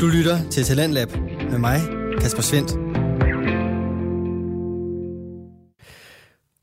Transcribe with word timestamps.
Du 0.00 0.06
lytter 0.06 0.50
til 0.50 0.64
Talentlab 0.64 1.08
med 1.50 1.58
mig, 1.58 1.80
Kasper 2.20 2.42
Svendt. 2.42 2.72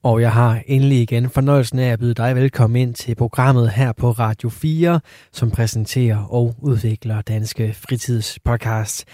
Og 0.03 0.21
jeg 0.21 0.31
har 0.31 0.61
endelig 0.67 1.01
igen 1.01 1.29
fornøjelsen 1.29 1.79
af 1.79 1.91
at 1.91 1.99
byde 1.99 2.13
dig 2.13 2.35
velkommen 2.35 2.81
ind 2.81 2.95
til 2.95 3.15
programmet 3.15 3.71
her 3.71 3.91
på 3.91 4.11
Radio 4.11 4.49
4, 4.49 4.99
som 5.31 5.51
præsenterer 5.51 6.25
og 6.29 6.55
udvikler 6.61 7.21
Danske 7.21 7.73
fritidspodcasts. 7.73 9.05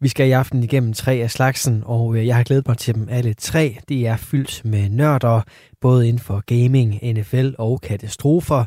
Vi 0.00 0.08
skal 0.08 0.28
i 0.28 0.32
aften 0.32 0.62
igennem 0.62 0.92
tre 0.92 1.12
af 1.12 1.30
slagsen, 1.30 1.82
og 1.86 2.16
øh, 2.16 2.26
jeg 2.26 2.36
har 2.36 2.42
glædet 2.42 2.68
mig 2.68 2.78
til 2.78 2.94
dem 2.94 3.08
alle 3.10 3.34
tre. 3.34 3.78
De 3.88 4.06
er 4.06 4.16
fyldt 4.16 4.64
med 4.64 4.88
nørder, 4.88 5.42
både 5.80 6.08
inden 6.08 6.22
for 6.22 6.42
gaming, 6.46 6.98
NFL 7.02 7.50
og 7.58 7.80
katastrofer. 7.80 8.64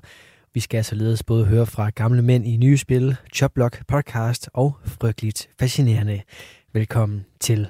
Vi 0.57 0.61
skal 0.61 0.83
således 0.83 1.23
både 1.23 1.45
høre 1.45 1.65
fra 1.65 1.89
gamle 1.89 2.21
mænd 2.21 2.47
i 2.47 2.57
nye 2.57 2.77
spil, 2.77 3.15
Choplock 3.35 3.87
podcast 3.87 4.49
og 4.53 4.75
frygteligt 4.85 5.49
fascinerende. 5.59 6.21
Velkommen 6.73 7.25
til. 7.39 7.67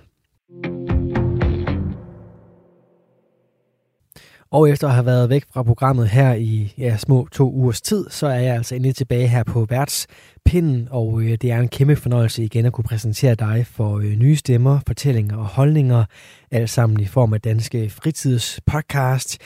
Og 4.52 4.70
efter 4.70 4.88
at 4.88 4.94
have 4.94 5.06
været 5.06 5.30
væk 5.30 5.44
fra 5.54 5.64
programmet 5.64 6.10
her 6.10 6.34
i 6.34 6.74
ja, 6.78 6.98
små 6.98 7.28
to 7.32 7.52
ugers 7.52 7.82
tid, 7.82 8.10
så 8.10 8.28
er 8.28 8.40
jeg 8.40 8.56
altså 8.56 8.76
endelig 8.76 8.96
tilbage 8.96 9.28
her 9.28 9.44
på 9.44 9.66
værtspinden, 9.70 10.88
og 10.92 11.22
øh, 11.22 11.32
det 11.32 11.52
er 11.52 11.60
en 11.60 11.68
kæmpe 11.68 11.96
fornøjelse 11.96 12.44
igen 12.44 12.66
at 12.66 12.74
kunne 12.74 12.86
præsentere 12.86 13.36
dig 13.36 13.66
for 13.68 13.98
øh, 13.98 14.16
nye 14.16 14.36
stemmer, 14.36 14.80
fortællinger 14.88 15.38
og 15.38 15.46
holdninger, 15.46 16.06
alt 16.52 16.70
sammen 16.70 17.00
i 17.00 17.06
form 17.06 17.34
af 17.34 17.42
Danske 17.42 17.90
Fritidspodcast. 17.90 19.38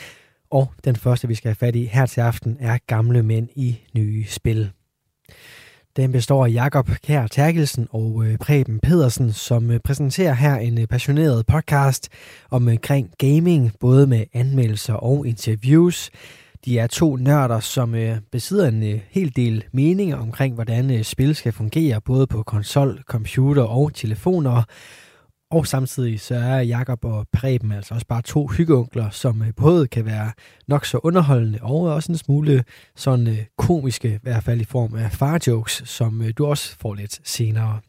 Og 0.51 0.73
den 0.85 0.95
første, 0.95 1.27
vi 1.27 1.35
skal 1.35 1.49
have 1.49 1.55
fat 1.55 1.75
i 1.75 1.85
her 1.85 2.05
til 2.05 2.21
aften, 2.21 2.57
er 2.59 2.77
Gamle 2.87 3.23
Mænd 3.23 3.49
i 3.55 3.79
Nye 3.93 4.25
Spil. 4.27 4.71
Den 5.95 6.11
består 6.11 6.45
af 6.45 6.51
Jakob 6.51 6.89
Kær 7.03 7.27
Terkelsen 7.27 7.87
og 7.89 8.25
øh, 8.25 8.37
Preben 8.37 8.79
Pedersen, 8.79 9.33
som 9.33 9.71
øh, 9.71 9.79
præsenterer 9.79 10.33
her 10.33 10.55
en 10.55 10.79
øh, 10.79 10.87
passioneret 10.87 11.45
podcast 11.45 12.09
omkring 12.49 13.11
gaming, 13.17 13.71
både 13.79 14.07
med 14.07 14.25
anmeldelser 14.33 14.93
og 14.93 15.27
interviews. 15.27 16.09
De 16.65 16.79
er 16.79 16.87
to 16.87 17.15
nørder, 17.15 17.59
som 17.59 17.95
besidder 18.31 18.67
en 18.67 19.01
hel 19.09 19.35
del 19.35 19.63
meninger 19.73 20.17
omkring, 20.17 20.55
hvordan 20.55 21.03
spil 21.03 21.35
skal 21.35 21.53
fungere, 21.53 22.01
både 22.01 22.27
på 22.27 22.43
konsol, 22.43 23.03
computer 23.07 23.63
og 23.63 23.93
telefoner. 23.93 24.63
Og 25.51 25.67
samtidig 25.67 26.19
så 26.19 26.35
er 26.35 26.59
Jakob 26.59 27.05
og 27.05 27.27
Preben 27.33 27.71
altså 27.71 27.93
også 27.93 28.07
bare 28.07 28.21
to 28.21 28.47
hyggeunkler, 28.47 29.09
som 29.09 29.41
øh, 29.41 29.53
både 29.55 29.87
kan 29.87 30.05
være 30.05 30.31
nok 30.67 30.85
så 30.85 30.99
underholdende 31.03 31.59
og 31.61 31.81
også 31.81 32.11
en 32.11 32.17
smule 32.17 32.63
sådan 32.95 33.27
øh, 33.27 33.45
komiske, 33.57 34.13
i 34.13 34.17
hvert 34.21 34.43
fald 34.43 34.61
i 34.61 34.63
form 34.63 34.95
af 34.95 35.11
farjokes, 35.11 35.83
som 35.85 36.21
øh, 36.21 36.33
du 36.37 36.45
også 36.45 36.75
får 36.79 36.93
lidt 36.93 37.19
senere. 37.23 37.79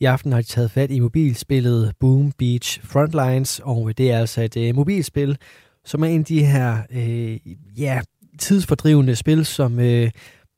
I 0.00 0.04
aften 0.04 0.32
har 0.32 0.40
de 0.40 0.46
taget 0.46 0.70
fat 0.70 0.90
i 0.90 1.00
mobilspillet 1.00 1.92
Boom 2.00 2.32
Beach 2.32 2.80
Frontlines, 2.84 3.60
og 3.64 3.98
det 3.98 4.10
er 4.10 4.18
altså 4.18 4.48
et 4.54 4.74
mobilspil, 4.74 5.38
som 5.84 6.02
er 6.02 6.06
en 6.06 6.20
af 6.20 6.24
de 6.24 6.44
her 6.44 6.78
øh, 6.90 7.38
ja, 7.78 8.00
tidsfordrivende 8.38 9.16
spil, 9.16 9.44
som 9.44 9.80
øh, 9.80 10.10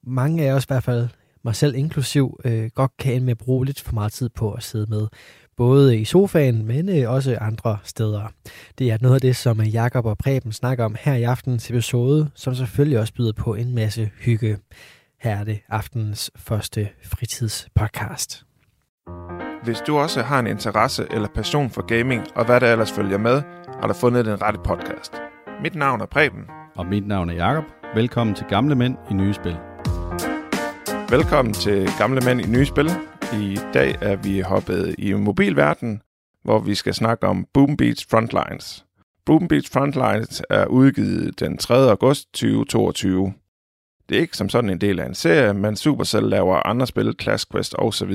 mange 0.06 0.44
af 0.44 0.52
os 0.52 0.64
i 0.64 0.68
hvert 0.68 0.84
fald 0.84 1.08
mig 1.44 1.56
selv 1.56 1.74
inklusiv, 1.74 2.40
øh, 2.44 2.70
godt 2.74 2.92
kan 2.98 3.12
ende 3.14 3.24
med 3.24 3.30
at 3.30 3.38
bruge 3.38 3.66
lidt 3.66 3.80
for 3.80 3.92
meget 3.92 4.12
tid 4.12 4.28
på 4.28 4.52
at 4.52 4.62
sidde 4.62 4.86
med 4.88 5.06
både 5.60 5.98
i 5.98 6.04
sofaen, 6.04 6.66
men 6.66 6.88
øh, 6.88 7.10
også 7.10 7.38
andre 7.40 7.78
steder. 7.84 8.32
Det 8.78 8.90
er 8.90 8.98
noget 9.00 9.14
af 9.14 9.20
det, 9.20 9.36
som 9.36 9.60
Jakob 9.60 10.06
og 10.06 10.18
Preben 10.18 10.52
snakker 10.52 10.84
om 10.84 10.96
her 11.00 11.14
i 11.14 11.22
aftens 11.22 11.70
episode, 11.70 12.30
som 12.34 12.54
selvfølgelig 12.54 12.98
også 12.98 13.14
byder 13.14 13.32
på 13.32 13.54
en 13.54 13.74
masse 13.74 14.10
hygge. 14.20 14.58
Her 15.20 15.36
er 15.36 15.44
det 15.44 15.60
aftens 15.68 16.30
første 16.36 16.88
fritidspodcast. 17.04 18.44
Hvis 19.64 19.78
du 19.86 19.98
også 19.98 20.22
har 20.22 20.38
en 20.38 20.46
interesse 20.46 21.06
eller 21.10 21.28
passion 21.34 21.70
for 21.70 21.86
gaming, 21.86 22.22
og 22.34 22.44
hvad 22.44 22.60
der 22.60 22.72
ellers 22.72 22.92
følger 22.92 23.18
med, 23.18 23.42
har 23.80 23.88
du 23.88 23.94
fundet 23.94 24.26
den 24.26 24.42
rette 24.42 24.60
podcast. 24.64 25.12
Mit 25.62 25.74
navn 25.74 26.00
er 26.00 26.06
Preben. 26.06 26.44
Og 26.76 26.86
mit 26.86 27.06
navn 27.06 27.30
er 27.30 27.34
Jakob. 27.34 27.64
Velkommen 27.94 28.36
til 28.36 28.46
Gamle 28.48 28.74
Mænd 28.74 28.96
i 29.10 29.14
Nye 29.14 29.34
Spil. 29.34 29.56
Velkommen 31.10 31.54
til 31.54 31.88
Gamle 31.98 32.20
Mænd 32.20 32.40
i 32.40 32.46
Nye 32.46 32.66
Spil. 32.66 32.90
I 33.32 33.58
dag 33.74 33.96
er 34.00 34.16
vi 34.16 34.40
hoppet 34.40 34.94
i 34.98 35.12
mobilverden, 35.12 36.02
hvor 36.42 36.58
vi 36.58 36.74
skal 36.74 36.94
snakke 36.94 37.26
om 37.26 37.46
Boom 37.54 37.76
Beach 37.76 38.06
Frontlines. 38.10 38.84
Boom 39.26 39.48
Beach 39.48 39.72
Frontlines 39.72 40.42
er 40.50 40.66
udgivet 40.66 41.40
den 41.40 41.58
3. 41.58 41.74
august 41.74 42.32
2022. 42.32 43.32
Det 44.08 44.16
er 44.16 44.20
ikke 44.20 44.36
som 44.36 44.48
sådan 44.48 44.70
en 44.70 44.80
del 44.80 45.00
af 45.00 45.06
en 45.06 45.14
serie, 45.14 45.54
men 45.54 45.76
Supercell 45.76 46.26
laver 46.26 46.66
andre 46.66 46.86
spil, 46.86 47.14
Clash 47.22 47.46
Quest 47.52 47.74
osv. 47.78 48.12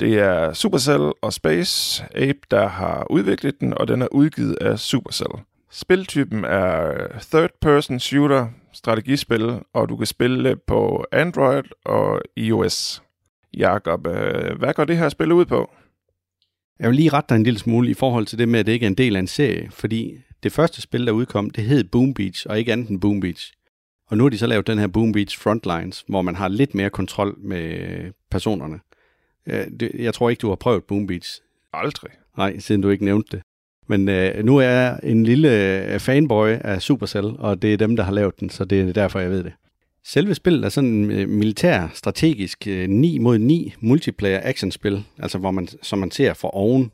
Det 0.00 0.18
er 0.18 0.52
Supercell 0.52 1.12
og 1.22 1.32
Space 1.32 2.04
Ape, 2.14 2.40
der 2.50 2.68
har 2.68 3.06
udviklet 3.10 3.60
den, 3.60 3.78
og 3.78 3.88
den 3.88 4.02
er 4.02 4.08
udgivet 4.12 4.56
af 4.60 4.78
Supercell. 4.78 5.32
Spiltypen 5.70 6.44
er 6.44 6.92
third-person 7.20 8.00
shooter, 8.00 8.48
strategispil, 8.72 9.60
og 9.74 9.88
du 9.88 9.96
kan 9.96 10.06
spille 10.06 10.56
på 10.56 11.04
Android 11.12 11.64
og 11.84 12.22
iOS. 12.36 13.02
Jakob, 13.56 14.06
øh, 14.06 14.58
hvad 14.58 14.74
går 14.74 14.84
det 14.84 14.98
her 14.98 15.08
spil 15.08 15.32
ud 15.32 15.44
på? 15.44 15.70
Jeg 16.78 16.88
vil 16.88 16.96
lige 16.96 17.08
rette 17.12 17.28
dig 17.28 17.36
en 17.36 17.42
lille 17.42 17.58
smule 17.58 17.90
i 17.90 17.94
forhold 17.94 18.26
til 18.26 18.38
det 18.38 18.48
med, 18.48 18.60
at 18.60 18.66
det 18.66 18.72
ikke 18.72 18.84
er 18.84 18.90
en 18.90 18.94
del 18.94 19.16
af 19.16 19.20
en 19.20 19.26
serie, 19.26 19.70
fordi 19.70 20.18
det 20.42 20.52
første 20.52 20.80
spil, 20.80 21.06
der 21.06 21.12
udkom, 21.12 21.50
det 21.50 21.64
hed 21.64 21.84
Boom 21.84 22.14
Beach, 22.14 22.46
og 22.48 22.58
ikke 22.58 22.72
andet 22.72 22.88
end 22.88 23.00
Boom 23.00 23.20
Beach. 23.20 23.52
Og 24.06 24.16
nu 24.16 24.24
har 24.24 24.28
de 24.28 24.38
så 24.38 24.46
lavet 24.46 24.66
den 24.66 24.78
her 24.78 24.86
Boom 24.86 25.12
Beach 25.12 25.38
Frontlines, 25.38 26.04
hvor 26.08 26.22
man 26.22 26.34
har 26.34 26.48
lidt 26.48 26.74
mere 26.74 26.90
kontrol 26.90 27.38
med 27.38 28.12
personerne. 28.30 28.80
Jeg 29.94 30.14
tror 30.14 30.30
ikke, 30.30 30.40
du 30.40 30.48
har 30.48 30.56
prøvet 30.56 30.84
Boom 30.84 31.06
Beach. 31.06 31.40
Aldrig. 31.72 32.10
Nej, 32.36 32.58
siden 32.58 32.80
du 32.80 32.88
ikke 32.88 33.04
nævnte 33.04 33.36
det. 33.36 33.42
Men 33.88 34.08
øh, 34.08 34.44
nu 34.44 34.56
er 34.56 34.62
jeg 34.62 35.00
en 35.02 35.24
lille 35.24 35.84
øh, 35.84 36.00
fanboy 36.00 36.48
af 36.48 36.82
Supercell, 36.82 37.26
og 37.38 37.62
det 37.62 37.72
er 37.72 37.76
dem, 37.76 37.96
der 37.96 38.02
har 38.02 38.12
lavet 38.12 38.40
den, 38.40 38.50
så 38.50 38.64
det 38.64 38.80
er 38.80 38.92
derfor, 38.92 39.20
jeg 39.20 39.30
ved 39.30 39.44
det. 39.44 39.52
Selve 40.06 40.34
spillet 40.34 40.64
er 40.64 40.68
sådan 40.68 40.90
en 40.90 41.38
militær, 41.38 41.88
strategisk 41.94 42.66
øh, 42.66 42.88
9 42.88 43.18
mod 43.18 43.38
9 43.38 43.74
multiplayer 43.80 44.40
actionspil, 44.42 45.04
altså 45.18 45.38
hvor 45.38 45.50
man, 45.50 45.68
som 45.82 45.98
man 45.98 46.10
ser 46.10 46.34
for 46.34 46.48
oven. 46.48 46.90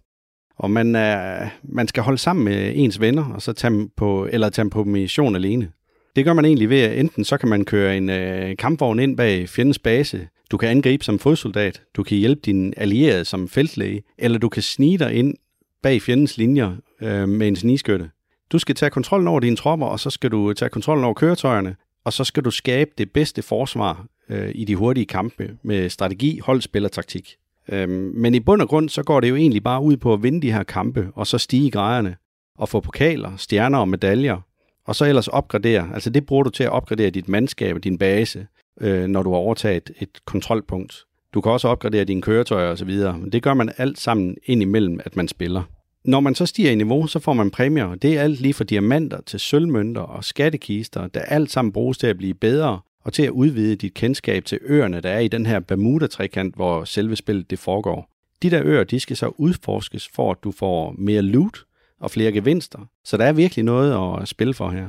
Og 0.58 0.70
man, 0.70 0.94
er, 0.94 1.48
man 1.62 1.88
skal 1.88 2.02
holde 2.02 2.18
sammen 2.18 2.44
med 2.44 2.72
ens 2.74 3.00
venner, 3.00 3.24
og 3.24 3.42
så 3.42 3.52
tage 3.52 3.88
på, 3.96 4.28
eller 4.32 4.48
tage 4.48 4.70
på 4.70 4.84
mission 4.84 5.36
alene. 5.36 5.72
Det 6.16 6.24
gør 6.24 6.32
man 6.32 6.44
egentlig 6.44 6.70
ved, 6.70 6.80
at 6.80 7.00
enten 7.00 7.24
så 7.24 7.36
kan 7.36 7.48
man 7.48 7.64
køre 7.64 7.96
en 7.96 8.10
øh, 8.10 8.56
kampvogn 8.56 8.98
ind 8.98 9.16
bag 9.16 9.48
fjendens 9.48 9.78
base, 9.78 10.28
du 10.50 10.56
kan 10.56 10.68
angribe 10.68 11.04
som 11.04 11.18
fodsoldat, 11.18 11.82
du 11.96 12.02
kan 12.02 12.18
hjælpe 12.18 12.40
din 12.44 12.74
allierede 12.76 13.24
som 13.24 13.48
feltlæge, 13.48 14.02
eller 14.18 14.38
du 14.38 14.48
kan 14.48 14.62
snige 14.62 14.98
dig 14.98 15.14
ind 15.14 15.34
bag 15.82 16.02
fjendens 16.02 16.38
linjer 16.38 16.76
øh, 17.02 17.28
med 17.28 17.48
en 17.48 17.56
snigskytte. 17.56 18.10
Du 18.52 18.58
skal 18.58 18.74
tage 18.74 18.90
kontrollen 18.90 19.28
over 19.28 19.40
dine 19.40 19.56
tropper, 19.56 19.86
og 19.86 20.00
så 20.00 20.10
skal 20.10 20.30
du 20.30 20.52
tage 20.52 20.68
kontrollen 20.68 21.04
over 21.04 21.14
køretøjerne, 21.14 21.76
og 22.06 22.12
så 22.12 22.24
skal 22.24 22.44
du 22.44 22.50
skabe 22.50 22.90
det 22.98 23.10
bedste 23.10 23.42
forsvar 23.42 24.06
øh, 24.28 24.52
i 24.54 24.64
de 24.64 24.76
hurtige 24.76 25.06
kampe 25.06 25.56
med 25.62 25.88
strategi, 25.88 26.38
holdspil 26.38 26.84
og 26.84 26.92
taktik. 26.92 27.36
Øhm, 27.68 28.12
men 28.14 28.34
i 28.34 28.40
bund 28.40 28.62
og 28.62 28.68
grund, 28.68 28.88
så 28.88 29.02
går 29.02 29.20
det 29.20 29.28
jo 29.28 29.36
egentlig 29.36 29.62
bare 29.62 29.82
ud 29.82 29.96
på 29.96 30.12
at 30.12 30.22
vinde 30.22 30.42
de 30.42 30.52
her 30.52 30.62
kampe, 30.62 31.08
og 31.14 31.26
så 31.26 31.38
stige 31.38 31.70
grejerne, 31.70 32.16
og 32.58 32.68
få 32.68 32.80
pokaler, 32.80 33.36
stjerner 33.36 33.78
og 33.78 33.88
medaljer, 33.88 34.40
og 34.84 34.96
så 34.96 35.04
ellers 35.04 35.28
opgradere. 35.28 35.90
Altså 35.94 36.10
det 36.10 36.26
bruger 36.26 36.42
du 36.42 36.50
til 36.50 36.64
at 36.64 36.70
opgradere 36.70 37.10
dit 37.10 37.28
mandskab 37.28 37.76
og 37.76 37.84
din 37.84 37.98
base, 37.98 38.46
øh, 38.80 39.06
når 39.06 39.22
du 39.22 39.30
har 39.30 39.38
overtaget 39.38 39.90
et 40.00 40.24
kontrolpunkt. 40.24 41.04
Du 41.34 41.40
kan 41.40 41.52
også 41.52 41.68
opgradere 41.68 42.04
dine 42.04 42.22
køretøjer 42.22 42.70
osv., 42.70 42.90
men 42.90 43.32
det 43.32 43.42
gør 43.42 43.54
man 43.54 43.72
alt 43.76 43.98
sammen 43.98 44.36
ind 44.44 44.62
imellem, 44.62 45.00
at 45.04 45.16
man 45.16 45.28
spiller. 45.28 45.62
Når 46.06 46.20
man 46.20 46.34
så 46.34 46.46
stiger 46.46 46.70
i 46.70 46.74
niveau, 46.74 47.06
så 47.06 47.18
får 47.18 47.32
man 47.32 47.50
præmier. 47.50 47.94
Det 47.94 48.16
er 48.16 48.22
alt 48.22 48.40
lige 48.40 48.54
fra 48.54 48.64
diamanter 48.64 49.20
til 49.26 49.40
sølvmønter 49.40 50.00
og 50.00 50.24
skattekister, 50.24 51.06
der 51.06 51.20
alt 51.20 51.50
sammen 51.50 51.72
bruges 51.72 51.98
til 51.98 52.06
at 52.06 52.16
blive 52.16 52.34
bedre 52.34 52.80
og 53.04 53.12
til 53.12 53.22
at 53.22 53.30
udvide 53.30 53.76
dit 53.76 53.94
kendskab 53.94 54.44
til 54.44 54.58
øerne, 54.62 55.00
der 55.00 55.10
er 55.10 55.18
i 55.18 55.28
den 55.28 55.46
her 55.46 55.60
Bermuda-trekant, 55.60 56.54
hvor 56.54 56.84
selve 56.84 57.16
spillet 57.16 57.50
det 57.50 57.58
foregår. 57.58 58.10
De 58.42 58.50
der 58.50 58.62
øer, 58.64 58.84
de 58.84 59.00
skal 59.00 59.16
så 59.16 59.28
udforskes 59.28 60.08
for, 60.08 60.30
at 60.30 60.36
du 60.44 60.52
får 60.52 60.94
mere 60.98 61.22
loot 61.22 61.64
og 62.00 62.10
flere 62.10 62.32
gevinster. 62.32 62.78
Så 63.04 63.16
der 63.16 63.24
er 63.24 63.32
virkelig 63.32 63.64
noget 63.64 64.20
at 64.22 64.28
spille 64.28 64.54
for 64.54 64.70
her. 64.70 64.88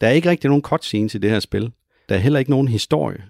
Der 0.00 0.06
er 0.06 0.12
ikke 0.12 0.30
rigtig 0.30 0.48
nogen 0.48 0.62
cutscenes 0.62 1.14
i 1.14 1.18
det 1.18 1.30
her 1.30 1.40
spil. 1.40 1.72
Der 2.08 2.14
er 2.14 2.18
heller 2.18 2.38
ikke 2.38 2.50
nogen 2.50 2.68
historie. 2.68 3.24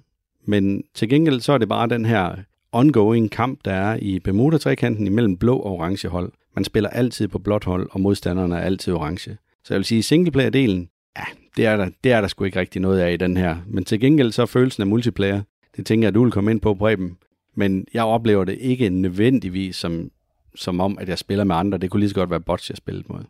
Men 0.44 0.82
til 0.94 1.08
gengæld 1.08 1.40
så 1.40 1.52
er 1.52 1.58
det 1.58 1.68
bare 1.68 1.88
den 1.88 2.04
her 2.04 2.36
ongoing 2.74 3.30
kamp, 3.30 3.58
der 3.64 3.72
er 3.72 3.98
i 4.02 4.18
Bermuda-trekanten 4.18 5.06
imellem 5.06 5.36
blå 5.36 5.56
og 5.58 5.72
orange 5.72 6.08
hold. 6.08 6.32
Man 6.54 6.64
spiller 6.64 6.90
altid 6.90 7.28
på 7.28 7.38
blåt 7.38 7.64
hold, 7.64 7.88
og 7.90 8.00
modstanderne 8.00 8.56
er 8.56 8.60
altid 8.60 8.92
orange. 8.92 9.36
Så 9.64 9.74
jeg 9.74 9.76
vil 9.76 9.84
sige, 9.84 10.02
singleplayer-delen, 10.02 10.88
ja, 11.18 11.24
det 11.56 11.66
er, 11.66 11.76
der, 11.76 11.88
det 12.04 12.12
er 12.12 12.20
der 12.20 12.28
sgu 12.28 12.44
ikke 12.44 12.60
rigtig 12.60 12.82
noget 12.82 13.00
af 13.00 13.12
i 13.12 13.16
den 13.16 13.36
her. 13.36 13.56
Men 13.66 13.84
til 13.84 14.00
gengæld 14.00 14.32
så 14.32 14.42
er 14.42 14.46
følelsen 14.46 14.80
af 14.80 14.86
multiplayer, 14.86 15.42
det 15.76 15.86
tænker 15.86 16.06
jeg, 16.06 16.14
du 16.14 16.22
vil 16.22 16.32
komme 16.32 16.50
ind 16.50 16.60
på, 16.60 16.74
Preben. 16.74 17.16
Men 17.54 17.86
jeg 17.94 18.04
oplever 18.04 18.44
det 18.44 18.58
ikke 18.60 18.88
nødvendigvis 18.88 19.76
som, 19.76 20.10
som 20.54 20.80
om, 20.80 20.98
at 21.00 21.08
jeg 21.08 21.18
spiller 21.18 21.44
med 21.44 21.56
andre. 21.56 21.78
Det 21.78 21.90
kunne 21.90 22.00
lige 22.00 22.10
så 22.10 22.14
godt 22.14 22.30
være 22.30 22.40
bots, 22.40 22.70
jeg 22.70 22.76
spillede 22.76 23.04
mod. 23.08 23.24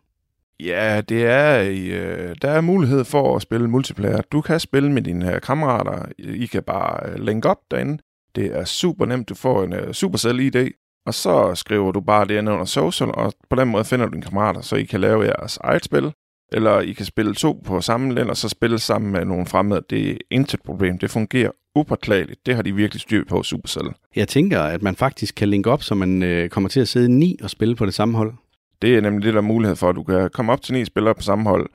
Ja, 0.59 1.01
det 1.09 1.25
er, 1.25 1.61
øh, 1.61 2.35
der 2.41 2.49
er 2.49 2.61
mulighed 2.61 3.03
for 3.03 3.35
at 3.35 3.41
spille 3.41 3.67
multiplayer. 3.67 4.21
Du 4.21 4.41
kan 4.41 4.59
spille 4.59 4.91
med 4.91 5.01
dine 5.01 5.35
øh, 5.35 5.41
kammerater. 5.41 6.05
I 6.17 6.45
kan 6.45 6.63
bare 6.63 7.09
øh, 7.09 7.25
link 7.25 7.45
op 7.45 7.57
derinde. 7.71 7.97
Det 8.35 8.45
er 8.57 8.65
super 8.65 9.05
nemt. 9.05 9.29
Du 9.29 9.35
får 9.35 9.63
en 9.63 9.73
uh, 9.73 9.91
Supercell 9.91 10.39
ID, 10.39 10.71
og 11.05 11.13
så 11.13 11.55
skriver 11.55 11.91
du 11.91 12.01
bare 12.01 12.27
det 12.27 12.37
ind 12.37 12.49
under 12.49 12.65
social, 12.65 13.11
og 13.13 13.33
på 13.49 13.55
den 13.55 13.67
måde 13.67 13.85
finder 13.85 14.05
du 14.05 14.11
dine 14.11 14.23
kammerater, 14.23 14.61
så 14.61 14.75
I 14.75 14.83
kan 14.83 15.01
lave 15.01 15.23
jeres 15.23 15.57
eget 15.57 15.85
spil, 15.85 16.11
eller 16.51 16.79
I 16.79 16.91
kan 16.91 17.05
spille 17.05 17.33
to 17.33 17.61
på 17.65 17.81
samme 17.81 18.13
lænd, 18.13 18.29
og 18.29 18.37
så 18.37 18.49
spille 18.49 18.79
sammen 18.79 19.11
med 19.11 19.25
nogle 19.25 19.45
fremmede. 19.45 19.81
Det 19.89 20.11
er 20.11 20.17
intet 20.31 20.61
problem. 20.61 20.97
Det 20.97 21.11
fungerer 21.11 21.51
upåklageligt. 21.75 22.45
Det 22.45 22.55
har 22.55 22.61
de 22.61 22.75
virkelig 22.75 23.01
styr 23.01 23.23
på, 23.29 23.43
Supercell. 23.43 23.87
Jeg 24.15 24.27
tænker, 24.27 24.61
at 24.61 24.81
man 24.81 24.95
faktisk 24.95 25.35
kan 25.35 25.49
linke 25.49 25.71
op, 25.71 25.83
så 25.83 25.95
man 25.95 26.23
øh, 26.23 26.49
kommer 26.49 26.69
til 26.69 26.79
at 26.79 26.87
sidde 26.87 27.09
ni 27.09 27.37
og 27.43 27.49
spille 27.49 27.75
på 27.75 27.85
det 27.85 27.93
samme 27.93 28.17
hold. 28.17 28.33
Det 28.81 28.95
er 28.95 29.01
nemlig 29.01 29.25
det, 29.25 29.33
der 29.33 29.39
er 29.39 29.43
mulighed 29.43 29.75
for, 29.75 29.89
at 29.89 29.95
du 29.95 30.03
kan 30.03 30.29
komme 30.29 30.51
op 30.51 30.61
til 30.61 30.73
ni 30.73 30.85
spillere 30.85 31.15
på 31.15 31.21
samme 31.21 31.49
hold. 31.49 31.69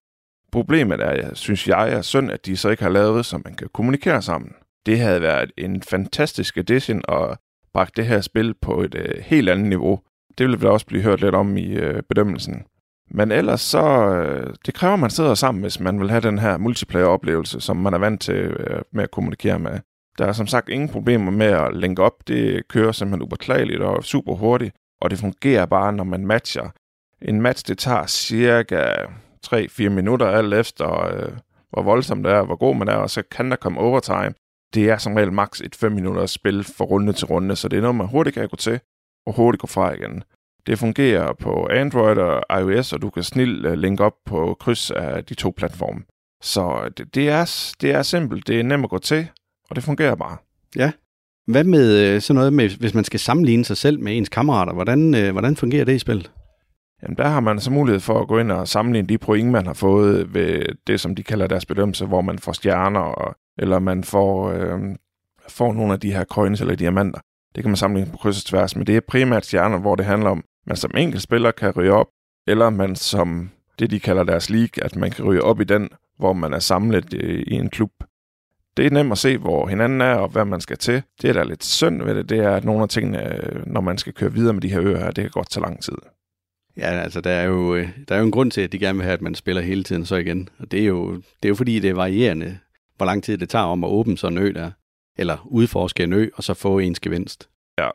Problemet 0.52 1.00
er, 1.00 1.10
jeg 1.10 1.30
synes 1.34 1.68
jeg 1.68 1.92
er 1.92 2.02
synd, 2.02 2.30
at 2.30 2.46
de 2.46 2.56
så 2.56 2.68
ikke 2.68 2.82
har 2.82 2.90
lavet, 2.90 3.26
så 3.26 3.40
man 3.44 3.54
kan 3.54 3.68
kommunikere 3.72 4.22
sammen. 4.22 4.52
Det 4.86 4.98
havde 4.98 5.20
været 5.20 5.52
en 5.56 5.82
fantastisk 5.82 6.56
addition 6.56 7.02
og 7.04 7.38
bragt 7.72 7.96
det 7.96 8.06
her 8.06 8.20
spil 8.20 8.54
på 8.54 8.82
et 8.82 8.94
øh, 8.94 9.22
helt 9.22 9.48
andet 9.48 9.66
niveau. 9.66 10.00
Det 10.38 10.46
ville 10.46 10.60
vel 10.60 10.68
også 10.68 10.86
blive 10.86 11.02
hørt 11.02 11.20
lidt 11.20 11.34
om 11.34 11.56
i 11.56 11.66
øh, 11.66 12.02
bedømmelsen. 12.02 12.64
Men 13.10 13.32
ellers 13.32 13.60
så, 13.60 13.84
øh, 14.14 14.54
det 14.66 14.74
kræver, 14.74 14.94
at 14.94 15.00
man 15.00 15.10
sidder 15.10 15.34
sammen, 15.34 15.62
hvis 15.62 15.80
man 15.80 16.00
vil 16.00 16.10
have 16.10 16.20
den 16.20 16.38
her 16.38 16.58
multiplayer-oplevelse, 16.58 17.60
som 17.60 17.76
man 17.76 17.94
er 17.94 17.98
vant 17.98 18.20
til 18.20 18.34
øh, 18.34 18.82
med 18.92 19.02
at 19.02 19.10
kommunikere 19.10 19.58
med. 19.58 19.78
Der 20.18 20.26
er 20.26 20.32
som 20.32 20.46
sagt 20.46 20.68
ingen 20.68 20.88
problemer 20.88 21.30
med 21.30 21.46
at 21.46 21.76
linke 21.76 22.02
op. 22.02 22.28
Det 22.28 22.68
kører 22.68 22.92
simpelthen 22.92 23.22
ubeklageligt 23.22 23.80
og 23.82 24.04
super 24.04 24.34
hurtigt, 24.34 24.74
og 25.00 25.10
det 25.10 25.18
fungerer 25.18 25.66
bare, 25.66 25.92
når 25.92 26.04
man 26.04 26.26
matcher. 26.26 26.68
En 27.22 27.40
match, 27.42 27.68
det 27.68 27.78
tager 27.78 28.06
cirka 28.06 28.92
3-4 29.46 29.88
minutter, 29.88 30.26
alt 30.26 30.54
efter 30.54 31.06
øh, 31.06 31.32
hvor 31.70 31.82
voldsomt 31.82 32.24
det 32.24 32.32
er, 32.32 32.42
hvor 32.42 32.56
god 32.56 32.76
man 32.76 32.88
er, 32.88 32.94
og 32.94 33.10
så 33.10 33.22
kan 33.30 33.50
der 33.50 33.56
komme 33.56 33.80
overtime. 33.80 34.34
Det 34.74 34.90
er 34.90 34.98
som 34.98 35.14
regel 35.14 35.32
maks 35.32 35.60
et 35.60 35.74
5 35.74 35.92
minutters 35.92 36.30
spil 36.30 36.64
fra 36.64 36.84
runde 36.84 37.12
til 37.12 37.26
runde, 37.26 37.56
så 37.56 37.68
det 37.68 37.76
er 37.76 37.80
noget, 37.80 37.96
man 37.96 38.06
hurtigt 38.06 38.34
kan 38.34 38.48
gå 38.48 38.56
til, 38.56 38.80
og 39.26 39.32
hurtigt 39.36 39.60
gå 39.60 39.66
fra 39.66 39.92
igen. 39.94 40.22
Det 40.66 40.78
fungerer 40.78 41.32
på 41.32 41.68
Android 41.70 42.18
og 42.18 42.60
iOS, 42.60 42.92
og 42.92 43.02
du 43.02 43.10
kan 43.10 43.22
snilt 43.22 43.66
øh, 43.66 43.72
linke 43.72 44.04
op 44.04 44.14
på 44.26 44.56
kryds 44.60 44.90
af 44.90 45.24
de 45.24 45.34
to 45.34 45.54
platforme. 45.56 46.02
Så 46.42 46.90
det, 46.96 47.14
det, 47.14 47.28
er, 47.28 47.74
det 47.80 47.90
er 47.90 48.02
simpelt, 48.02 48.46
det 48.46 48.60
er 48.60 48.62
nemt 48.62 48.84
at 48.84 48.90
gå 48.90 48.98
til, 48.98 49.28
og 49.70 49.76
det 49.76 49.84
fungerer 49.84 50.14
bare. 50.14 50.36
Ja. 50.76 50.92
Hvad 51.46 51.64
med 51.64 51.98
øh, 51.98 52.20
sådan 52.20 52.38
noget 52.38 52.52
med, 52.52 52.70
hvis 52.78 52.94
man 52.94 53.04
skal 53.04 53.20
sammenligne 53.20 53.64
sig 53.64 53.76
selv 53.76 54.00
med 54.00 54.16
ens 54.16 54.28
kammerater? 54.28 54.72
Hvordan, 54.72 55.14
øh, 55.14 55.32
hvordan 55.32 55.56
fungerer 55.56 55.84
det 55.84 55.94
i 55.94 55.98
spillet? 55.98 56.30
Jamen, 57.02 57.16
der 57.16 57.28
har 57.28 57.40
man 57.40 57.60
så 57.60 57.70
mulighed 57.70 58.00
for 58.00 58.20
at 58.20 58.28
gå 58.28 58.38
ind 58.38 58.52
og 58.52 58.68
sammenligne 58.68 59.08
de 59.08 59.18
point, 59.18 59.50
man 59.50 59.66
har 59.66 59.72
fået 59.72 60.34
ved 60.34 60.62
det, 60.86 61.00
som 61.00 61.14
de 61.14 61.22
kalder 61.22 61.46
deres 61.46 61.66
bedømmelse, 61.66 62.06
hvor 62.06 62.20
man 62.20 62.38
får 62.38 62.52
stjerner, 62.52 63.00
og, 63.00 63.36
eller 63.58 63.78
man 63.78 64.04
får, 64.04 64.50
øh, 64.50 64.80
får 65.48 65.72
nogle 65.72 65.92
af 65.92 66.00
de 66.00 66.12
her 66.12 66.24
coins 66.24 66.60
eller 66.60 66.74
diamanter. 66.74 67.20
Det 67.54 67.64
kan 67.64 67.70
man 67.70 67.76
sammenligne 67.76 68.12
på 68.12 68.18
kryds 68.18 68.38
og 68.38 68.44
tværs, 68.44 68.76
men 68.76 68.86
det 68.86 68.96
er 68.96 69.00
primært 69.00 69.46
stjerner, 69.46 69.78
hvor 69.78 69.96
det 69.96 70.06
handler 70.06 70.30
om, 70.30 70.44
man 70.66 70.76
som 70.76 70.90
enkelt 70.96 71.22
spiller 71.22 71.50
kan 71.50 71.70
ryge 71.70 71.92
op, 71.92 72.06
eller 72.46 72.70
man 72.70 72.96
som 72.96 73.50
det, 73.78 73.90
de 73.90 74.00
kalder 74.00 74.24
deres 74.24 74.50
league, 74.50 74.84
at 74.84 74.96
man 74.96 75.10
kan 75.10 75.24
ryge 75.24 75.42
op 75.42 75.60
i 75.60 75.64
den, 75.64 75.88
hvor 76.18 76.32
man 76.32 76.52
er 76.52 76.58
samlet 76.58 77.14
øh, 77.14 77.42
i 77.46 77.54
en 77.54 77.70
klub. 77.70 77.90
Det 78.76 78.86
er 78.86 78.90
nemt 78.90 79.12
at 79.12 79.18
se, 79.18 79.38
hvor 79.38 79.66
hinanden 79.66 80.00
er, 80.00 80.14
og 80.14 80.28
hvad 80.28 80.44
man 80.44 80.60
skal 80.60 80.76
til. 80.76 81.02
Det 81.22 81.36
er 81.36 81.44
lidt 81.44 81.64
synd 81.64 82.02
ved 82.02 82.14
det, 82.14 82.28
det 82.28 82.38
er, 82.38 82.50
at 82.50 82.64
nogle 82.64 82.82
af 82.82 82.88
tingene, 82.88 83.34
øh, 83.34 83.66
når 83.66 83.80
man 83.80 83.98
skal 83.98 84.12
køre 84.12 84.32
videre 84.32 84.52
med 84.52 84.62
de 84.62 84.68
her 84.68 84.80
øer 84.80 84.98
her, 84.98 85.10
det 85.10 85.24
kan 85.24 85.30
godt 85.30 85.50
tage 85.50 85.62
lang 85.62 85.82
tid. 85.82 85.96
Ja, 86.76 86.86
altså 86.86 87.20
der 87.20 87.30
er, 87.30 87.44
jo, 87.44 87.74
øh, 87.74 87.88
der 88.08 88.14
er 88.14 88.18
jo 88.18 88.24
en 88.24 88.30
grund 88.30 88.50
til, 88.50 88.60
at 88.60 88.72
de 88.72 88.78
gerne 88.78 88.98
vil 88.98 89.04
have, 89.04 89.14
at 89.14 89.22
man 89.22 89.34
spiller 89.34 89.62
hele 89.62 89.84
tiden 89.84 90.06
så 90.06 90.16
igen. 90.16 90.48
Og 90.58 90.70
det 90.70 90.80
er 90.80 90.84
jo, 90.84 91.14
det 91.14 91.44
er 91.44 91.48
jo 91.48 91.54
fordi, 91.54 91.78
det 91.78 91.90
er 91.90 91.94
varierende, 91.94 92.58
hvor 93.00 93.06
lang 93.06 93.24
tid 93.24 93.38
det 93.38 93.48
tager 93.48 93.64
om 93.64 93.84
at 93.84 93.88
åbne 93.88 94.18
sådan 94.18 94.38
en 94.38 94.44
ø 94.44 94.52
der. 94.52 94.70
Eller 95.18 95.46
udforske 95.46 96.02
en 96.02 96.12
ø, 96.12 96.28
og 96.34 96.44
så 96.44 96.54
få 96.54 96.78
ens 96.78 97.00
gevinst. 97.00 97.48
Ja. 97.78 97.88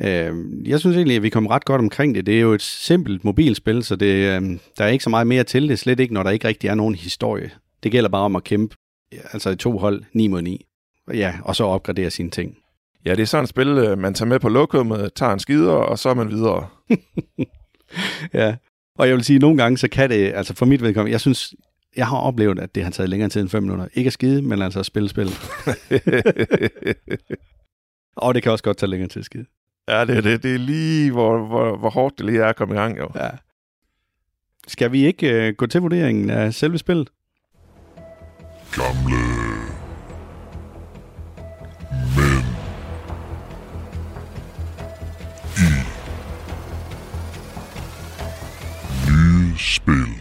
Øh, 0.00 0.34
jeg 0.68 0.80
synes 0.80 0.96
egentlig, 0.96 1.16
at 1.16 1.22
vi 1.22 1.28
kom 1.28 1.46
ret 1.46 1.64
godt 1.64 1.78
omkring 1.78 2.14
det. 2.14 2.26
Det 2.26 2.36
er 2.36 2.40
jo 2.40 2.52
et 2.52 2.62
simpelt 2.62 3.24
mobilspil, 3.24 3.84
så 3.84 3.96
det, 3.96 4.06
øh, 4.06 4.58
der 4.78 4.84
er 4.84 4.88
ikke 4.88 5.04
så 5.04 5.10
meget 5.10 5.26
mere 5.26 5.44
til 5.44 5.68
det. 5.68 5.78
Slet 5.78 6.00
ikke, 6.00 6.14
når 6.14 6.22
der 6.22 6.30
ikke 6.30 6.48
rigtig 6.48 6.68
er 6.68 6.74
nogen 6.74 6.94
historie. 6.94 7.50
Det 7.82 7.92
gælder 7.92 8.08
bare 8.08 8.22
om 8.22 8.36
at 8.36 8.44
kæmpe, 8.44 8.76
altså 9.12 9.50
i 9.50 9.56
to 9.56 9.78
hold, 9.78 10.04
9 10.12 10.28
mod 10.28 10.42
9. 10.42 10.66
Ja, 11.14 11.34
og 11.44 11.56
så 11.56 11.64
opgradere 11.64 12.10
sine 12.10 12.30
ting. 12.30 12.56
Ja, 13.04 13.10
det 13.10 13.22
er 13.22 13.26
sådan 13.26 13.44
et 13.44 13.48
spil, 13.48 13.68
øh, 13.68 13.98
man 13.98 14.14
tager 14.14 14.28
med 14.28 14.40
på 14.40 14.48
lokummet, 14.48 15.14
tager 15.14 15.32
en 15.32 15.38
skider, 15.38 15.72
og 15.72 15.98
så 15.98 16.08
er 16.08 16.14
man 16.14 16.30
videre. 16.30 16.68
ja, 18.40 18.56
og 18.98 19.08
jeg 19.08 19.16
vil 19.16 19.24
sige, 19.24 19.36
at 19.36 19.40
nogle 19.40 19.62
gange, 19.62 19.78
så 19.78 19.88
kan 19.88 20.10
det, 20.10 20.32
altså 20.34 20.54
for 20.54 20.66
mit 20.66 20.82
vedkommende, 20.82 21.12
jeg 21.12 21.20
synes, 21.20 21.54
jeg 21.96 22.06
har 22.06 22.16
oplevet, 22.16 22.58
at 22.58 22.74
det 22.74 22.84
har 22.84 22.90
taget 22.90 23.10
længere 23.10 23.28
tid 23.28 23.40
end 23.40 23.48
5 23.48 23.62
minutter. 23.62 23.88
Ikke 23.94 24.08
at 24.08 24.12
skide, 24.12 24.42
men 24.42 24.62
altså 24.62 24.80
at 24.80 24.86
spille 24.86 25.08
spil. 25.08 25.28
og 28.16 28.34
det 28.34 28.42
kan 28.42 28.52
også 28.52 28.64
godt 28.64 28.76
tage 28.76 28.90
længere 28.90 29.08
tid 29.08 29.20
at 29.20 29.24
skide. 29.24 29.46
Ja, 29.88 30.04
det 30.04 30.16
er 30.16 30.20
det. 30.20 30.42
Det 30.42 30.54
er 30.54 30.58
lige, 30.58 31.12
hvor, 31.12 31.46
hvor, 31.46 31.76
hvor 31.76 31.90
hårdt 31.90 32.18
det 32.18 32.26
lige 32.26 32.40
er 32.40 32.46
at 32.46 32.56
komme 32.56 32.74
i 32.74 32.78
gang, 32.78 32.98
jo. 32.98 33.08
Ja. 33.14 33.30
Skal 34.66 34.92
vi 34.92 35.06
ikke 35.06 35.48
uh, 35.48 35.54
gå 35.56 35.66
til 35.66 35.80
vurderingen 35.80 36.30
af 36.30 36.54
selve 36.54 36.78
spillet? 36.78 37.08
Gamle 38.74 39.16
mænd 42.16 42.46
i 45.56 45.70
nye 49.10 49.58
spil. 49.58 50.19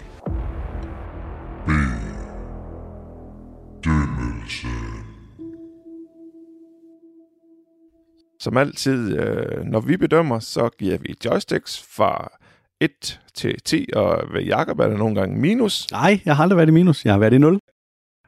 Som 8.39 8.57
altid, 8.57 9.19
øh, 9.19 9.63
når 9.63 9.80
vi 9.80 9.97
bedømmer, 9.97 10.39
så 10.39 10.69
giver 10.80 10.97
vi 10.97 11.15
joysticks 11.25 11.83
fra 11.95 12.31
1 12.81 13.19
til 13.33 13.62
10, 13.62 13.89
og 13.95 14.24
ved 14.33 14.41
Jakob 14.41 14.80
er 14.80 14.88
der 14.88 14.97
nogle 14.97 15.15
gange 15.15 15.39
minus. 15.39 15.91
Nej, 15.91 16.19
jeg 16.25 16.36
har 16.36 16.44
aldrig 16.44 16.57
været 16.57 16.68
i 16.68 16.71
minus. 16.71 17.06
Jeg 17.06 17.13
har 17.13 17.19
været 17.19 17.33
i 17.33 17.38
0. 17.38 17.59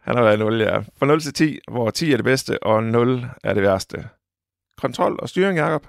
Han 0.02 0.16
har 0.16 0.24
været 0.24 0.36
i 0.36 0.40
0, 0.40 0.62
ja. 0.62 0.78
Fra 0.78 1.06
0 1.06 1.22
til 1.22 1.34
10, 1.34 1.60
hvor 1.72 1.90
10 1.90 2.12
er 2.12 2.18
det 2.18 2.24
bedste, 2.24 2.64
og 2.64 2.84
0 2.84 3.26
er 3.44 3.54
det 3.54 3.64
værste. 3.64 4.04
Kontrol 4.78 5.20
og 5.20 5.30
styring, 5.30 5.58
Jakob. 5.58 5.88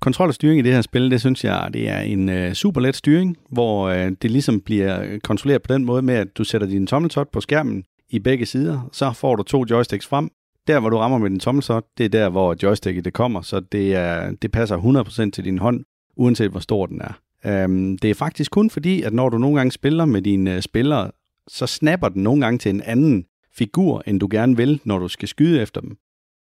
Kontrol 0.00 0.28
og 0.28 0.34
styring 0.34 0.58
i 0.58 0.62
det 0.62 0.72
her 0.72 0.82
spil, 0.82 1.10
det 1.10 1.20
synes 1.20 1.44
jeg, 1.44 1.70
det 1.72 1.88
er 1.88 1.98
en 1.98 2.28
uh, 2.28 2.52
super 2.52 2.80
let 2.80 2.96
styring, 2.96 3.36
hvor 3.50 3.90
uh, 3.90 3.96
det 4.22 4.30
ligesom 4.30 4.60
bliver 4.60 5.18
kontrolleret 5.24 5.62
på 5.62 5.74
den 5.74 5.84
måde 5.84 6.02
med, 6.02 6.14
at 6.14 6.36
du 6.38 6.44
sætter 6.44 6.66
din 6.66 6.86
tommeltot 6.86 7.28
på 7.28 7.40
skærmen 7.40 7.84
i 8.08 8.18
begge 8.18 8.46
sider, 8.46 8.88
så 8.92 9.12
får 9.12 9.36
du 9.36 9.42
to 9.42 9.64
joysticks 9.70 10.06
frem. 10.06 10.30
Der, 10.66 10.80
hvor 10.80 10.90
du 10.90 10.96
rammer 10.96 11.18
med 11.18 11.30
din 11.30 11.40
tommeltot, 11.40 11.84
det 11.98 12.04
er 12.04 12.08
der, 12.08 12.28
hvor 12.28 12.56
joysticket 12.62 13.04
det 13.04 13.12
kommer, 13.12 13.42
så 13.42 13.60
det, 13.60 13.94
er, 13.94 14.30
det 14.30 14.52
passer 14.52 15.26
100% 15.26 15.30
til 15.30 15.44
din 15.44 15.58
hånd, 15.58 15.84
uanset 16.16 16.50
hvor 16.50 16.60
stor 16.60 16.86
den 16.86 17.00
er. 17.00 17.20
Øhm, 17.46 17.98
det 17.98 18.10
er 18.10 18.14
faktisk 18.14 18.50
kun 18.50 18.70
fordi, 18.70 19.02
at 19.02 19.12
når 19.12 19.28
du 19.28 19.38
nogle 19.38 19.56
gange 19.56 19.72
spiller 19.72 20.04
med 20.04 20.22
dine 20.22 20.56
uh, 20.56 20.60
spillere, 20.60 21.10
så 21.48 21.66
snapper 21.66 22.08
den 22.08 22.22
nogle 22.22 22.44
gange 22.44 22.58
til 22.58 22.70
en 22.70 22.82
anden 22.82 23.26
figur, 23.56 24.02
end 24.06 24.20
du 24.20 24.28
gerne 24.30 24.56
vil, 24.56 24.80
når 24.84 24.98
du 24.98 25.08
skal 25.08 25.28
skyde 25.28 25.62
efter 25.62 25.80
dem, 25.80 25.96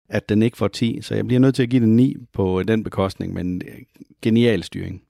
at 0.09 0.29
den 0.29 0.41
ikke 0.43 0.57
får 0.57 0.67
10. 0.67 0.99
Så 1.01 1.15
jeg 1.15 1.27
bliver 1.27 1.39
nødt 1.39 1.55
til 1.55 1.63
at 1.63 1.69
give 1.69 1.81
den 1.81 1.95
9 1.95 2.15
på 2.33 2.59
øh, 2.59 2.67
den 2.67 2.83
bekostning, 2.83 3.33
men 3.33 3.61
øh, 3.67 3.73
genial 4.21 4.63
styring. 4.63 5.01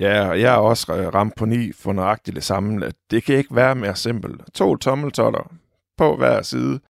Ja, 0.00 0.28
og 0.28 0.40
jeg 0.40 0.54
er 0.54 0.58
også 0.58 0.92
ramt 1.14 1.34
på 1.36 1.44
9 1.44 1.72
for 1.72 1.92
nøjagtigt 1.92 2.34
det 2.34 2.44
samme. 2.44 2.92
Det 3.10 3.24
kan 3.24 3.36
ikke 3.36 3.54
være 3.56 3.74
mere 3.74 3.96
simpelt. 3.96 4.40
To 4.54 4.76
tommeltotter 4.76 5.52
på 5.96 6.16
hver 6.16 6.42
side. 6.42 6.80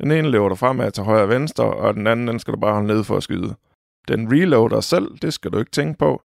Den 0.00 0.10
ene 0.10 0.30
løber 0.30 0.48
du 0.48 0.54
fremad 0.54 0.90
til 0.90 1.04
højre 1.04 1.22
og 1.22 1.28
venstre, 1.28 1.64
og 1.64 1.94
den 1.94 2.06
anden 2.06 2.28
den 2.28 2.38
skal 2.38 2.54
du 2.54 2.60
bare 2.60 2.72
holde 2.72 2.86
ned 2.86 3.04
for 3.04 3.16
at 3.16 3.22
skyde. 3.22 3.54
Den 4.08 4.32
reloader 4.32 4.80
selv, 4.80 5.08
det 5.22 5.32
skal 5.32 5.50
du 5.50 5.58
ikke 5.58 5.70
tænke 5.70 5.98
på. 5.98 6.22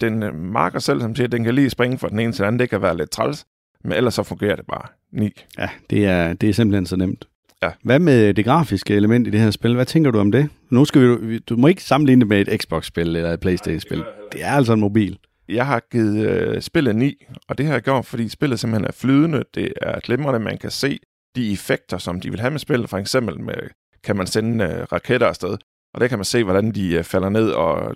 Den 0.00 0.22
øh, 0.22 0.34
marker 0.34 0.78
selv, 0.78 1.00
som 1.00 1.16
siger, 1.16 1.26
at 1.26 1.32
den 1.32 1.44
kan 1.44 1.54
lige 1.54 1.70
springe 1.70 1.98
fra 1.98 2.08
den 2.08 2.18
ene 2.18 2.32
til 2.32 2.38
den 2.38 2.46
anden. 2.46 2.58
Det 2.58 2.70
kan 2.70 2.82
være 2.82 2.96
lidt 2.96 3.10
træls, 3.10 3.46
men 3.84 3.92
ellers 3.92 4.14
så 4.14 4.22
fungerer 4.22 4.56
det 4.56 4.66
bare. 4.66 4.86
9. 5.12 5.42
Ja, 5.58 5.68
det 5.90 6.06
er, 6.06 6.32
det 6.32 6.48
er 6.48 6.52
simpelthen 6.52 6.86
så 6.86 6.96
nemt. 6.96 7.28
Ja. 7.62 7.70
Hvad 7.82 7.98
med 7.98 8.34
det 8.34 8.44
grafiske 8.44 8.94
element 8.94 9.26
i 9.26 9.30
det 9.30 9.40
her 9.40 9.50
spil? 9.50 9.74
Hvad 9.74 9.86
tænker 9.86 10.10
du 10.10 10.18
om 10.18 10.32
det? 10.32 10.48
Nu 10.70 10.84
skal 10.84 11.28
vi, 11.28 11.38
du 11.38 11.56
må 11.56 11.66
ikke 11.66 11.82
sammenligne 11.82 12.20
det 12.20 12.28
med 12.28 12.48
et 12.48 12.60
Xbox-spil 12.60 13.16
eller 13.16 13.32
et 13.32 13.40
Playstation-spil. 13.40 14.04
Det 14.32 14.44
er 14.44 14.50
altså 14.50 14.72
en 14.72 14.80
mobil. 14.80 15.18
Jeg 15.48 15.66
har 15.66 15.82
givet 15.92 16.28
øh, 16.28 16.62
spillet 16.62 16.96
9, 16.96 17.24
og 17.48 17.58
det 17.58 17.66
har 17.66 17.72
jeg 17.72 17.82
gjort, 17.82 18.06
fordi 18.06 18.28
spillet 18.28 18.60
simpelthen 18.60 18.86
er 18.86 18.92
flydende. 18.92 19.44
Det 19.54 19.72
er 19.82 20.00
glimrende, 20.00 20.40
man 20.40 20.58
kan 20.58 20.70
se 20.70 20.98
de 21.36 21.52
effekter, 21.52 21.98
som 21.98 22.20
de 22.20 22.30
vil 22.30 22.40
have 22.40 22.50
med 22.50 22.58
spillet. 22.58 22.90
For 22.90 22.98
eksempel 22.98 23.40
med, 23.40 23.70
kan 24.04 24.16
man 24.16 24.26
sende 24.26 24.64
øh, 24.64 24.82
raketter 24.92 25.26
afsted, 25.26 25.56
og 25.94 26.00
der 26.00 26.08
kan 26.08 26.18
man 26.18 26.24
se, 26.24 26.44
hvordan 26.44 26.70
de 26.72 26.94
øh, 26.94 27.04
falder 27.04 27.28
ned 27.28 27.50
og 27.50 27.94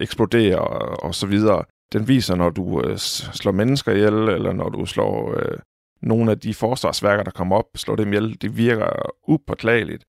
eksploderer 0.00 0.58
og, 0.58 1.02
og 1.04 1.14
så 1.14 1.26
videre. 1.26 1.64
Den 1.92 2.08
viser, 2.08 2.34
når 2.34 2.50
du 2.50 2.82
øh, 2.82 2.98
slår 2.98 3.52
mennesker 3.52 3.92
ihjel, 3.92 4.14
eller 4.14 4.52
når 4.52 4.68
du 4.68 4.86
slår 4.86 5.34
øh, 5.36 5.58
nogle 6.02 6.30
af 6.30 6.40
de 6.40 6.54
forsvarsværker, 6.54 7.22
der 7.24 7.30
kommer 7.30 7.56
op, 7.56 7.64
slår 7.76 7.96
dem 7.96 8.08
ihjel. 8.08 8.42
Det 8.42 8.56
virker 8.56 9.10
upåklageligt. 9.28 10.04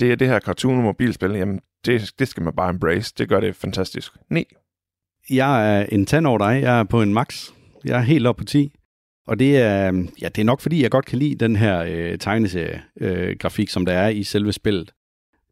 Det 0.00 0.12
er 0.12 0.16
det 0.16 0.28
her 0.28 0.40
cartoon 0.40 0.82
mobilspil, 0.82 1.30
jamen 1.30 1.60
det, 1.86 2.12
det 2.18 2.28
skal 2.28 2.42
man 2.42 2.54
bare 2.56 2.70
embrace. 2.70 3.14
Det 3.18 3.28
gør 3.28 3.40
det 3.40 3.56
fantastisk. 3.56 4.12
Nej. 4.30 4.44
Jeg 5.30 5.76
er 5.76 5.86
en 5.92 6.06
tand 6.06 6.26
over 6.26 6.38
dig. 6.38 6.62
Jeg 6.62 6.80
er 6.80 6.84
på 6.84 7.02
en 7.02 7.14
max. 7.14 7.50
Jeg 7.84 7.98
er 7.98 8.02
helt 8.02 8.26
op 8.26 8.36
på 8.36 8.44
10. 8.44 8.72
Og 9.30 9.38
det 9.38 9.56
er, 9.56 9.84
ja, 10.22 10.28
det 10.28 10.38
er 10.38 10.44
nok 10.44 10.60
fordi, 10.60 10.82
jeg 10.82 10.90
godt 10.90 11.06
kan 11.06 11.18
lide 11.18 11.34
den 11.34 11.56
her 11.56 11.78
øh, 11.78 12.18
tegneserie-grafik, 12.18 13.68
øh, 13.68 13.70
som 13.70 13.86
der 13.86 13.92
er 13.92 14.08
i 14.08 14.22
selve 14.22 14.52
spillet. 14.52 14.92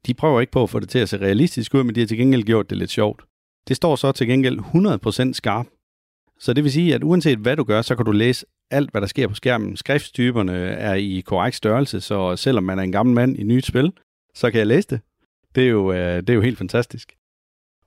De 0.06 0.14
prøver 0.14 0.40
ikke 0.40 0.52
på 0.52 0.62
at 0.62 0.70
få 0.70 0.80
det 0.80 0.88
til 0.88 0.98
at 0.98 1.08
se 1.08 1.16
realistisk 1.16 1.74
ud, 1.74 1.84
men 1.84 1.94
de 1.94 2.00
har 2.00 2.06
til 2.06 2.18
gengæld 2.18 2.42
gjort 2.42 2.70
det 2.70 2.78
lidt 2.78 2.90
sjovt. 2.90 3.22
Det 3.68 3.76
står 3.76 3.96
så 3.96 4.12
til 4.12 4.26
gengæld 4.26 4.58
100% 5.28 5.32
skarp. 5.32 5.66
Så 6.38 6.52
det 6.52 6.64
vil 6.64 6.72
sige, 6.72 6.94
at 6.94 7.04
uanset 7.04 7.38
hvad 7.38 7.56
du 7.56 7.64
gør, 7.64 7.82
så 7.82 7.96
kan 7.96 8.04
du 8.04 8.12
læse 8.12 8.46
alt, 8.70 8.90
hvad 8.90 9.00
der 9.00 9.06
sker 9.06 9.28
på 9.28 9.34
skærmen. 9.34 9.76
Skriftstyperne 9.76 10.52
er 10.58 10.94
i 10.94 11.22
korrekt 11.26 11.56
størrelse, 11.56 12.00
så 12.00 12.36
selvom 12.36 12.64
man 12.64 12.78
er 12.78 12.82
en 12.82 12.92
gammel 12.92 13.14
mand 13.14 13.38
i 13.38 13.42
nyt 13.42 13.66
spil, 13.66 13.92
så 14.34 14.50
kan 14.50 14.58
jeg 14.58 14.66
læse 14.66 14.88
det. 14.88 15.00
Det 15.54 15.64
er 15.64 15.68
jo, 15.68 15.92
øh, 15.92 16.16
det 16.16 16.30
er 16.30 16.34
jo 16.34 16.40
helt 16.40 16.58
fantastisk. 16.58 17.17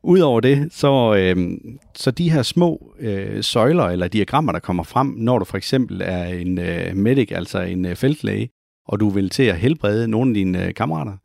Udover 0.04 0.40
det, 0.40 0.74
så, 0.74 1.16
øh, 1.16 1.58
så 1.96 2.12
de 2.12 2.32
her 2.32 2.42
små 2.44 2.96
øh, 3.00 3.44
søjler 3.44 3.84
eller 3.84 4.08
diagrammer, 4.08 4.52
der 4.52 4.60
kommer 4.60 4.84
frem, 4.84 5.08
når 5.08 5.40
du 5.40 5.46
for 5.46 5.58
eksempel 5.58 6.02
er 6.04 6.24
en 6.24 6.58
øh, 6.60 6.96
medic, 6.96 7.32
altså 7.32 7.62
en 7.62 7.86
øh, 7.86 7.96
feltlæge, 7.96 8.50
og 8.88 9.00
du 9.00 9.10
vil 9.10 9.30
til 9.30 9.44
at 9.44 9.60
helbrede 9.60 10.08
nogle 10.08 10.30
af 10.32 10.34
dine 10.34 10.66
øh, 10.68 10.74
kammerater. 10.74 11.18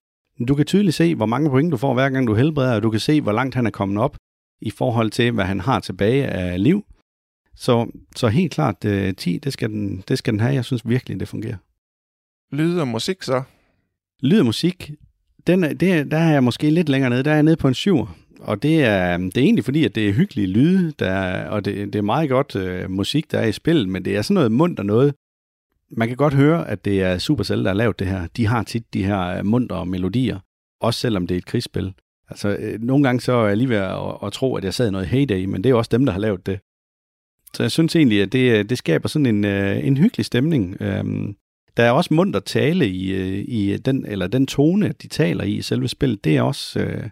Du 0.49 0.55
kan 0.55 0.67
tydeligt 0.67 0.95
se, 0.97 1.15
hvor 1.15 1.27
mange 1.27 1.51
point 1.51 1.73
du 1.73 1.77
får, 1.77 1.95
hver 1.95 2.11
gang 2.11 2.27
du 2.27 2.35
helbreder, 2.35 2.75
og 2.75 2.83
du 2.83 2.91
kan 2.91 3.01
se, 3.01 3.21
hvor 3.21 3.33
langt 3.33 3.55
han 3.55 3.67
er 3.67 3.71
kommet 3.71 4.03
op 4.03 4.17
i 4.61 4.71
forhold 4.71 5.11
til, 5.11 5.33
hvad 5.33 5.45
han 5.45 5.61
har 5.61 5.81
tilbage 5.81 6.27
af 6.27 6.63
liv. 6.63 6.85
Så, 7.57 7.87
så 8.17 8.29
helt 8.29 8.53
klart, 8.53 8.85
øh, 8.85 9.15
10, 9.15 9.39
det 9.39 9.53
skal, 9.53 9.71
den, 9.71 10.05
det 10.09 10.19
skal 10.19 10.33
den 10.33 10.41
have. 10.41 10.55
Jeg 10.55 10.65
synes 10.65 10.89
virkelig, 10.89 11.21
det 11.21 11.29
fungerer. 11.29 11.57
Lyd 12.53 12.79
og 12.79 12.89
musik 12.89 13.23
så? 13.23 13.43
Lyd 14.23 14.39
og 14.39 14.47
musik, 14.47 14.91
den, 15.47 15.63
det, 15.63 15.83
er- 15.93 16.05
der 16.05 16.19
er 16.19 16.33
jeg 16.33 16.45
måske 16.45 16.71
lidt 16.71 16.89
længere 16.89 17.11
nede. 17.11 17.23
Der 17.23 17.31
er 17.31 17.35
jeg 17.35 17.43
nede 17.43 17.57
på 17.57 17.69
en 17.69 17.75
7. 17.75 18.09
Og 18.41 18.63
det 18.63 18.85
er, 18.85 19.17
det 19.17 19.37
er 19.37 19.43
egentlig 19.43 19.65
fordi, 19.65 19.85
at 19.85 19.95
det 19.95 20.09
er 20.09 20.13
hyggelige 20.13 20.47
lyde, 20.47 20.93
der 20.99 21.45
og 21.49 21.65
det, 21.65 21.93
det 21.93 21.99
er 21.99 22.03
meget 22.03 22.29
godt 22.29 22.57
øh, 22.57 22.91
musik, 22.91 23.31
der 23.33 23.39
er 23.39 23.47
i 23.47 23.53
spillet, 23.53 23.89
men 23.89 24.05
det 24.05 24.17
er 24.17 24.23
sådan 24.23 24.35
noget 24.35 24.53
mundt 24.53 24.79
og 24.79 24.87
noget. 24.87 25.15
Man 25.91 26.09
kan 26.09 26.17
godt 26.17 26.35
høre, 26.35 26.69
at 26.69 26.85
det 26.85 27.03
er 27.03 27.19
Supercell, 27.19 27.65
der 27.65 27.71
har 27.71 27.75
lavet 27.75 27.99
det 27.99 28.07
her. 28.07 28.27
De 28.37 28.47
har 28.47 28.63
tit 28.63 28.95
de 28.95 29.05
her 29.05 29.21
øh, 29.21 29.47
mundre 29.47 29.87
melodier, 29.87 30.39
også 30.81 31.01
selvom 31.01 31.27
det 31.27 31.35
er 31.35 31.39
et 31.39 31.47
krigsspil. 31.47 31.95
Altså, 32.29 32.57
øh, 32.61 32.83
nogle 32.83 33.05
gange 33.05 33.21
så 33.21 33.33
er 33.33 33.49
jeg 33.49 33.57
lige 33.57 33.69
ved 33.69 33.77
at, 33.77 34.17
at 34.23 34.33
tro, 34.33 34.57
at 34.57 34.65
jeg 34.65 34.75
sad 34.75 34.89
i 34.89 34.91
noget 34.91 35.07
heyday, 35.07 35.45
men 35.45 35.65
det 35.65 35.71
er 35.71 35.75
også 35.75 35.91
dem, 35.93 36.07
der 36.07 36.13
har 36.13 36.21
lavet 36.21 36.47
det. 36.47 36.61
Så 37.55 37.63
jeg 37.63 37.71
synes 37.71 37.97
egentlig, 37.97 38.23
at 38.23 38.33
det, 38.33 38.59
øh, 38.59 38.65
det 38.65 38.79
skaber 38.79 39.09
sådan 39.09 39.27
en, 39.27 39.45
øh, 39.45 39.87
en 39.87 39.97
hyggelig 39.97 40.27
stemning. 40.27 40.77
Øhm, 40.81 41.37
der 41.77 41.85
er 41.85 41.91
også 41.91 42.15
mundt 42.15 42.37
at 42.37 42.45
tale 42.45 42.89
i, 42.89 43.13
øh, 43.13 43.45
i 43.49 43.77
den, 43.77 44.07
eller 44.07 44.27
den 44.27 44.47
tone, 44.47 44.89
de 45.03 45.09
taler 45.09 45.45
i 45.45 45.53
i 45.53 45.63
selve 45.63 45.89
spillet. 45.89 46.25
Det 46.25 46.37
er 46.37 46.43
også, 46.43 46.81
øh, 46.81 47.11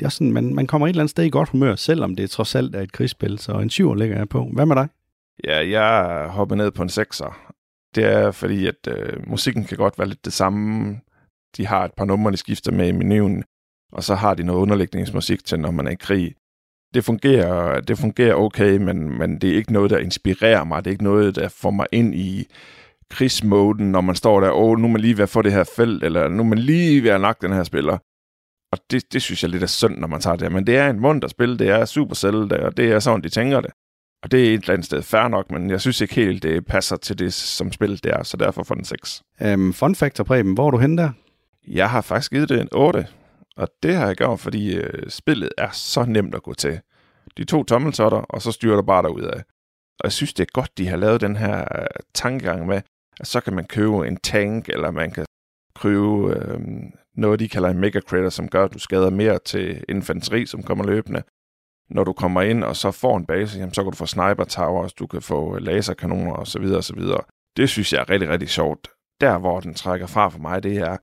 det 0.00 0.04
er 0.04 0.08
også 0.08 0.16
sådan, 0.16 0.32
man, 0.32 0.54
man 0.54 0.66
kommer 0.66 0.86
et 0.86 0.90
eller 0.90 1.02
andet 1.02 1.10
sted 1.10 1.24
i 1.24 1.30
godt 1.30 1.48
humør, 1.48 1.74
selvom 1.74 2.16
det 2.16 2.30
trods 2.30 2.54
alt 2.54 2.74
er 2.74 2.80
et 2.80 2.92
krigsspil. 2.92 3.38
Så 3.38 3.52
en 3.52 3.70
syver 3.70 3.94
ligger 3.94 4.16
jeg 4.16 4.28
på. 4.28 4.48
Hvad 4.52 4.66
med 4.66 4.76
dig? 4.76 4.88
Ja, 5.44 5.68
jeg 5.68 6.26
hopper 6.28 6.56
ned 6.56 6.70
på 6.70 6.82
en 6.82 6.88
6'er. 6.88 7.54
Det 7.94 8.04
er 8.04 8.30
fordi, 8.30 8.66
at 8.66 8.88
øh, 8.88 9.28
musikken 9.28 9.64
kan 9.64 9.76
godt 9.76 9.98
være 9.98 10.08
lidt 10.08 10.24
det 10.24 10.32
samme. 10.32 10.96
De 11.56 11.66
har 11.66 11.84
et 11.84 11.92
par 11.96 12.04
numre, 12.04 12.32
de 12.32 12.36
skifter 12.36 12.72
med 12.72 12.88
i 12.88 12.92
menuen, 12.92 13.44
og 13.92 14.04
så 14.04 14.14
har 14.14 14.34
de 14.34 14.42
noget 14.42 14.60
underlægningsmusik 14.60 15.44
til, 15.44 15.60
når 15.60 15.70
man 15.70 15.86
er 15.86 15.90
i 15.90 15.94
krig. 16.00 16.34
Det 16.94 17.04
fungerer, 17.04 17.80
det 17.80 17.98
fungerer 17.98 18.34
okay, 18.34 18.76
men, 18.76 19.18
men 19.18 19.38
det 19.38 19.50
er 19.50 19.54
ikke 19.54 19.72
noget, 19.72 19.90
der 19.90 19.98
inspirerer 19.98 20.64
mig. 20.64 20.84
Det 20.84 20.90
er 20.90 20.92
ikke 20.92 21.04
noget, 21.04 21.36
der 21.36 21.48
får 21.48 21.70
mig 21.70 21.86
ind 21.92 22.14
i 22.14 22.46
krigsmoden, 23.10 23.92
når 23.92 24.00
man 24.00 24.14
står 24.14 24.40
der, 24.40 24.50
åh, 24.52 24.78
nu 24.78 24.86
er 24.86 24.92
man 24.92 25.00
lige 25.00 25.16
ved 25.16 25.22
at 25.22 25.28
få 25.28 25.42
det 25.42 25.52
her 25.52 25.64
felt, 25.76 26.04
eller 26.04 26.28
nu 26.28 26.42
er 26.42 26.46
man 26.46 26.58
lige 26.58 27.02
ved 27.02 27.10
at 27.10 27.20
nakke 27.20 27.46
den 27.46 27.54
her 27.54 27.64
spiller. 27.64 27.98
Og 28.72 28.78
det, 28.90 29.12
det 29.12 29.22
synes 29.22 29.42
jeg 29.42 29.50
lidt 29.50 29.62
er 29.62 29.66
synd, 29.66 29.98
når 29.98 30.08
man 30.08 30.20
tager 30.20 30.36
det 30.36 30.42
her. 30.48 30.54
Men 30.54 30.66
det 30.66 30.76
er 30.76 30.90
en 30.90 31.00
munter 31.00 31.28
spil, 31.28 31.58
det 31.58 31.68
er 31.68 31.84
Supercell, 31.84 32.52
og 32.52 32.76
det 32.76 32.92
er 32.92 32.98
sådan, 32.98 33.22
de 33.22 33.28
tænker 33.28 33.60
det. 33.60 33.70
Og 34.22 34.30
det 34.30 34.40
er 34.40 34.54
et 34.54 34.60
eller 34.60 34.74
andet 34.74 34.86
sted 34.86 35.02
fair 35.02 35.28
nok, 35.28 35.50
men 35.50 35.70
jeg 35.70 35.80
synes 35.80 36.00
ikke 36.00 36.14
helt, 36.14 36.42
det 36.42 36.66
passer 36.66 36.96
til 36.96 37.18
det, 37.18 37.32
som 37.34 37.72
spillet 37.72 38.04
det 38.04 38.12
er, 38.12 38.22
så 38.22 38.36
derfor 38.36 38.62
får 38.62 38.74
den 38.74 38.84
6. 38.84 39.22
Øhm, 39.42 39.72
fun 39.72 39.94
factor, 39.94 40.24
Preben, 40.24 40.54
hvor 40.54 40.66
er 40.66 40.70
du 40.70 40.78
henne 40.78 41.02
der? 41.02 41.10
Jeg 41.68 41.90
har 41.90 42.00
faktisk 42.00 42.30
givet 42.30 42.48
det 42.48 42.60
en 42.60 42.68
8, 42.72 43.06
og 43.56 43.68
det 43.82 43.94
har 43.94 44.06
jeg 44.06 44.16
gjort, 44.16 44.40
fordi 44.40 44.76
øh, 44.76 45.10
spillet 45.10 45.50
er 45.58 45.70
så 45.70 46.04
nemt 46.04 46.34
at 46.34 46.42
gå 46.42 46.54
til. 46.54 46.80
De 47.36 47.44
to 47.44 47.64
tommeltotter, 47.64 48.18
og 48.18 48.42
så 48.42 48.52
styrer 48.52 48.76
du 48.76 48.82
bare 48.82 49.02
derud 49.02 49.22
af. 49.22 49.42
Og 50.00 50.04
jeg 50.04 50.12
synes, 50.12 50.34
det 50.34 50.42
er 50.42 50.52
godt, 50.52 50.78
de 50.78 50.88
har 50.88 50.96
lavet 50.96 51.20
den 51.20 51.36
her 51.36 51.60
øh, 51.60 51.86
tankegang 52.14 52.66
med, 52.66 52.80
at 53.20 53.26
så 53.26 53.40
kan 53.40 53.54
man 53.54 53.64
købe 53.64 54.08
en 54.08 54.16
tank, 54.16 54.68
eller 54.68 54.90
man 54.90 55.10
kan 55.10 55.26
købe 55.76 56.34
øh, 56.36 56.60
noget, 57.16 57.40
de 57.40 57.48
kalder 57.48 57.68
en 57.68 57.78
mega 57.78 58.00
crater, 58.00 58.28
som 58.28 58.48
gør, 58.48 58.64
at 58.64 58.74
du 58.74 58.78
skader 58.78 59.10
mere 59.10 59.38
til 59.38 59.84
infanteri, 59.88 60.46
som 60.46 60.62
kommer 60.62 60.84
løbende. 60.84 61.22
Når 61.90 62.04
du 62.04 62.12
kommer 62.12 62.42
ind 62.42 62.64
og 62.64 62.76
så 62.76 62.90
får 62.90 63.16
en 63.16 63.26
base, 63.26 63.58
jamen, 63.58 63.74
så 63.74 63.82
kan 63.82 63.90
du 63.90 63.96
få 63.96 64.06
sniper 64.06 64.44
towers, 64.44 64.92
du 64.92 65.06
kan 65.06 65.22
få 65.22 65.56
øh, 65.56 65.62
laserkanoner 65.62 66.32
osv. 66.32 66.64
osv. 66.64 67.00
Det 67.56 67.68
synes 67.68 67.92
jeg 67.92 68.00
er 68.00 68.10
rigtig, 68.10 68.28
rigtig 68.28 68.48
sjovt. 68.48 68.88
Der, 69.20 69.38
hvor 69.38 69.60
den 69.60 69.74
trækker 69.74 70.06
fra 70.06 70.28
for 70.28 70.38
mig, 70.38 70.62
det 70.62 70.76
er, 70.76 70.96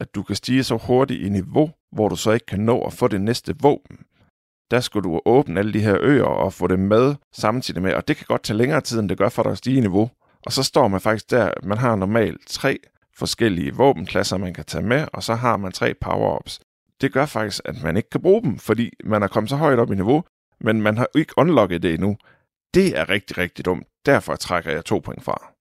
at 0.00 0.14
du 0.14 0.22
kan 0.22 0.36
stige 0.36 0.64
så 0.64 0.76
hurtigt 0.76 1.22
i 1.22 1.28
niveau, 1.28 1.70
hvor 1.92 2.08
du 2.08 2.16
så 2.16 2.30
ikke 2.30 2.46
kan 2.46 2.60
nå 2.60 2.80
at 2.80 2.92
få 2.92 3.08
det 3.08 3.20
næste 3.20 3.54
våben. 3.60 3.98
Der 4.70 4.80
skal 4.80 5.00
du 5.00 5.20
åbne 5.24 5.60
alle 5.60 5.72
de 5.72 5.80
her 5.80 5.96
øer 6.00 6.24
og 6.24 6.52
få 6.52 6.66
dem 6.66 6.78
med 6.78 7.14
samtidig 7.32 7.82
med, 7.82 7.94
og 7.94 8.08
det 8.08 8.16
kan 8.16 8.26
godt 8.28 8.42
tage 8.42 8.56
længere 8.56 8.80
tid, 8.80 9.00
end 9.00 9.08
det 9.08 9.18
gør 9.18 9.28
for 9.28 9.42
dig 9.42 9.52
at 9.52 9.58
stige 9.58 9.76
i 9.76 9.80
niveau. 9.80 10.10
Og 10.46 10.52
så 10.52 10.62
står 10.62 10.88
man 10.88 11.00
faktisk 11.00 11.30
der, 11.30 11.50
man 11.62 11.78
har 11.78 11.96
normalt 11.96 12.40
tre 12.48 12.78
forskellige 13.20 13.74
våbenklasser, 13.74 14.36
man 14.36 14.54
kan 14.54 14.64
tage 14.64 14.84
med, 14.84 15.06
og 15.12 15.22
så 15.22 15.34
har 15.34 15.56
man 15.56 15.72
tre 15.72 15.94
power-ups. 16.04 16.58
Det 17.00 17.12
gør 17.12 17.26
faktisk, 17.26 17.60
at 17.64 17.82
man 17.82 17.96
ikke 17.96 18.10
kan 18.10 18.22
bruge 18.22 18.42
dem, 18.42 18.58
fordi 18.58 18.90
man 19.04 19.22
er 19.22 19.28
kommet 19.28 19.50
så 19.50 19.56
højt 19.56 19.78
op 19.78 19.92
i 19.92 19.94
niveau, 19.94 20.24
men 20.60 20.82
man 20.82 20.96
har 20.98 21.06
ikke 21.14 21.32
unlocket 21.36 21.82
det 21.82 21.94
endnu. 21.94 22.16
Det 22.74 22.98
er 22.98 23.08
rigtig, 23.08 23.38
rigtig 23.38 23.64
dumt. 23.64 23.86
Derfor 24.06 24.34
trækker 24.36 24.70
jeg 24.70 24.84
to 24.84 24.98
point 24.98 25.24
fra. 25.24 25.52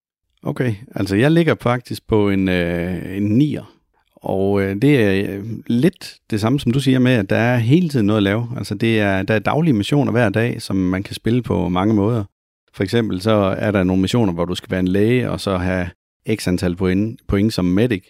Okay, 0.43 0.75
altså 0.95 1.15
jeg 1.15 1.31
ligger 1.31 1.55
faktisk 1.61 2.07
på 2.07 2.29
en, 2.29 2.49
øh, 2.49 3.17
en 3.17 3.37
nier. 3.37 3.75
Og 4.15 4.61
øh, 4.61 4.75
det 4.81 5.03
er 5.03 5.37
øh, 5.37 5.45
lidt 5.67 6.15
det 6.29 6.41
samme, 6.41 6.59
som 6.59 6.71
du 6.71 6.79
siger 6.79 6.99
med, 6.99 7.11
at 7.11 7.29
der 7.29 7.35
er 7.35 7.57
hele 7.57 7.89
tiden 7.89 8.05
noget 8.05 8.17
at 8.17 8.23
lave. 8.23 8.47
Altså 8.57 8.75
det 8.75 8.99
er, 8.99 9.23
der 9.23 9.33
er 9.33 9.39
daglige 9.39 9.73
missioner 9.73 10.11
hver 10.11 10.29
dag, 10.29 10.61
som 10.61 10.75
man 10.75 11.03
kan 11.03 11.15
spille 11.15 11.41
på 11.43 11.69
mange 11.69 11.93
måder. 11.93 12.23
For 12.73 12.83
eksempel 12.83 13.21
så 13.21 13.55
er 13.57 13.71
der 13.71 13.83
nogle 13.83 14.01
missioner, 14.01 14.33
hvor 14.33 14.45
du 14.45 14.55
skal 14.55 14.71
være 14.71 14.79
en 14.79 14.87
læge, 14.87 15.31
og 15.31 15.39
så 15.39 15.57
have 15.57 15.89
x 16.35 16.47
antal 16.47 16.75
point, 16.75 17.19
point 17.27 17.53
som 17.53 17.65
medic. 17.65 18.03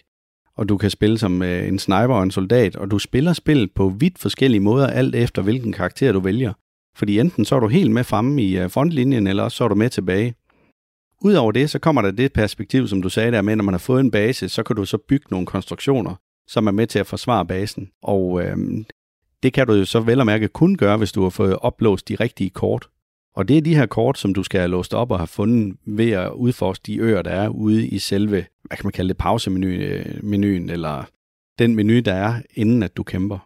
Og 0.56 0.68
du 0.68 0.76
kan 0.76 0.90
spille 0.90 1.18
som 1.18 1.42
øh, 1.42 1.68
en 1.68 1.78
sniper 1.78 2.14
og 2.14 2.22
en 2.22 2.30
soldat, 2.30 2.76
og 2.76 2.90
du 2.90 2.98
spiller 2.98 3.32
spillet 3.32 3.72
på 3.72 3.88
vidt 3.88 4.18
forskellige 4.18 4.60
måder, 4.60 4.86
alt 4.86 5.14
efter 5.14 5.42
hvilken 5.42 5.72
karakter 5.72 6.12
du 6.12 6.20
vælger. 6.20 6.52
Fordi 6.96 7.18
enten 7.18 7.44
så 7.44 7.56
er 7.56 7.60
du 7.60 7.68
helt 7.68 7.90
med 7.90 8.04
fremme 8.04 8.42
i 8.42 8.58
øh, 8.58 8.70
frontlinjen, 8.70 9.26
eller 9.26 9.42
også 9.42 9.56
så 9.56 9.64
er 9.64 9.68
du 9.68 9.74
med 9.74 9.90
tilbage. 9.90 10.34
Udover 11.22 11.52
det, 11.52 11.70
så 11.70 11.78
kommer 11.78 12.02
der 12.02 12.10
det 12.10 12.32
perspektiv, 12.32 12.88
som 12.88 13.02
du 13.02 13.08
sagde 13.08 13.32
der 13.32 13.42
med, 13.42 13.56
når 13.56 13.64
man 13.64 13.74
har 13.74 13.78
fået 13.78 14.00
en 14.00 14.10
base, 14.10 14.48
så 14.48 14.62
kan 14.62 14.76
du 14.76 14.84
så 14.84 14.98
bygge 14.98 15.26
nogle 15.30 15.46
konstruktioner, 15.46 16.14
som 16.48 16.66
er 16.66 16.70
med 16.70 16.86
til 16.86 16.98
at 16.98 17.06
forsvare 17.06 17.46
basen. 17.46 17.90
Og 18.02 18.42
øh, 18.42 18.56
det 19.42 19.52
kan 19.52 19.66
du 19.66 19.72
jo 19.72 19.84
så 19.84 20.00
vel 20.00 20.20
og 20.20 20.26
mærke 20.26 20.48
kun 20.48 20.76
gøre, 20.76 20.96
hvis 20.96 21.12
du 21.12 21.22
har 21.22 21.30
fået 21.30 21.56
oplåst 21.56 22.08
de 22.08 22.14
rigtige 22.14 22.50
kort. 22.50 22.88
Og 23.34 23.48
det 23.48 23.56
er 23.56 23.60
de 23.60 23.74
her 23.74 23.86
kort, 23.86 24.18
som 24.18 24.34
du 24.34 24.42
skal 24.42 24.60
have 24.60 24.70
låst 24.70 24.94
op 24.94 25.10
og 25.10 25.18
have 25.18 25.26
fundet 25.26 25.76
ved 25.86 26.10
at 26.10 26.32
udforske 26.32 26.82
de 26.86 26.96
øer, 26.96 27.22
der 27.22 27.30
er 27.30 27.48
ude 27.48 27.86
i 27.86 27.98
selve, 27.98 28.46
hvad 28.64 28.76
kan 28.76 28.86
man 28.86 28.92
kalde 28.92 29.08
det, 29.08 29.16
pausemenuen, 29.16 30.68
øh, 30.68 30.74
eller 30.74 31.04
den 31.58 31.76
menu, 31.76 32.00
der 32.00 32.14
er, 32.14 32.42
inden 32.54 32.82
at 32.82 32.96
du 32.96 33.02
kæmper. 33.02 33.38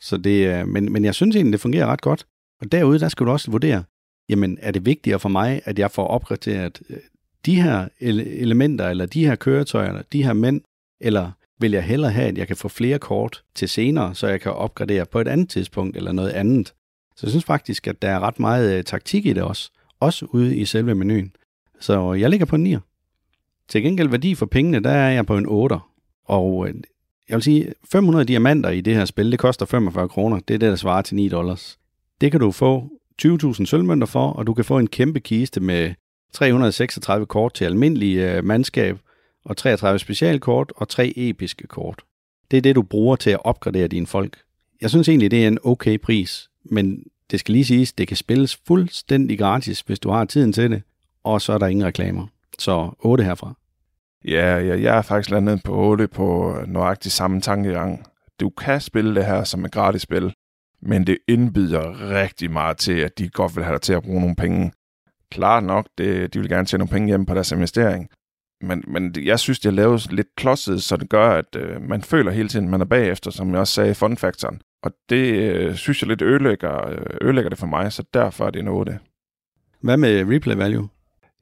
Så 0.00 0.16
det, 0.16 0.48
øh, 0.48 0.68
men, 0.68 0.92
men 0.92 1.04
jeg 1.04 1.14
synes 1.14 1.36
egentlig, 1.36 1.52
det 1.52 1.60
fungerer 1.60 1.86
ret 1.86 2.00
godt. 2.00 2.26
Og 2.60 2.72
derude, 2.72 2.98
der 2.98 3.08
skal 3.08 3.26
du 3.26 3.30
også 3.30 3.50
vurdere, 3.50 3.84
jamen 4.28 4.58
er 4.62 4.70
det 4.70 4.86
vigtigere 4.86 5.20
for 5.20 5.28
mig, 5.28 5.60
at 5.64 5.78
jeg 5.78 5.90
får 5.90 6.06
opgraderet 6.06 6.82
øh, 6.90 6.96
de 7.46 7.62
her 7.62 7.88
elementer, 8.00 8.88
eller 8.88 9.06
de 9.06 9.26
her 9.26 9.34
køretøjer, 9.34 9.88
eller 9.88 10.02
de 10.12 10.24
her 10.24 10.32
mænd, 10.32 10.60
eller 11.00 11.30
vil 11.60 11.72
jeg 11.72 11.84
hellere 11.84 12.10
have, 12.10 12.28
at 12.28 12.38
jeg 12.38 12.46
kan 12.46 12.56
få 12.56 12.68
flere 12.68 12.98
kort 12.98 13.42
til 13.54 13.68
senere, 13.68 14.14
så 14.14 14.26
jeg 14.26 14.40
kan 14.40 14.52
opgradere 14.52 15.06
på 15.06 15.20
et 15.20 15.28
andet 15.28 15.48
tidspunkt, 15.48 15.96
eller 15.96 16.12
noget 16.12 16.30
andet. 16.30 16.74
Så 17.16 17.26
jeg 17.26 17.30
synes 17.30 17.44
faktisk, 17.44 17.86
at 17.86 18.02
der 18.02 18.08
er 18.08 18.20
ret 18.20 18.40
meget 18.40 18.78
øh, 18.78 18.84
taktik 18.84 19.26
i 19.26 19.32
det 19.32 19.42
også, 19.42 19.70
også 20.00 20.26
ude 20.26 20.56
i 20.56 20.64
selve 20.64 20.94
menuen. 20.94 21.32
Så 21.80 22.12
jeg 22.12 22.30
ligger 22.30 22.46
på 22.46 22.56
en 22.56 22.62
9. 22.62 22.76
Til 23.68 23.82
gengæld 23.82 24.08
værdi 24.08 24.34
for 24.34 24.46
pengene, 24.46 24.80
der 24.80 24.90
er 24.90 25.10
jeg 25.10 25.26
på 25.26 25.36
en 25.36 25.46
8. 25.46 25.76
Og 26.24 26.68
øh, 26.68 26.74
jeg 27.28 27.34
vil 27.36 27.42
sige, 27.42 27.72
500 27.92 28.24
diamanter 28.24 28.70
i 28.70 28.80
det 28.80 28.94
her 28.94 29.04
spil, 29.04 29.30
det 29.30 29.38
koster 29.38 29.66
45 29.66 30.08
kroner. 30.08 30.40
Det 30.48 30.54
er 30.54 30.58
det, 30.58 30.70
der 30.70 30.76
svarer 30.76 31.02
til 31.02 31.16
9 31.16 31.28
dollars. 31.28 31.78
Det 32.20 32.30
kan 32.30 32.40
du 32.40 32.50
få 32.50 32.88
20.000 33.22 33.64
sølvmønter 33.64 34.06
for, 34.06 34.30
og 34.30 34.46
du 34.46 34.54
kan 34.54 34.64
få 34.64 34.78
en 34.78 34.86
kæmpe 34.86 35.20
kiste 35.20 35.60
med 35.60 35.94
336 36.32 37.26
kort 37.26 37.54
til 37.54 37.64
almindelig 37.64 38.16
øh, 38.16 38.44
mandskab, 38.44 38.98
og 39.44 39.56
33 39.56 39.98
specialkort 39.98 40.72
og 40.76 40.88
tre 40.88 41.12
episke 41.16 41.66
kort. 41.66 42.02
Det 42.50 42.56
er 42.56 42.60
det, 42.60 42.76
du 42.76 42.82
bruger 42.82 43.16
til 43.16 43.30
at 43.30 43.44
opgradere 43.44 43.88
dine 43.88 44.06
folk. 44.06 44.38
Jeg 44.80 44.90
synes 44.90 45.08
egentlig, 45.08 45.30
det 45.30 45.44
er 45.44 45.48
en 45.48 45.58
okay 45.62 45.98
pris, 46.00 46.48
men 46.64 47.02
det 47.30 47.40
skal 47.40 47.52
lige 47.52 47.64
siges, 47.64 47.92
det 47.92 48.08
kan 48.08 48.16
spilles 48.16 48.60
fuldstændig 48.66 49.38
gratis, 49.38 49.80
hvis 49.80 49.98
du 49.98 50.10
har 50.10 50.24
tiden 50.24 50.52
til 50.52 50.70
det, 50.70 50.82
og 51.24 51.40
så 51.40 51.52
er 51.52 51.58
der 51.58 51.66
ingen 51.66 51.86
reklamer. 51.86 52.26
Så 52.58 52.90
8 52.98 53.24
herfra. 53.24 53.54
Ja, 54.24 54.58
ja, 54.58 54.80
jeg 54.80 54.98
er 54.98 55.02
faktisk 55.02 55.30
landet 55.30 55.62
på 55.64 55.74
8 55.74 56.08
på 56.08 56.56
nøjagtig 56.66 57.12
samme 57.12 57.40
tankegang. 57.40 58.06
Du 58.40 58.50
kan 58.50 58.80
spille 58.80 59.14
det 59.14 59.26
her 59.26 59.44
som 59.44 59.64
et 59.64 59.72
gratis 59.72 60.02
spil, 60.02 60.34
men 60.82 61.06
det 61.06 61.18
indbyder 61.28 62.10
rigtig 62.10 62.50
meget 62.50 62.76
til, 62.76 62.92
at 62.92 63.18
de 63.18 63.28
godt 63.28 63.56
vil 63.56 63.64
have 63.64 63.72
dig 63.72 63.82
til 63.82 63.92
at 63.92 64.02
bruge 64.02 64.20
nogle 64.20 64.36
penge. 64.36 64.72
Klart 65.30 65.64
nok, 65.64 65.86
det, 65.98 66.34
de 66.34 66.40
vil 66.40 66.48
gerne 66.48 66.66
tjene 66.66 66.78
nogle 66.78 66.92
penge 66.92 67.08
hjem 67.08 67.26
på 67.26 67.34
deres 67.34 67.52
investering, 67.52 68.08
men, 68.60 68.84
men 68.86 69.14
jeg 69.24 69.40
synes, 69.40 69.60
det 69.60 69.68
er 69.68 69.72
lavet 69.72 70.12
lidt 70.12 70.36
klodset, 70.36 70.82
så 70.82 70.96
det 70.96 71.08
gør, 71.08 71.30
at 71.30 71.56
øh, 71.56 71.82
man 71.82 72.02
føler 72.02 72.32
hele 72.32 72.48
tiden, 72.48 72.68
man 72.68 72.80
er 72.80 72.84
bagefter, 72.84 73.30
som 73.30 73.50
jeg 73.50 73.60
også 73.60 73.74
sagde 73.74 73.90
i 73.90 73.94
fun 73.94 74.16
factoren. 74.16 74.60
Og 74.84 74.92
det 75.08 75.34
øh, 75.34 75.74
synes 75.74 76.02
jeg 76.02 76.08
lidt 76.08 76.22
ødelægger, 76.22 76.88
øh, 76.88 77.16
ødelægger 77.20 77.48
det 77.48 77.58
for 77.58 77.66
mig, 77.66 77.92
så 77.92 78.04
derfor 78.14 78.46
er 78.46 78.50
det 78.50 78.60
en 78.60 78.68
8. 78.68 78.98
Hvad 79.80 79.96
med 79.96 80.34
replay 80.34 80.54
value? 80.56 80.88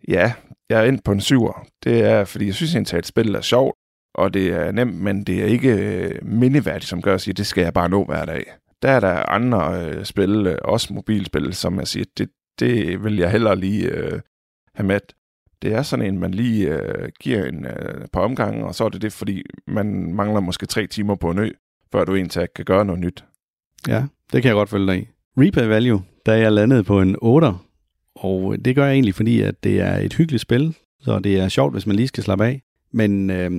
Ja, 0.09 0.33
jeg 0.69 0.81
er 0.81 0.85
ind 0.85 1.01
på 1.05 1.13
en 1.13 1.21
7'er. 1.21 1.69
Det 1.85 2.05
er, 2.05 2.25
fordi 2.25 2.47
jeg 2.47 2.55
synes 2.55 2.75
egentlig, 2.75 2.95
at 2.95 2.99
et 2.99 3.07
spil 3.07 3.35
er 3.35 3.41
sjovt, 3.41 3.75
og 4.15 4.35
det 4.35 4.49
er 4.49 4.73
nemt, 4.73 4.95
men 4.95 5.25
det 5.25 5.43
er 5.43 5.47
ikke 5.47 5.73
øh, 5.73 6.19
mindeværdigt, 6.23 6.89
som 6.89 7.03
gør 7.03 7.15
at 7.15 7.21
sige, 7.21 7.35
det 7.35 7.47
skal 7.47 7.63
jeg 7.63 7.73
bare 7.73 7.89
nå 7.89 8.05
hver 8.05 8.25
dag. 8.25 8.45
Der 8.83 8.91
er 8.91 9.01
der 9.01 9.31
andre 9.31 9.87
øh, 9.87 10.05
spil, 10.05 10.47
øh, 10.47 10.59
også 10.63 10.95
mobilspil, 10.95 11.55
som 11.55 11.79
jeg 11.79 11.89
siger, 11.89 12.05
det, 12.19 12.29
det 12.61 13.05
vil 13.05 13.17
jeg 13.17 13.31
hellere 13.31 13.57
lige 13.57 13.89
øh, 13.89 14.21
have 14.75 14.87
med. 14.87 15.01
Det 15.63 15.75
er 15.75 15.83
sådan 15.83 16.07
en, 16.07 16.19
man 16.19 16.35
lige 16.35 16.69
øh, 16.69 17.09
giver 17.21 17.45
en 17.45 17.67
øh, 17.67 18.09
par 18.13 18.21
omgange, 18.21 18.67
og 18.67 18.75
så 18.75 18.85
er 18.85 18.89
det 18.89 19.03
det, 19.03 19.13
fordi 19.13 19.43
man 19.67 20.15
mangler 20.15 20.41
måske 20.41 20.67
tre 20.67 20.87
timer 20.87 21.15
på 21.15 21.31
en 21.31 21.39
ø, 21.39 21.51
før 21.93 22.05
du 22.05 22.15
egentlig 22.15 22.49
kan 22.55 22.65
gøre 22.65 22.85
noget 22.85 23.01
nyt. 23.01 23.25
Ja, 23.89 24.05
det 24.33 24.43
kan 24.43 24.49
jeg 24.49 24.55
godt 24.55 24.69
følge 24.69 24.87
dig 24.87 25.03
i. 25.03 25.09
Replay 25.37 25.67
value, 25.67 26.03
der 26.27 26.33
er 26.33 26.37
jeg 26.37 26.53
landet 26.53 26.87
på 26.87 27.01
en 27.01 27.17
8, 27.23 27.53
og 28.15 28.57
det 28.65 28.75
gør 28.75 28.85
jeg 28.85 28.93
egentlig, 28.93 29.15
fordi 29.15 29.41
at 29.41 29.65
det 29.65 29.81
er 29.81 29.99
et 29.99 30.15
hyggeligt 30.15 30.43
spil, 30.43 30.77
så 31.01 31.19
det 31.19 31.41
er 31.41 31.49
sjovt, 31.49 31.75
hvis 31.75 31.87
man 31.87 31.97
lige 31.97 32.09
skal 32.09 32.23
slappe 32.23 32.45
af. 32.45 32.63
Men 32.93 33.31
øh, 33.31 33.51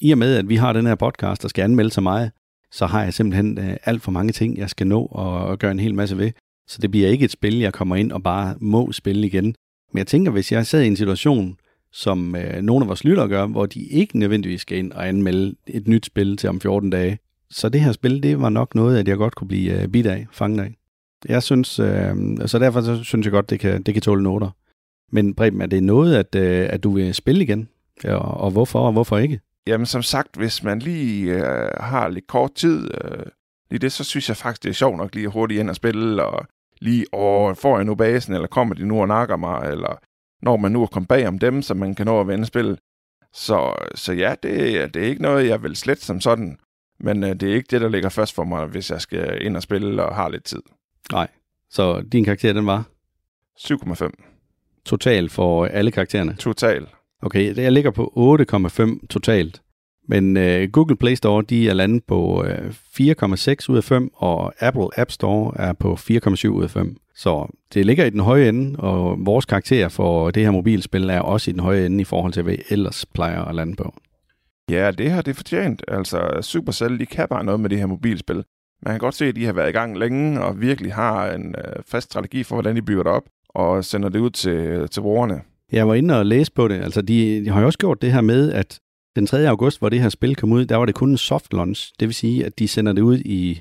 i 0.00 0.12
og 0.12 0.18
med, 0.18 0.34
at 0.34 0.48
vi 0.48 0.56
har 0.56 0.72
den 0.72 0.86
her 0.86 0.94
podcast, 0.94 1.42
der 1.42 1.48
skal 1.48 1.62
anmelde 1.62 1.90
sig 1.90 2.02
mig, 2.02 2.30
så 2.72 2.86
har 2.86 3.04
jeg 3.04 3.14
simpelthen 3.14 3.58
øh, 3.58 3.76
alt 3.84 4.02
for 4.02 4.10
mange 4.10 4.32
ting, 4.32 4.58
jeg 4.58 4.70
skal 4.70 4.86
nå 4.86 5.06
og, 5.06 5.46
og 5.46 5.58
gøre 5.58 5.70
en 5.70 5.80
hel 5.80 5.94
masse 5.94 6.18
ved. 6.18 6.30
Så 6.66 6.78
det 6.82 6.90
bliver 6.90 7.08
ikke 7.08 7.24
et 7.24 7.30
spil, 7.30 7.58
jeg 7.58 7.72
kommer 7.72 7.96
ind 7.96 8.12
og 8.12 8.22
bare 8.22 8.54
må 8.60 8.92
spille 8.92 9.26
igen. 9.26 9.44
Men 9.92 9.98
jeg 9.98 10.06
tænker, 10.06 10.30
hvis 10.32 10.52
jeg 10.52 10.66
sad 10.66 10.82
i 10.82 10.86
en 10.86 10.96
situation, 10.96 11.56
som 11.92 12.36
øh, 12.36 12.62
nogle 12.62 12.84
af 12.84 12.88
vores 12.88 13.04
lyttere 13.04 13.28
gør, 13.28 13.46
hvor 13.46 13.66
de 13.66 13.80
ikke 13.80 14.18
nødvendigvis 14.18 14.60
skal 14.60 14.78
ind 14.78 14.92
og 14.92 15.08
anmelde 15.08 15.54
et 15.66 15.88
nyt 15.88 16.06
spil 16.06 16.36
til 16.36 16.48
om 16.48 16.60
14 16.60 16.90
dage, 16.90 17.18
så 17.50 17.68
det 17.68 17.80
her 17.80 17.92
spil, 17.92 18.22
det 18.22 18.40
var 18.40 18.48
nok 18.48 18.74
noget, 18.74 18.98
at 18.98 19.08
jeg 19.08 19.16
godt 19.16 19.34
kunne 19.34 19.48
blive 19.48 19.82
øh, 19.82 20.12
af, 20.12 20.26
fanget 20.32 20.64
af. 20.64 20.78
Jeg 21.28 21.42
synes, 21.42 21.78
øh, 21.78 22.14
så 22.46 22.58
derfor 22.58 22.80
så 22.80 23.04
synes 23.04 23.26
jeg 23.26 23.32
godt, 23.32 23.50
det 23.50 23.60
kan, 23.60 23.82
det 23.82 23.94
kan 23.94 24.02
tåle 24.02 24.22
noter. 24.22 24.50
Men 25.12 25.34
Preben, 25.34 25.60
er 25.60 25.66
det 25.66 25.82
noget, 25.82 26.16
at, 26.16 26.34
øh, 26.34 26.68
at 26.70 26.82
du 26.82 26.90
vil 26.90 27.14
spille 27.14 27.42
igen? 27.42 27.68
Ja, 28.04 28.14
og, 28.14 28.40
og 28.40 28.50
hvorfor, 28.50 28.80
og 28.80 28.92
hvorfor 28.92 29.18
ikke? 29.18 29.40
Jamen 29.66 29.86
som 29.86 30.02
sagt, 30.02 30.36
hvis 30.36 30.62
man 30.62 30.78
lige 30.78 31.32
øh, 31.32 31.70
har 31.80 32.08
lidt 32.08 32.26
kort 32.26 32.54
tid, 32.54 32.90
øh, 33.04 33.26
lige 33.70 33.78
det, 33.78 33.92
så 33.92 34.04
synes 34.04 34.28
jeg 34.28 34.36
faktisk, 34.36 34.62
det 34.62 34.70
er 34.70 34.74
sjovt 34.74 34.96
nok 34.96 35.14
lige 35.14 35.28
hurtigt 35.28 35.60
ind 35.60 35.70
og 35.70 35.76
spille, 35.76 36.24
og 36.24 36.46
lige, 36.80 37.04
åh, 37.12 37.56
får 37.56 37.76
jeg 37.76 37.84
nu 37.84 37.94
basen, 37.94 38.34
eller 38.34 38.48
kommer 38.48 38.74
de 38.74 38.86
nu 38.86 39.00
og 39.00 39.08
nakker 39.08 39.36
mig, 39.36 39.70
eller 39.70 39.98
når 40.42 40.56
man 40.56 40.72
nu 40.72 40.82
er 40.82 40.86
kommet 40.86 41.08
bag 41.08 41.28
om 41.28 41.38
dem, 41.38 41.62
så 41.62 41.74
man 41.74 41.94
kan 41.94 42.06
nå 42.06 42.20
at 42.20 42.28
vende 42.28 42.46
spillet. 42.46 42.78
Så, 43.32 43.74
så 43.94 44.12
ja, 44.12 44.34
det, 44.42 44.94
det 44.94 45.02
er 45.02 45.06
ikke 45.06 45.22
noget, 45.22 45.48
jeg 45.48 45.62
vil 45.62 45.76
slet 45.76 46.02
som 46.02 46.20
sådan, 46.20 46.58
men 47.00 47.24
øh, 47.24 47.30
det 47.30 47.42
er 47.42 47.54
ikke 47.54 47.68
det, 47.70 47.80
der 47.80 47.88
ligger 47.88 48.08
først 48.08 48.34
for 48.34 48.44
mig, 48.44 48.66
hvis 48.66 48.90
jeg 48.90 49.00
skal 49.00 49.38
ind 49.46 49.56
og 49.56 49.62
spille 49.62 50.04
og 50.04 50.14
har 50.14 50.28
lidt 50.28 50.44
tid. 50.44 50.62
Nej. 51.12 51.28
Så 51.70 52.00
din 52.12 52.24
karakter, 52.24 52.52
den 52.52 52.66
var 52.66 52.84
7,5 53.58 54.10
total 54.84 55.28
for 55.28 55.66
alle 55.66 55.90
karaktererne? 55.90 56.36
total. 56.38 56.86
Okay, 57.22 57.56
jeg 57.56 57.72
ligger 57.72 57.90
på 57.90 58.36
8,5 58.40 59.06
totalt. 59.10 59.62
Men 60.08 60.36
øh, 60.36 60.70
Google 60.70 60.96
Play 60.96 61.14
Store, 61.14 61.44
de 61.48 61.68
er 61.68 61.74
landet 61.74 62.04
på 62.04 62.44
øh, 62.44 62.68
4,6 62.68 63.66
ud 63.68 63.76
af 63.76 63.84
5, 63.84 64.10
og 64.14 64.52
Apple 64.60 65.00
App 65.00 65.10
Store 65.10 65.52
er 65.56 65.72
på 65.72 65.92
4,7 65.94 66.48
ud 66.48 66.62
af 66.62 66.70
5. 66.70 66.96
Så 67.14 67.46
det 67.74 67.86
ligger 67.86 68.04
i 68.04 68.10
den 68.10 68.20
høje 68.20 68.48
ende, 68.48 68.80
og 68.80 69.16
vores 69.26 69.44
karakter 69.44 69.88
for 69.88 70.30
det 70.30 70.42
her 70.42 70.50
mobilspil 70.50 71.10
er 71.10 71.20
også 71.20 71.50
i 71.50 71.52
den 71.52 71.60
høje 71.60 71.86
ende 71.86 72.00
i 72.00 72.04
forhold 72.04 72.32
til, 72.32 72.42
hvad 72.42 72.56
vi 72.56 72.62
ellers 72.70 73.06
plejer 73.06 73.44
at 73.44 73.54
lande 73.54 73.76
på. 73.76 73.94
Ja, 74.70 74.90
det 74.90 75.10
har 75.10 75.22
det 75.22 75.36
fortjent. 75.36 75.84
Altså, 75.88 76.38
Supercell, 76.42 76.98
de 76.98 77.06
kan 77.06 77.28
bare 77.28 77.44
noget 77.44 77.60
med 77.60 77.70
det 77.70 77.78
her 77.78 77.86
mobilspil. 77.86 78.44
Man 78.82 78.94
kan 78.94 78.98
godt 78.98 79.14
se, 79.14 79.26
at 79.26 79.36
de 79.36 79.44
har 79.44 79.52
været 79.52 79.68
i 79.68 79.72
gang 79.72 79.98
længe, 79.98 80.40
og 80.40 80.60
virkelig 80.60 80.94
har 80.94 81.32
en 81.32 81.54
øh, 81.58 81.82
fast 81.86 82.10
strategi 82.10 82.42
for, 82.42 82.56
hvordan 82.56 82.76
de 82.76 82.82
bygger 82.82 83.02
det 83.02 83.12
op, 83.12 83.22
og 83.48 83.84
sender 83.84 84.08
det 84.08 84.18
ud 84.18 84.30
til, 84.30 84.88
til 84.88 85.00
brugerne. 85.00 85.40
Jeg 85.72 85.88
var 85.88 85.94
inde 85.94 86.18
og 86.18 86.26
læse 86.26 86.52
på 86.52 86.68
det. 86.68 86.74
Altså, 86.74 87.02
de, 87.02 87.44
de 87.44 87.50
har 87.50 87.60
jo 87.60 87.66
også 87.66 87.78
gjort 87.78 88.02
det 88.02 88.12
her 88.12 88.20
med, 88.20 88.52
at 88.52 88.80
den 89.16 89.26
3. 89.26 89.48
august, 89.48 89.78
hvor 89.78 89.88
det 89.88 90.00
her 90.00 90.08
spil 90.08 90.36
kom 90.36 90.52
ud, 90.52 90.66
der 90.66 90.76
var 90.76 90.86
det 90.86 90.94
kun 90.94 91.10
en 91.10 91.16
soft 91.16 91.52
launch. 91.52 91.92
Det 92.00 92.08
vil 92.08 92.14
sige, 92.14 92.46
at 92.46 92.58
de 92.58 92.68
sender 92.68 92.92
det 92.92 93.02
ud 93.02 93.18
i... 93.18 93.60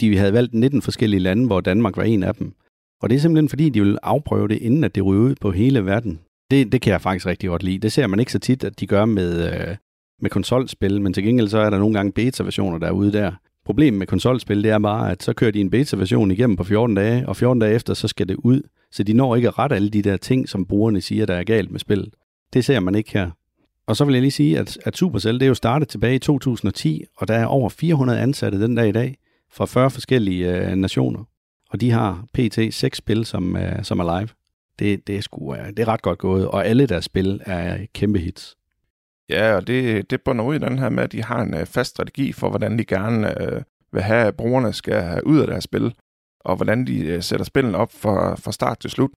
De 0.00 0.18
havde 0.18 0.32
valgt 0.32 0.54
19 0.54 0.82
forskellige 0.82 1.20
lande, 1.20 1.46
hvor 1.46 1.60
Danmark 1.60 1.96
var 1.96 2.02
en 2.02 2.22
af 2.22 2.34
dem. 2.34 2.54
Og 3.02 3.10
det 3.10 3.16
er 3.16 3.20
simpelthen 3.20 3.48
fordi, 3.48 3.68
de 3.68 3.80
vil 3.80 3.98
afprøve 4.02 4.48
det, 4.48 4.58
inden 4.58 4.84
at 4.84 4.94
det 4.94 5.04
ryger 5.04 5.22
ud 5.22 5.34
på 5.40 5.50
hele 5.50 5.84
verden. 5.84 6.20
Det, 6.50 6.72
det 6.72 6.80
kan 6.80 6.92
jeg 6.92 7.00
faktisk 7.00 7.26
rigtig 7.26 7.48
godt 7.48 7.62
lide. 7.62 7.78
Det 7.78 7.92
ser 7.92 8.06
man 8.06 8.20
ikke 8.20 8.32
så 8.32 8.38
tit, 8.38 8.64
at 8.64 8.80
de 8.80 8.86
gør 8.86 9.04
med, 9.04 9.52
øh, 9.52 9.76
med 10.20 10.30
konsolspil, 10.30 11.00
men 11.00 11.12
til 11.12 11.24
gengæld 11.24 11.48
så 11.48 11.58
er 11.58 11.70
der 11.70 11.78
nogle 11.78 11.94
gange 11.94 12.12
beta-versioner 12.12 12.78
derude 12.78 13.12
der. 13.12 13.32
Problemet 13.64 13.98
med 13.98 14.06
konsolspil, 14.06 14.62
det 14.62 14.70
er 14.70 14.78
bare, 14.78 15.10
at 15.10 15.22
så 15.22 15.32
kører 15.32 15.50
de 15.50 15.60
en 15.60 15.70
beta-version 15.70 16.30
igennem 16.30 16.56
på 16.56 16.64
14 16.64 16.96
dage, 16.96 17.28
og 17.28 17.36
14 17.36 17.60
dage 17.60 17.74
efter, 17.74 17.94
så 17.94 18.08
skal 18.08 18.28
det 18.28 18.36
ud. 18.36 18.62
Så 18.92 19.02
de 19.02 19.12
når 19.12 19.36
ikke 19.36 19.48
at 19.48 19.58
rette 19.58 19.76
alle 19.76 19.90
de 19.90 20.02
der 20.02 20.16
ting, 20.16 20.48
som 20.48 20.66
brugerne 20.66 21.00
siger, 21.00 21.26
der 21.26 21.34
er 21.34 21.44
galt 21.44 21.70
med 21.70 21.80
spillet. 21.80 22.14
Det 22.52 22.64
ser 22.64 22.80
man 22.80 22.94
ikke 22.94 23.12
her. 23.12 23.30
Og 23.86 23.96
så 23.96 24.04
vil 24.04 24.12
jeg 24.12 24.22
lige 24.22 24.30
sige, 24.30 24.58
at, 24.58 24.78
at 24.84 24.96
Supercell, 24.96 25.40
det 25.40 25.46
er 25.46 25.48
jo 25.48 25.54
startet 25.54 25.88
tilbage 25.88 26.14
i 26.14 26.18
2010, 26.18 27.04
og 27.16 27.28
der 27.28 27.34
er 27.34 27.46
over 27.46 27.68
400 27.68 28.20
ansatte 28.20 28.62
den 28.62 28.74
dag 28.74 28.88
i 28.88 28.92
dag, 28.92 29.16
fra 29.52 29.66
40 29.66 29.90
forskellige 29.90 30.56
øh, 30.56 30.76
nationer. 30.76 31.24
Og 31.70 31.80
de 31.80 31.90
har 31.90 32.24
pt. 32.34 32.74
6 32.74 32.98
spil, 32.98 33.24
som, 33.24 33.56
øh, 33.56 33.84
som 33.84 34.00
er 34.00 34.18
live. 34.18 34.28
Det, 34.78 35.06
det, 35.06 35.16
er 35.16 35.20
sgu, 35.20 35.54
øh, 35.54 35.66
det 35.68 35.78
er 35.78 35.88
ret 35.88 36.02
godt 36.02 36.18
gået, 36.18 36.48
og 36.48 36.66
alle 36.66 36.86
deres 36.86 37.04
spil 37.04 37.40
er 37.46 37.78
kæmpe 37.94 38.18
hits. 38.18 38.56
Ja, 39.28 39.54
og 39.56 39.66
det, 39.66 40.10
det 40.10 40.22
bunder 40.22 40.44
ud 40.44 40.54
i 40.54 40.58
den 40.58 40.78
her 40.78 40.88
med, 40.88 41.02
at 41.02 41.12
de 41.12 41.22
har 41.22 41.42
en 41.42 41.54
øh, 41.54 41.66
fast 41.66 41.90
strategi 41.90 42.32
for, 42.32 42.48
hvordan 42.48 42.78
de 42.78 42.84
gerne 42.84 43.42
øh, 43.42 43.62
vil 43.92 44.02
have, 44.02 44.26
at 44.26 44.36
brugerne 44.36 44.72
skal 44.72 45.02
have 45.02 45.26
ud 45.26 45.40
af 45.40 45.46
deres 45.46 45.64
spil, 45.64 45.94
og 46.40 46.56
hvordan 46.56 46.86
de 46.86 47.06
øh, 47.06 47.22
sætter 47.22 47.44
spillene 47.44 47.78
op 47.78 47.92
fra, 47.92 48.34
fra 48.34 48.52
start 48.52 48.78
til 48.78 48.90
slut. 48.90 49.10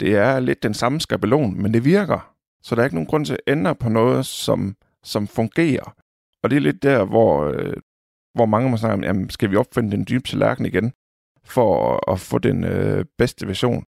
Det 0.00 0.16
er 0.16 0.40
lidt 0.40 0.62
den 0.62 0.74
samme 0.74 1.00
skabelon, 1.00 1.62
men 1.62 1.74
det 1.74 1.84
virker. 1.84 2.34
Så 2.62 2.74
der 2.74 2.80
er 2.80 2.84
ikke 2.84 2.96
nogen 2.96 3.06
grund 3.06 3.26
til 3.26 3.32
at 3.32 3.40
ændre 3.46 3.74
på 3.74 3.88
noget, 3.88 4.26
som, 4.26 4.76
som 5.02 5.26
fungerer. 5.26 5.94
Og 6.42 6.50
det 6.50 6.56
er 6.56 6.60
lidt 6.60 6.82
der, 6.82 7.04
hvor, 7.04 7.44
øh, 7.44 7.76
hvor 8.34 8.46
mange 8.46 8.70
må 8.70 8.76
snakke 8.76 8.94
om, 8.94 9.04
jamen, 9.04 9.30
skal 9.30 9.50
vi 9.50 9.56
opfinde 9.56 9.90
den 9.90 10.06
dybe 10.08 10.28
tallerken 10.28 10.66
igen, 10.66 10.92
for 11.44 11.94
at, 11.94 12.12
at 12.12 12.20
få 12.20 12.38
den 12.38 12.64
øh, 12.64 13.04
bedste 13.18 13.46
version? 13.46 13.84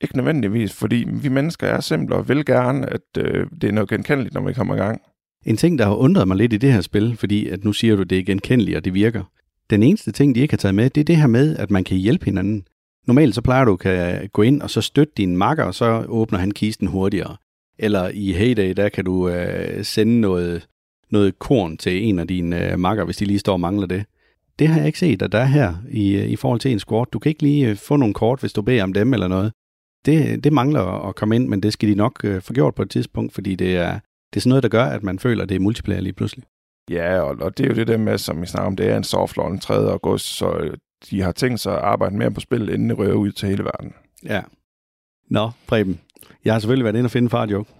Ikke 0.00 0.16
nødvendigvis, 0.16 0.72
fordi 0.72 1.06
vi 1.12 1.28
mennesker 1.28 1.66
er 1.66 1.80
simple 1.80 2.16
og 2.16 2.28
vil 2.28 2.44
gerne, 2.44 2.92
at 2.92 3.00
øh, 3.18 3.46
det 3.60 3.68
er 3.68 3.72
noget 3.72 3.88
genkendeligt, 3.88 4.34
når 4.34 4.40
vi 4.40 4.52
kommer 4.52 4.74
i 4.74 4.78
gang. 4.78 5.00
En 5.46 5.56
ting, 5.56 5.78
der 5.78 5.84
har 5.84 5.94
undret 5.94 6.28
mig 6.28 6.36
lidt 6.36 6.52
i 6.52 6.56
det 6.56 6.72
her 6.72 6.80
spil, 6.80 7.16
fordi 7.16 7.48
at 7.48 7.64
nu 7.64 7.72
siger 7.72 7.96
du, 7.96 8.02
at 8.02 8.10
det 8.10 8.18
er 8.18 8.22
genkendeligt, 8.22 8.76
og 8.76 8.84
det 8.84 8.94
virker. 8.94 9.22
Den 9.70 9.82
eneste 9.82 10.12
ting, 10.12 10.34
de 10.34 10.40
ikke 10.40 10.52
har 10.52 10.58
taget 10.58 10.74
med, 10.74 10.90
det 10.90 11.00
er 11.00 11.04
det 11.04 11.16
her 11.16 11.26
med, 11.26 11.56
at 11.56 11.70
man 11.70 11.84
kan 11.84 11.96
hjælpe 11.96 12.24
hinanden. 12.24 12.66
Normalt 13.06 13.34
så 13.34 13.42
plejer 13.42 13.64
du 13.64 13.72
at 13.72 13.78
kan 13.78 14.28
gå 14.32 14.42
ind 14.42 14.62
og 14.62 14.70
så 14.70 14.80
støtte 14.80 15.12
din 15.16 15.36
makker, 15.36 15.64
og 15.64 15.74
så 15.74 16.04
åbner 16.08 16.38
han 16.38 16.50
kisten 16.50 16.86
hurtigere. 16.86 17.36
Eller 17.78 18.10
i 18.14 18.32
Heyday, 18.32 18.72
der 18.72 18.88
kan 18.88 19.04
du 19.04 19.28
øh, 19.28 19.84
sende 19.84 20.20
noget, 20.20 20.66
noget 21.10 21.38
korn 21.38 21.76
til 21.76 22.04
en 22.04 22.18
af 22.18 22.28
dine 22.28 22.72
øh, 22.72 22.78
makker, 22.78 23.04
hvis 23.04 23.16
de 23.16 23.24
lige 23.24 23.38
står 23.38 23.52
og 23.52 23.60
mangler 23.60 23.86
det. 23.86 24.04
Det 24.58 24.68
har 24.68 24.78
jeg 24.78 24.86
ikke 24.86 24.98
set, 24.98 25.22
at 25.22 25.32
der 25.32 25.38
er 25.38 25.44
her 25.44 25.74
i, 25.90 26.16
øh, 26.16 26.28
i 26.28 26.36
forhold 26.36 26.60
til 26.60 26.72
en 26.72 26.78
squad. 26.78 27.06
Du 27.12 27.18
kan 27.18 27.30
ikke 27.30 27.42
lige 27.42 27.68
øh, 27.68 27.76
få 27.76 27.96
nogle 27.96 28.14
kort, 28.14 28.40
hvis 28.40 28.52
du 28.52 28.62
beder 28.62 28.82
om 28.82 28.92
dem 28.92 29.14
eller 29.14 29.28
noget. 29.28 29.52
Det, 30.06 30.44
det 30.44 30.52
mangler 30.52 31.08
at 31.08 31.14
komme 31.14 31.36
ind, 31.36 31.48
men 31.48 31.62
det 31.62 31.72
skal 31.72 31.88
de 31.88 31.94
nok 31.94 32.24
øh, 32.24 32.42
få 32.42 32.52
gjort 32.52 32.74
på 32.74 32.82
et 32.82 32.90
tidspunkt, 32.90 33.34
fordi 33.34 33.54
det 33.54 33.76
er, 33.76 33.92
det 34.32 34.36
er 34.36 34.40
sådan 34.40 34.48
noget, 34.48 34.62
der 34.62 34.68
gør, 34.68 34.84
at 34.84 35.02
man 35.02 35.18
føler, 35.18 35.42
at 35.42 35.48
det 35.48 35.54
er 35.54 35.60
multiplayer 35.60 36.00
lige 36.00 36.12
pludselig. 36.12 36.44
Ja, 36.90 37.20
og, 37.20 37.36
og 37.40 37.58
det 37.58 37.64
er 37.64 37.68
jo 37.70 37.74
det 37.74 37.86
der 37.86 37.96
med, 37.96 38.18
som 38.18 38.40
vi 38.40 38.46
snakker 38.46 38.66
om, 38.66 38.76
det 38.76 38.88
er 38.88 38.96
en 38.96 39.04
soft 39.04 39.36
launch 39.36 39.66
3. 39.66 39.74
august, 39.74 40.26
så 40.26 40.50
øh, 40.50 40.76
de 41.10 41.22
har 41.22 41.32
tænkt 41.32 41.60
sig 41.60 41.72
at 41.72 41.78
arbejde 41.78 42.16
mere 42.16 42.30
på 42.30 42.40
spil, 42.40 42.68
inden 42.68 42.90
det 42.90 42.98
rører 42.98 43.14
ud 43.14 43.32
til 43.32 43.48
hele 43.48 43.64
verden. 43.64 43.92
Ja. 44.24 44.42
Nå, 45.30 45.50
Preben. 45.66 46.00
Jeg 46.44 46.54
har 46.54 46.60
selvfølgelig 46.60 46.84
været 46.84 46.96
inde 46.96 47.06
og 47.06 47.10
finde 47.10 47.30
far 47.30 47.46
joke. 47.46 47.70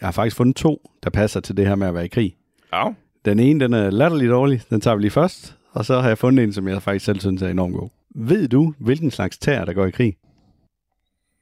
Jeg 0.00 0.06
har 0.06 0.12
faktisk 0.12 0.36
fundet 0.36 0.56
to, 0.56 0.90
der 1.02 1.10
passer 1.10 1.40
til 1.40 1.56
det 1.56 1.66
her 1.66 1.74
med 1.74 1.86
at 1.86 1.94
være 1.94 2.04
i 2.04 2.08
krig. 2.08 2.36
Ja. 2.72 2.88
Den 3.24 3.38
ene, 3.40 3.60
den 3.60 3.72
er 3.72 3.90
latterligt 3.90 4.30
dårlig. 4.30 4.62
Den 4.70 4.80
tager 4.80 4.96
vi 4.96 5.02
lige 5.02 5.10
først. 5.10 5.56
Og 5.72 5.84
så 5.84 6.00
har 6.00 6.08
jeg 6.08 6.18
fundet 6.18 6.44
en, 6.44 6.52
som 6.52 6.68
jeg 6.68 6.82
faktisk 6.82 7.04
selv 7.04 7.20
synes 7.20 7.42
er 7.42 7.48
enormt 7.48 7.74
god. 7.74 7.88
Ved 8.14 8.48
du, 8.48 8.74
hvilken 8.78 9.10
slags 9.10 9.38
tær, 9.38 9.64
der 9.64 9.72
går 9.72 9.86
i 9.86 9.90
krig? 9.90 10.16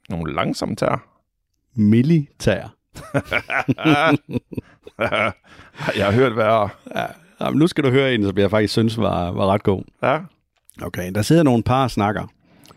Nogle 0.09 0.35
langsomme 0.35 0.77
tær. 0.77 1.09
Militær. 1.75 2.75
jeg 5.97 6.05
har 6.07 6.13
hørt 6.13 6.37
værre. 6.37 6.69
Ja, 6.95 7.07
jamen, 7.41 7.59
nu 7.59 7.67
skal 7.67 7.85
du 7.85 7.91
høre 7.91 8.15
en, 8.15 8.25
som 8.25 8.39
jeg 8.39 8.51
faktisk 8.51 8.73
synes 8.73 8.99
var, 8.99 9.31
var 9.31 9.47
ret 9.47 9.63
god. 9.63 9.83
Ja. 10.03 10.19
Okay, 10.83 11.13
der 11.15 11.23
sidder 11.23 11.43
nogle 11.43 11.63
par 11.63 11.83
og 11.83 11.91
snakker. 11.91 12.27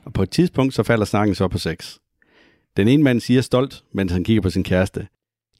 Og 0.06 0.14
på 0.14 0.24
et 0.24 0.30
tidspunkt, 0.30 0.74
så 0.74 0.84
falder 0.84 1.06
snakken 1.06 1.36
så 1.36 1.48
på 1.48 1.58
sex. 1.58 1.98
Den 2.78 2.88
ene 2.88 3.04
mand 3.04 3.22
siger 3.22 3.42
stolt, 3.42 3.84
mens 3.94 4.12
han 4.12 4.24
kigger 4.24 4.42
på 4.42 4.50
sin 4.50 4.64
kæreste. 4.64 5.08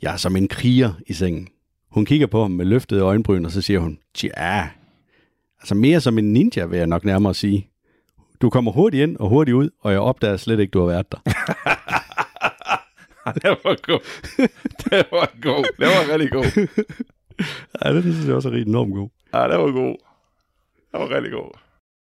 Jeg 0.02 0.14
er 0.14 0.18
som 0.18 0.36
en 0.36 0.48
kriger 0.48 0.94
i 1.08 1.14
sengen. 1.14 1.48
Hun 1.92 2.06
kigger 2.06 2.28
på 2.28 2.42
ham 2.42 2.52
med 2.52 2.66
løftede 2.66 3.02
øjenbryn, 3.02 3.46
og 3.46 3.52
så 3.52 3.62
siger 3.62 3.80
hun, 3.80 4.00
tja, 4.14 4.68
altså 5.62 5.76
mere 5.76 6.02
som 6.02 6.18
en 6.18 6.34
ninja, 6.34 6.66
vil 6.66 6.78
jeg 6.78 6.88
nok 6.88 7.06
nærmere 7.06 7.34
sige. 7.34 7.70
Du 8.42 8.50
kommer 8.50 8.72
hurtigt 8.72 9.04
ind 9.04 9.18
og 9.18 9.30
hurtigt 9.30 9.56
ud, 9.56 9.70
og 9.82 9.92
jeg 9.92 10.00
opdager 10.00 10.38
slet 10.38 10.60
ikke, 10.60 10.72
du 10.72 10.80
har 10.80 10.88
været 10.88 11.12
der. 11.12 11.18
det 13.42 13.50
var 13.64 13.82
god. 13.82 14.00
det 14.90 15.06
var 15.12 15.32
god. 15.42 15.66
Det 15.80 15.88
var 15.88 16.14
rigtig 16.14 16.32
god. 16.32 16.68
ja, 17.86 17.94
det 17.94 18.04
synes 18.04 18.28
jeg 18.28 18.36
også 18.36 18.50
er 18.50 18.54
rigtig 18.54 18.70
enormt 18.70 18.94
god. 18.94 19.10
Ja, 19.34 19.40
det 19.44 19.60
var 19.60 19.72
god. 19.72 19.96
Det 20.92 21.00
var 21.00 21.16
rigtig 21.16 21.32
god. 21.32 21.52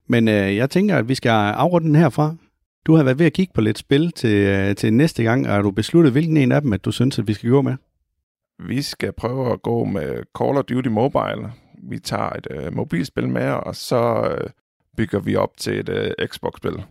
Men 0.09 0.29
øh, 0.29 0.57
jeg 0.57 0.71
tænker, 0.71 0.97
at 0.97 1.09
vi 1.09 1.15
skal 1.15 1.31
afrunde 1.31 1.87
den 1.87 1.97
herfra. 1.97 2.35
Du 2.87 2.95
har 2.95 3.05
været 3.05 3.19
ved 3.19 3.27
at 3.27 3.33
kigge 3.33 3.53
på 3.55 3.61
lidt 3.61 3.79
spil 3.79 4.13
til, 4.13 4.35
øh, 4.47 4.77
til 4.77 4.93
næste 4.93 5.23
gang, 5.23 5.47
og 5.47 5.53
har 5.53 5.63
du 5.63 5.71
besluttet, 5.71 6.13
hvilken 6.13 6.37
en 6.37 6.53
af 6.53 6.63
dem, 6.63 6.73
at 6.73 6.85
du 6.85 6.93
synes, 6.93 7.19
at 7.19 7.29
vi 7.29 7.33
skal 7.33 7.51
gå 7.51 7.63
med? 7.63 7.77
Vi 8.59 8.83
skal 8.83 9.13
prøve 9.13 9.53
at 9.53 9.63
gå 9.63 9.85
med 9.85 10.23
Call 10.39 10.57
of 10.57 10.65
Duty 10.65 10.89
Mobile. 10.89 11.53
Vi 11.91 11.99
tager 11.99 12.31
et 12.31 12.47
øh, 12.51 12.75
mobilspil 12.75 13.29
med, 13.29 13.51
og 13.53 13.77
så 13.77 14.29
øh, 14.31 14.51
bygger 15.01 15.21
vi 15.21 15.37
op 15.37 15.57
til 15.57 15.81
et 15.81 15.89
øh, 15.89 16.27
Xbox-spil. 16.27 16.83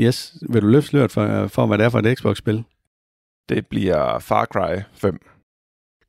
Yes, 0.00 0.36
vil 0.48 0.62
du 0.62 0.66
løfte 0.66 0.88
sløret 0.88 1.10
for, 1.10 1.46
for, 1.46 1.66
hvad 1.66 1.78
det 1.78 1.84
er 1.84 1.88
for 1.88 1.98
et 1.98 2.18
Xbox-spil? 2.18 2.64
Det 3.48 3.66
bliver 3.66 4.18
Far 4.18 4.44
Cry 4.44 4.82
5. 4.92 5.20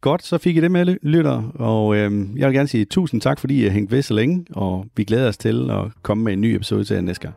Godt, 0.01 0.23
så 0.23 0.37
fik 0.37 0.57
I 0.57 0.61
det 0.61 0.71
med, 0.71 0.97
lytter, 1.01 1.51
og 1.55 1.95
øh, 1.95 2.11
jeg 2.39 2.47
vil 2.47 2.55
gerne 2.55 2.67
sige 2.67 2.85
tusind 2.85 3.21
tak, 3.21 3.39
fordi 3.39 3.61
I 3.61 3.63
har 3.63 3.71
hængt 3.71 3.91
ved 3.91 4.01
så 4.01 4.13
længe, 4.13 4.45
og 4.51 4.85
vi 4.95 5.03
glæder 5.03 5.27
os 5.27 5.37
til 5.37 5.71
at 5.71 6.03
komme 6.03 6.23
med 6.23 6.33
en 6.33 6.41
ny 6.41 6.45
episode 6.45 6.83
til 6.83 6.93
jer 6.93 7.01
næste 7.01 7.21
gang. 7.21 7.35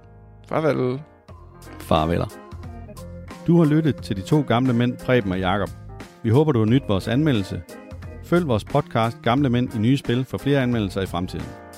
Farvel. 0.49 1.01
Farveler. 1.79 2.27
Du 3.47 3.59
har 3.59 3.65
lyttet 3.65 3.97
til 3.97 4.17
de 4.17 4.23
to 4.23 4.41
gamle 4.41 4.73
mænd, 4.73 4.97
Preben 4.97 5.33
og 5.33 5.39
Jakob. 5.39 5.71
Vi 6.23 6.31
håber, 6.31 6.53
du 6.53 6.59
har 6.59 6.67
nydt 6.67 6.89
vores 6.89 7.09
anmeldelse. 7.09 7.63
Følg 8.25 8.49
vores 8.49 8.65
podcast 8.65 9.23
Gamle 9.23 9.51
Mænd 9.51 9.75
i 9.75 9.79
Nye 9.79 9.97
Spil 9.97 10.25
for 10.25 10.39
flere 10.39 10.63
anmeldelser 10.63 11.01
i 11.01 11.07
fremtiden. 11.07 11.70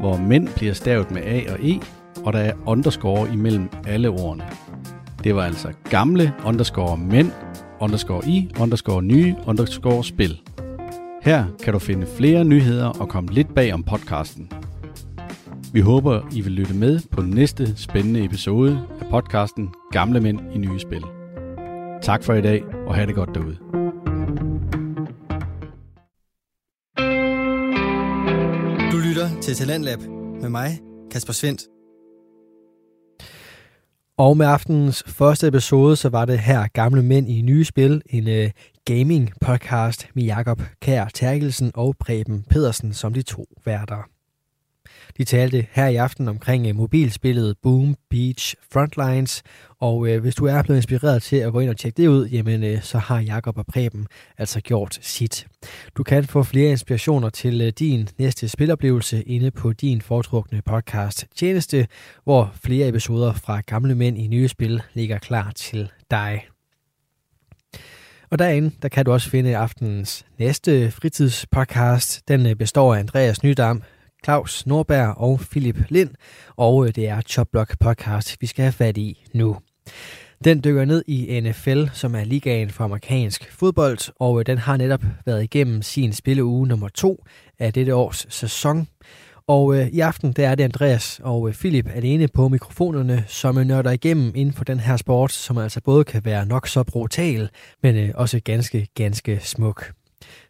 hvor 0.00 0.16
mænd 0.16 0.48
bliver 0.56 0.72
stavet 0.72 1.10
med 1.10 1.22
A 1.22 1.52
og 1.52 1.58
E, 1.62 1.80
og 2.24 2.32
der 2.32 2.38
er 2.38 2.52
underscore 2.66 3.28
imellem 3.32 3.68
alle 3.86 4.08
ordene. 4.08 4.44
Det 5.24 5.36
var 5.36 5.42
altså 5.42 5.72
gamle 5.90 6.34
underscore 6.46 6.96
mænd, 6.96 7.30
underscore 7.80 8.28
i, 8.28 8.50
underscore 8.60 9.02
nye, 9.02 9.34
underscore 9.46 10.04
spil. 10.04 10.40
Her 11.22 11.44
kan 11.62 11.72
du 11.72 11.78
finde 11.78 12.06
flere 12.06 12.44
nyheder 12.44 12.88
og 12.88 13.08
komme 13.08 13.32
lidt 13.32 13.54
bag 13.54 13.74
om 13.74 13.82
podcasten. 13.82 14.52
Vi 15.74 15.80
håber, 15.80 16.28
I 16.32 16.40
vil 16.40 16.52
lytte 16.52 16.74
med 16.74 17.00
på 17.10 17.20
næste 17.20 17.76
spændende 17.76 18.24
episode 18.24 18.88
af 19.00 19.06
podcasten 19.10 19.68
Gamle 19.92 20.20
Mænd 20.20 20.40
i 20.54 20.58
Nye 20.58 20.78
Spil. 20.80 21.02
Tak 22.02 22.24
for 22.24 22.34
i 22.34 22.40
dag, 22.40 22.64
og 22.86 22.94
have 22.94 23.06
det 23.06 23.14
godt 23.14 23.30
derude. 23.34 23.56
Du 28.92 28.98
lytter 29.08 29.40
til 29.42 29.54
Talentlab 29.54 29.98
med 30.40 30.48
mig, 30.48 30.80
Kasper 31.10 31.32
Svendt. 31.32 31.62
Og 34.18 34.36
med 34.36 34.46
aftenens 34.46 35.02
første 35.06 35.46
episode, 35.48 35.96
så 35.96 36.08
var 36.08 36.24
det 36.24 36.38
her 36.38 36.66
Gamle 36.72 37.02
Mænd 37.02 37.28
i 37.28 37.42
Nye 37.42 37.64
Spil, 37.64 38.02
en 38.10 38.26
uh, 38.26 38.50
gaming-podcast 38.90 40.10
med 40.14 40.24
Jakob 40.24 40.62
Kær 40.80 41.04
Terkelsen 41.14 41.70
og 41.74 41.94
Preben 42.00 42.44
Pedersen 42.50 42.92
som 42.92 43.14
de 43.14 43.22
to 43.22 43.46
værter. 43.64 44.13
De 45.18 45.24
talte 45.24 45.66
her 45.72 45.86
i 45.86 45.96
aften 45.96 46.28
omkring 46.28 46.66
øh, 46.66 46.76
mobilspillet 46.76 47.56
Boom 47.62 47.96
Beach 48.10 48.54
Frontlines, 48.72 49.42
og 49.80 50.08
øh, 50.08 50.20
hvis 50.20 50.34
du 50.34 50.46
er 50.46 50.62
blevet 50.62 50.78
inspireret 50.78 51.22
til 51.22 51.36
at 51.36 51.52
gå 51.52 51.60
ind 51.60 51.70
og 51.70 51.76
tjekke 51.76 52.02
det 52.02 52.08
ud, 52.08 52.26
jamen 52.26 52.64
øh, 52.64 52.82
så 52.82 52.98
har 52.98 53.20
Jakob 53.20 53.58
og 53.58 53.66
Preben 53.66 54.06
altså 54.38 54.60
gjort 54.60 54.98
sit. 55.02 55.46
Du 55.96 56.02
kan 56.02 56.24
få 56.24 56.42
flere 56.42 56.70
inspirationer 56.70 57.30
til 57.30 57.70
din 57.70 58.08
næste 58.18 58.48
spiloplevelse 58.48 59.22
inde 59.22 59.50
på 59.50 59.72
din 59.72 60.00
foretrukne 60.00 60.62
podcast 60.62 61.26
tjeneste, 61.36 61.86
hvor 62.24 62.52
flere 62.64 62.88
episoder 62.88 63.32
fra 63.32 63.60
Gamle 63.60 63.94
Mænd 63.94 64.18
i 64.18 64.26
Nye 64.26 64.48
Spil 64.48 64.82
ligger 64.94 65.18
klar 65.18 65.52
til 65.56 65.90
dig. 66.10 66.44
Og 68.30 68.38
derinde, 68.38 68.70
der 68.82 68.88
kan 68.88 69.04
du 69.04 69.12
også 69.12 69.30
finde 69.30 69.56
aftenens 69.56 70.26
næste 70.38 70.90
fritidspodcast. 70.90 72.28
Den 72.28 72.56
består 72.56 72.94
af 72.94 72.98
Andreas 72.98 73.42
Nydam, 73.42 73.82
Claus 74.24 74.66
Norberg 74.66 75.14
og 75.16 75.40
Philip 75.50 75.76
Lind, 75.88 76.10
og 76.56 76.86
øh, 76.86 76.94
det 76.94 77.08
er 77.08 77.20
Chopblock 77.20 77.78
podcast, 77.78 78.36
vi 78.40 78.46
skal 78.46 78.62
have 78.62 78.72
fat 78.72 78.96
i 78.96 79.26
nu. 79.32 79.56
Den 80.44 80.64
dykker 80.64 80.84
ned 80.84 81.04
i 81.06 81.40
NFL, 81.40 81.84
som 81.92 82.14
er 82.14 82.24
ligaen 82.24 82.70
for 82.70 82.84
amerikansk 82.84 83.52
fodbold, 83.52 84.12
og 84.20 84.40
øh, 84.40 84.46
den 84.46 84.58
har 84.58 84.76
netop 84.76 85.02
været 85.26 85.42
igennem 85.42 85.82
sin 85.82 86.12
spilleuge 86.12 86.66
nummer 86.66 86.88
to 86.88 87.24
af 87.58 87.72
dette 87.72 87.94
års 87.94 88.26
sæson. 88.28 88.88
Og 89.46 89.76
øh, 89.76 89.88
i 89.88 90.00
aften 90.00 90.32
der 90.32 90.48
er 90.48 90.54
det 90.54 90.64
Andreas 90.64 91.20
og 91.22 91.48
øh, 91.48 91.54
Philip 91.54 91.88
alene 91.94 92.28
på 92.28 92.48
mikrofonerne, 92.48 93.24
som 93.28 93.58
øh, 93.58 93.64
nørder 93.64 93.90
igennem 93.90 94.32
inden 94.34 94.54
for 94.54 94.64
den 94.64 94.80
her 94.80 94.96
sport, 94.96 95.32
som 95.32 95.58
altså 95.58 95.80
både 95.80 96.04
kan 96.04 96.24
være 96.24 96.46
nok 96.46 96.68
så 96.68 96.82
brutal, 96.82 97.50
men 97.82 97.96
øh, 97.96 98.10
også 98.14 98.40
ganske, 98.44 98.88
ganske 98.94 99.40
smuk. 99.42 99.92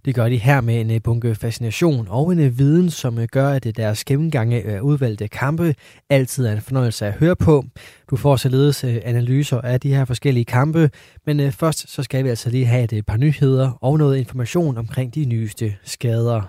Det 0.05 0.15
gør 0.15 0.29
de 0.29 0.37
her 0.37 0.61
med 0.61 0.81
en 0.81 0.91
øh, 0.91 1.03
bunke 1.03 1.35
fascination 1.35 2.07
og 2.11 2.33
en 2.33 2.39
øh, 2.39 2.59
viden, 2.59 2.91
som 2.91 3.19
øh, 3.19 3.29
gør, 3.33 3.49
at 3.49 3.77
deres 3.77 4.05
gennemgange 4.05 4.63
af 4.63 4.81
udvalgte 4.81 5.29
kampe 5.29 5.75
altid 6.11 6.47
er 6.47 6.53
en 6.53 6.61
fornøjelse 6.61 7.07
at 7.07 7.13
høre 7.13 7.37
på. 7.37 7.65
Du 8.11 8.17
får 8.17 8.37
således 8.37 8.85
analyser 8.85 9.61
af 9.61 9.81
de 9.81 9.95
her 9.95 10.05
forskellige 10.05 10.45
kampe, 10.45 10.91
men 11.27 11.53
først 11.53 11.91
så 11.91 12.03
skal 12.03 12.25
vi 12.25 12.29
altså 12.29 12.51
lige 12.51 12.67
have 12.67 12.93
et 12.93 13.07
par 13.07 13.17
nyheder 13.17 13.79
og 13.81 13.99
noget 13.99 14.17
information 14.17 14.79
omkring 14.79 15.15
de 15.15 15.25
nyeste 15.25 15.77
skader. 15.85 16.43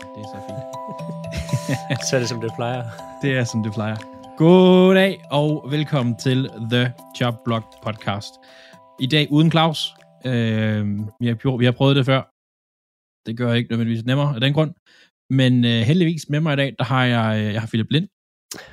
Det 0.00 0.22
er 0.22 0.28
så 0.34 0.40
fint. 0.48 1.98
så 2.10 2.16
er 2.16 2.20
det, 2.20 2.28
som 2.28 2.40
det 2.40 2.50
plejer. 2.56 2.82
Det 3.22 3.36
er, 3.38 3.44
som 3.44 3.62
det 3.62 3.72
plejer. 3.72 3.96
Goddag, 4.36 5.20
og 5.30 5.66
velkommen 5.70 6.16
til 6.16 6.50
The 6.70 6.92
Job 7.20 7.34
Blog 7.44 7.62
Podcast. 7.82 8.34
I 9.00 9.06
dag 9.06 9.26
uden 9.30 9.50
Claus. 9.50 9.94
Øh, 10.30 10.82
vi, 11.20 11.26
har, 11.28 11.56
vi 11.56 11.64
har 11.64 11.72
prøvet 11.72 11.96
det 11.96 12.06
før. 12.06 12.22
Det 13.26 13.36
gør 13.36 13.52
ikke 13.52 13.70
nødvendigvis 13.70 14.04
nemmere 14.04 14.34
af 14.34 14.40
den 14.40 14.52
grund. 14.56 14.72
Men 15.40 15.52
øh, 15.64 15.80
heldigvis 15.90 16.28
med 16.28 16.40
mig 16.40 16.52
i 16.52 16.60
dag, 16.62 16.70
der 16.78 16.84
har 16.84 17.04
jeg, 17.04 17.52
jeg 17.54 17.60
har 17.60 17.68
Philip 17.72 17.90
Lind. 17.90 18.08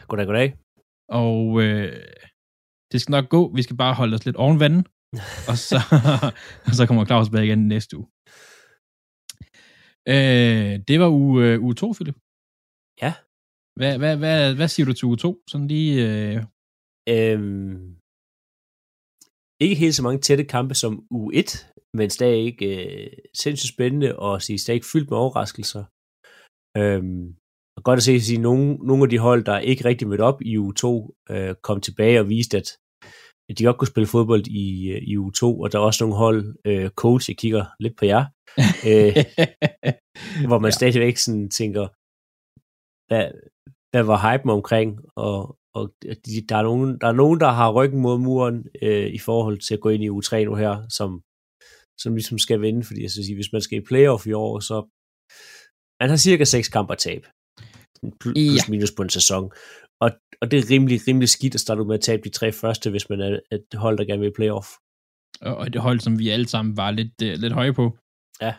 Goddag, 0.07 0.25
goddag. 0.25 0.49
Og 1.21 1.61
øh, 1.63 1.91
det 2.91 3.01
skal 3.01 3.11
nok 3.11 3.29
gå. 3.29 3.41
Vi 3.55 3.61
skal 3.61 3.77
bare 3.77 3.93
holde 3.93 4.15
os 4.15 4.25
lidt 4.25 4.35
oven 4.35 4.59
vandet. 4.59 4.87
og, 5.51 5.57
så, 5.69 5.77
og 6.67 6.73
så 6.77 6.85
kommer 6.87 7.05
Claus 7.05 7.27
tilbage 7.27 7.45
igen 7.45 7.67
næste 7.67 7.97
uge. 7.97 8.07
Øh, 10.13 10.73
det 10.87 10.99
var 10.99 11.09
uge, 11.09 11.45
øh, 11.45 11.63
uge 11.63 11.75
2, 11.75 11.93
Philip. 11.93 12.17
Ja. 13.01 13.13
Hvad, 13.79 13.97
hvad, 13.97 14.17
hvad, 14.17 14.55
hvad 14.55 14.67
siger 14.67 14.85
du 14.85 14.93
til 14.93 15.05
uge 15.05 15.17
2? 15.17 15.43
Sådan 15.49 15.67
lige... 15.67 15.93
Øh... 16.07 16.43
Øhm, 17.09 17.98
ikke 19.59 19.75
helt 19.75 19.95
så 19.95 20.03
mange 20.03 20.21
tætte 20.21 20.43
kampe 20.43 20.73
som 20.75 21.03
uge 21.11 21.33
1, 21.35 21.73
men 21.93 22.09
stadig 22.09 22.43
ikke 22.45 22.67
øh, 22.85 23.11
sindssygt 23.33 23.73
spændende, 23.73 24.19
og 24.19 24.41
sige, 24.41 24.59
stadig 24.59 24.75
ikke 24.75 24.91
fyldt 24.93 25.09
med 25.09 25.17
overraskelser. 25.17 25.83
Øhm, 26.77 27.35
og 27.77 27.83
godt 27.83 27.97
at 27.97 28.03
se, 28.03 28.11
at 28.11 28.21
sige, 28.21 28.41
nogle, 28.41 28.75
nogle 28.75 29.03
af 29.03 29.09
de 29.09 29.19
hold, 29.19 29.43
der 29.45 29.59
ikke 29.59 29.85
rigtig 29.85 30.07
mødte 30.07 30.21
op 30.21 30.41
i 30.41 30.57
uge 30.57 30.73
2, 30.73 31.15
øh, 31.29 31.55
kom 31.63 31.81
tilbage 31.81 32.19
og 32.19 32.29
viste, 32.29 32.57
at, 32.57 32.67
at 33.49 33.57
de 33.57 33.63
godt 33.63 33.77
kunne 33.77 33.93
spille 33.93 34.07
fodbold 34.07 34.47
i, 34.47 34.91
øh, 34.91 35.01
i 35.01 35.17
uge 35.17 35.31
2, 35.31 35.59
og 35.59 35.71
der 35.71 35.79
er 35.79 35.83
også 35.83 36.03
nogle 36.03 36.17
hold, 36.23 36.55
øh, 36.65 36.89
coach, 36.89 37.29
jeg 37.29 37.37
kigger 37.37 37.65
lidt 37.79 37.97
på 37.97 38.05
jer, 38.05 38.25
øh, 38.89 39.13
hvor 40.47 40.59
man 40.59 40.71
ja. 40.71 40.77
stadigvæk 40.79 41.17
sådan 41.17 41.49
tænker, 41.49 41.85
hvad, 43.09 43.25
hvad 43.91 44.03
var 44.03 44.19
hypen 44.25 44.49
omkring, 44.49 44.99
og, 45.15 45.58
og 45.75 45.93
de, 46.01 46.47
der, 46.49 46.55
er 46.55 46.63
nogen, 46.63 46.97
der 47.01 47.07
er 47.07 47.11
nogen, 47.23 47.39
der 47.39 47.51
har 47.59 47.71
ryggen 47.71 48.01
mod 48.01 48.17
muren 48.17 48.65
øh, 48.81 49.07
i 49.07 49.19
forhold 49.19 49.59
til 49.59 49.73
at 49.73 49.79
gå 49.79 49.89
ind 49.89 50.03
i 50.03 50.09
U3 50.09 50.43
nu 50.43 50.55
her, 50.55 50.87
som, 50.89 51.21
som 52.01 52.15
ligesom 52.15 52.39
skal 52.39 52.61
vinde, 52.61 52.83
fordi 52.83 53.01
jeg 53.01 53.11
skal 53.11 53.23
sige, 53.23 53.35
hvis 53.35 53.53
man 53.53 53.61
skal 53.61 53.77
i 53.77 53.85
playoff 53.89 54.27
i 54.27 54.33
år, 54.33 54.59
så 54.59 54.77
man 56.01 56.09
har 56.09 56.17
cirka 56.17 56.43
6 56.43 56.69
kampe 56.69 56.93
at 56.93 56.97
tabe. 56.97 57.27
Plus 58.21 58.37
ja. 58.37 58.63
minus 58.69 58.91
på 58.91 59.03
en 59.03 59.09
sæson. 59.09 59.51
Og, 60.01 60.11
og 60.41 60.51
det 60.51 60.59
er 60.59 60.69
rimelig, 60.69 61.07
rimelig 61.07 61.29
skidt 61.29 61.55
at 61.55 61.59
starte 61.59 61.85
med 61.85 61.95
at 61.95 62.01
tabe 62.01 62.21
de 62.23 62.29
tre 62.29 62.51
første, 62.51 62.89
hvis 62.89 63.09
man 63.09 63.19
er 63.21 63.39
et 63.51 63.65
hold, 63.73 63.97
der 63.97 64.05
gerne 64.05 64.19
vil 64.19 64.29
i 64.29 64.37
playoff. 64.39 64.67
Og 65.41 65.67
et 65.67 65.75
hold, 65.75 65.99
som 65.99 66.19
vi 66.19 66.29
alle 66.29 66.47
sammen 66.47 66.77
var 66.77 66.91
lidt, 66.91 67.13
uh, 67.23 67.27
lidt 67.27 67.53
høje 67.53 67.73
på. 67.73 67.97
Ja. 68.41 68.53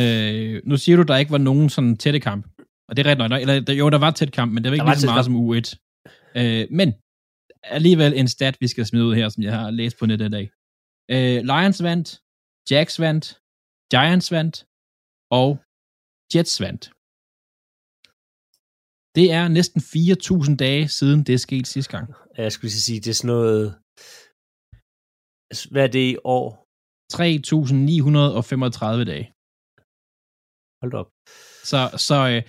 Øh, 0.00 0.62
nu 0.64 0.76
siger 0.76 0.96
du, 0.96 1.02
der 1.02 1.16
ikke 1.16 1.32
var 1.32 1.38
nogen 1.38 1.68
sådan 1.70 1.96
tætte 1.96 2.20
kamp. 2.20 2.46
Og 2.88 2.96
det 2.96 3.06
er 3.06 3.10
ret 3.10 3.18
nok. 3.18 3.40
Eller, 3.40 3.74
jo, 3.74 3.90
der 3.90 3.98
var 3.98 4.10
tæt 4.10 4.32
kamp, 4.32 4.52
men 4.52 4.64
det 4.64 4.70
var 4.70 4.74
ikke 4.74 4.86
lige 4.86 4.96
så 4.96 5.06
meget 5.06 5.26
kamp. 5.26 5.36
som 5.36 5.48
U1. 5.48 5.89
Øh, 6.36 6.64
men 6.78 6.88
alligevel 7.62 8.12
en 8.20 8.28
stat, 8.28 8.56
vi 8.60 8.68
skal 8.68 8.86
smide 8.86 9.04
ud 9.08 9.14
her, 9.14 9.28
som 9.28 9.42
jeg 9.42 9.54
har 9.60 9.70
læst 9.70 9.96
på 9.98 10.06
nettet 10.06 10.26
i 10.26 10.34
dag. 10.38 10.46
Øh, 11.14 11.38
Lions 11.50 11.82
vandt, 11.82 12.08
Jacks 12.70 12.96
vandt, 13.04 13.26
Giants 13.92 14.28
vandt, 14.36 14.56
og 15.38 15.48
Jets 16.34 16.56
vandt. 16.64 16.84
Det 19.16 19.26
er 19.38 19.44
næsten 19.58 19.80
4.000 19.80 20.56
dage 20.64 20.88
siden 20.98 21.18
det 21.26 21.32
er 21.34 21.42
sket 21.48 21.66
sidste 21.66 21.90
gang. 21.96 22.06
Jeg 22.36 22.52
skulle 22.52 22.70
sige, 22.70 23.00
det 23.00 23.10
er 23.10 23.18
sådan 23.20 23.34
noget... 23.36 23.64
Hvad 25.72 25.84
er 25.86 25.92
det 25.98 26.06
i 26.14 26.16
år? 26.24 26.48
3.935 27.12 29.04
dage. 29.12 29.26
Hold 30.82 30.94
op. 31.00 31.10
Så, 31.70 31.78
så 32.08 32.16
øh, 32.32 32.42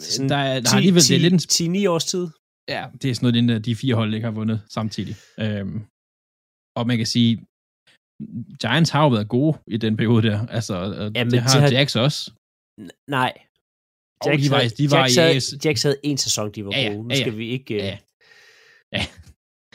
Sådan 0.00 0.28
der, 0.32 0.36
er- 0.50 0.60
der 0.60 0.68
10, 0.68 0.70
har 0.70 0.76
alligevel, 0.80 1.02
det 1.08 1.16
er 1.16 1.24
lidt 1.26 1.36
en 1.38 1.84
10-9 1.84 1.92
års 1.94 2.06
tid. 2.12 2.24
Ja, 2.68 2.82
det 3.02 3.10
er 3.10 3.14
sådan 3.14 3.24
noget, 3.26 3.34
den 3.34 3.48
der, 3.48 3.58
de 3.58 3.76
fire 3.76 3.94
hold 3.94 4.14
ikke 4.14 4.24
har 4.24 4.34
vundet 4.40 4.58
samtidig. 4.68 5.14
Øhm, 5.40 5.78
og 6.78 6.86
man 6.86 6.96
kan 6.96 7.06
sige, 7.06 7.32
Giants 8.62 8.90
har 8.90 9.02
jo 9.06 9.08
været 9.16 9.28
gode 9.28 9.58
i 9.66 9.76
den 9.76 9.96
periode 9.96 10.22
der. 10.28 10.46
Altså, 10.46 10.74
ja, 10.74 11.02
Ja, 11.18 11.24
det 11.24 11.40
har 11.42 11.54
de 11.56 11.60
har- 11.60 11.70
Jacks 11.76 11.96
også. 11.96 12.20
Nej. 13.18 13.32
Og 14.24 14.28
de 14.42 14.50
var, 14.54 14.60
de 14.80 14.84
var 14.90 14.98
Jacks, 14.98 15.16
i 15.16 15.18
havde, 15.20 15.36
AS. 15.36 15.64
Jacks 15.64 15.82
havde 15.82 15.98
en 16.10 16.18
sæson, 16.18 16.52
de 16.52 16.64
var 16.64 16.72
Ja, 16.74 16.80
ja, 16.82 16.88
gode. 16.92 17.02
Nu 17.02 17.08
ja, 17.10 17.16
ja. 17.16 17.20
skal 17.22 17.36
vi 17.38 17.46
ikke 17.56 17.74
Ja, 17.76 17.92
uh, 17.94 17.98
ja. 18.96 19.02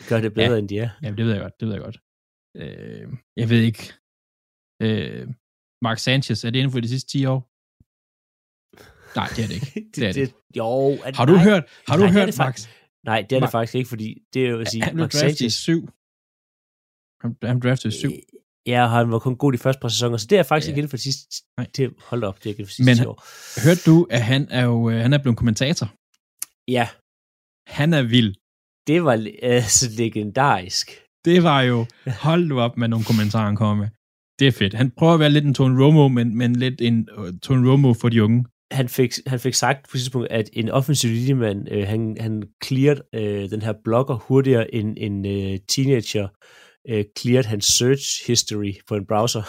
gøre 0.09 0.21
det 0.25 0.33
bedre, 0.33 0.59
end 0.59 0.69
de 0.69 0.77
er. 0.85 0.89
Ja, 1.03 1.09
det 1.17 1.25
ved 1.25 1.31
jeg 1.35 1.41
godt, 1.41 1.59
det 1.59 1.65
ved 1.67 1.73
jeg 1.77 1.83
godt. 1.87 1.97
Øh, 2.61 3.07
jeg 3.41 3.47
ved 3.49 3.61
ikke. 3.69 3.83
Øh, 4.85 5.27
Mark 5.87 5.99
Sanchez, 6.07 6.39
er 6.45 6.49
det 6.49 6.59
inden 6.59 6.71
for 6.71 6.79
de 6.79 6.89
sidste 6.93 7.09
10 7.11 7.25
år? 7.33 7.39
Nej, 9.19 9.27
det 9.35 9.41
er 9.43 9.47
det 9.51 9.55
ikke. 9.59 9.71
Det 9.95 10.03
er 10.09 10.13
det. 10.13 10.21
ikke. 10.21 10.33
Jo, 10.59 10.67
at, 11.07 11.15
Har 11.19 11.25
du 11.25 11.35
nej, 11.35 11.43
hørt, 11.49 11.63
har 11.87 11.95
du 11.97 12.03
nej, 12.03 12.09
det 12.11 12.15
er 12.15 12.19
hørt 12.19 12.27
det 12.33 12.37
Max? 12.37 12.55
Nej, 13.05 13.21
det 13.29 13.35
er 13.35 13.39
det 13.39 13.51
faktisk 13.51 13.75
ikke, 13.75 13.89
fordi 13.89 14.21
det 14.33 14.45
er 14.45 14.49
jo 14.49 14.59
at 14.59 14.69
sige, 14.71 14.83
Han 14.83 14.95
blev 14.95 15.07
draftet 15.09 15.41
i 15.41 15.49
7. 15.49 15.89
Han, 17.21 17.35
han 17.43 17.59
draftet 17.59 17.93
i 17.93 17.97
7. 17.97 18.11
ja, 18.67 18.83
og 18.83 18.89
han 18.89 19.11
var 19.11 19.19
kun 19.19 19.35
god 19.37 19.51
de 19.53 19.57
første 19.57 19.79
par 19.81 19.87
sæsoner, 19.89 20.17
så 20.17 20.27
det 20.29 20.37
er 20.39 20.43
faktisk 20.43 20.67
Ja. 20.67 20.71
ikke 20.71 20.79
inden 20.79 20.89
for 20.89 20.97
de 20.97 21.03
sidste, 21.03 21.45
Nej. 21.57 21.67
det, 21.77 21.93
hold 22.09 22.23
op, 22.23 22.37
det 22.37 22.45
er 22.45 22.49
ikke 22.49 22.63
for 22.63 22.67
de 22.69 22.73
sidste 22.75 22.89
Men- 22.91 22.97
10 22.97 23.05
år. 23.05 23.17
Hørte 23.67 23.81
du, 23.85 24.07
at 24.09 24.21
han 24.23 24.47
er 24.49 24.63
jo 24.65 24.89
øh, 24.89 24.95
han 25.05 25.13
er 25.13 25.17
blevet 25.23 25.37
kommentator? 25.37 25.87
Ja, 26.71 26.87
Han 27.79 27.93
er 27.93 28.03
vild. 28.03 28.33
det 28.87 29.03
var 29.03 29.11
altså 29.43 29.85
legendarisk. 30.01 30.87
Det 31.25 31.43
var 31.43 31.61
jo, 31.61 31.85
hold 32.21 32.43
nu 32.47 32.59
op 32.59 32.77
med 32.77 32.87
nogle 32.87 33.05
kommentarer, 33.05 33.45
han 33.45 33.55
kommer 33.55 33.75
med. 33.83 33.89
Det 34.39 34.47
er 34.47 34.51
fedt. 34.51 34.73
Han 34.73 34.91
prøver 34.91 35.13
at 35.13 35.19
være 35.19 35.29
lidt 35.29 35.45
en 35.45 35.53
Tone 35.53 35.83
Romo, 35.83 36.07
men, 36.07 36.35
men 36.37 36.55
lidt 36.55 36.81
en 36.81 37.09
uh, 37.17 37.29
Tone 37.41 37.71
Romo 37.71 37.93
for 37.93 38.09
de 38.09 38.23
unge. 38.23 38.45
Han 38.73 38.89
fik, 38.89 39.11
han 39.27 39.39
fik 39.39 39.53
sagt 39.53 39.79
på 39.89 39.97
et 39.97 39.99
tidspunkt, 39.99 40.27
at 40.31 40.49
en 40.53 40.69
offensiv 40.69 41.09
linjemand, 41.11 41.71
øh, 41.71 41.87
han, 41.87 42.17
han 42.19 42.43
cleared 42.65 43.01
øh, 43.15 43.49
den 43.49 43.61
her 43.61 43.73
blogger 43.83 44.15
hurtigere 44.15 44.75
end 44.75 44.97
en 45.07 45.25
øh, 45.25 45.59
teenager 45.69 46.27
øh, 46.89 47.03
cleared 47.19 47.45
hans 47.45 47.65
search 47.65 48.27
history 48.27 48.71
på 48.87 48.95
en 48.95 49.05
browser. 49.11 49.43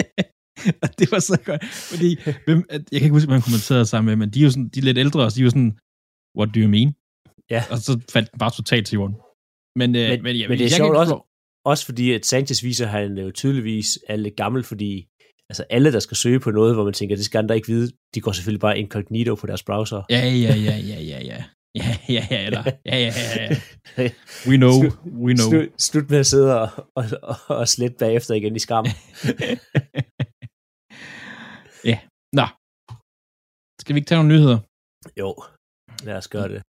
Og 0.82 0.88
det 0.98 1.12
var 1.12 1.18
så 1.18 1.38
godt, 1.44 1.64
fordi, 1.92 2.10
hvem, 2.44 2.58
jeg 2.70 2.80
kan 3.00 3.02
ikke 3.06 3.10
huske, 3.18 3.32
han 3.32 3.42
kommenterede 3.48 3.86
sammen 3.86 4.06
med, 4.10 4.16
men 4.16 4.30
de 4.34 4.38
er 4.40 4.44
jo 4.44 4.50
sådan, 4.50 4.68
de 4.74 4.78
er 4.80 4.84
lidt 4.84 4.98
ældre, 4.98 5.24
og 5.24 5.34
de 5.34 5.40
er 5.40 5.44
jo 5.44 5.50
sådan, 5.50 5.72
what 6.38 6.48
do 6.54 6.58
you 6.64 6.68
mean? 6.76 6.90
Ja. 7.50 7.62
Og 7.72 7.78
så 7.78 7.92
faldt 8.14 8.28
den 8.32 8.38
bare 8.38 8.50
totalt 8.60 8.86
til 8.86 8.96
jorden. 8.96 9.16
Men, 9.80 9.88
øh, 9.96 10.08
Men- 10.10 10.22
men, 10.22 10.36
ja, 10.36 10.48
men 10.48 10.58
det 10.58 10.64
er 10.64 10.68
jeg 10.68 10.76
sjovt 10.82 10.96
også- 10.96 11.28
Også 11.64 11.84
fordi, 11.84 12.12
at 12.12 12.26
Sanchez 12.26 12.62
viser, 12.64 12.84
at 12.86 12.92
han 12.92 13.18
jo 13.18 13.30
tydeligvis 13.30 13.98
er 14.08 14.16
lidt 14.16 14.36
gammel, 14.36 14.62
fordi 14.64 15.06
altså 15.52 15.64
alle, 15.70 15.92
der 15.92 16.00
skal 16.00 16.16
søge 16.16 16.40
på 16.40 16.50
noget, 16.50 16.74
hvor 16.74 16.84
man 16.84 16.92
tænker, 16.92 17.16
det 17.16 17.24
skal 17.24 17.38
andre 17.38 17.56
ikke 17.56 17.68
vide, 17.68 17.92
de 18.14 18.20
går 18.20 18.32
selvfølgelig 18.32 18.60
bare 18.60 18.78
incognito 18.78 19.34
på 19.34 19.46
deres 19.46 19.62
browser. 19.62 20.02
Ja, 20.10 20.20
ja, 20.46 20.54
ja, 20.68 20.76
ja, 20.90 20.98
ja, 21.10 21.18
ja. 21.30 21.44
Ja, 21.74 21.96
ja, 22.08 22.26
ja, 22.30 22.46
eller, 22.46 22.62
ja, 22.86 22.96
ja, 23.06 23.12
ja, 23.36 23.56
ja. 23.98 23.98
We 24.48 24.56
know, 24.56 24.74
we 25.26 25.34
know. 25.34 25.50
Slut, 25.50 25.68
slut 25.78 26.10
med 26.10 26.18
at 26.18 26.26
sidde 26.26 26.60
og, 26.60 26.68
og, 26.96 27.04
og, 27.22 27.36
og 27.48 27.68
slette 27.68 27.96
bagefter 27.98 28.34
igen 28.34 28.56
i 28.56 28.58
skam. 28.58 28.84
ja, 31.90 31.98
nå. 32.38 32.46
Skal 33.80 33.94
vi 33.94 33.98
ikke 33.98 34.08
tage 34.08 34.18
nogle 34.18 34.34
nyheder? 34.34 34.58
jo, 35.16 35.34
lad 36.06 36.16
os 36.16 36.28
gøre 36.28 36.48
det. 36.48 36.62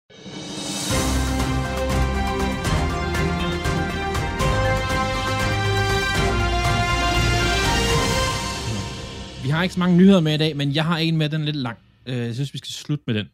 Vi 9.44 9.50
har 9.50 9.64
ikke 9.64 9.74
så 9.74 9.80
mange 9.80 9.98
nyheder 9.98 10.20
med 10.22 10.34
i 10.34 10.38
dag, 10.38 10.58
men 10.58 10.76
jeg 10.76 10.86
har 10.86 10.98
en 10.98 11.18
med, 11.18 11.30
den 11.30 11.42
er 11.42 11.46
lidt 11.46 11.56
lang. 11.56 11.78
Øh, 12.08 12.18
Jeg 12.18 12.34
synes, 12.36 12.54
vi 12.54 12.58
skal 12.58 12.72
slutte 12.72 13.04
med 13.08 13.16
den. 13.16 13.26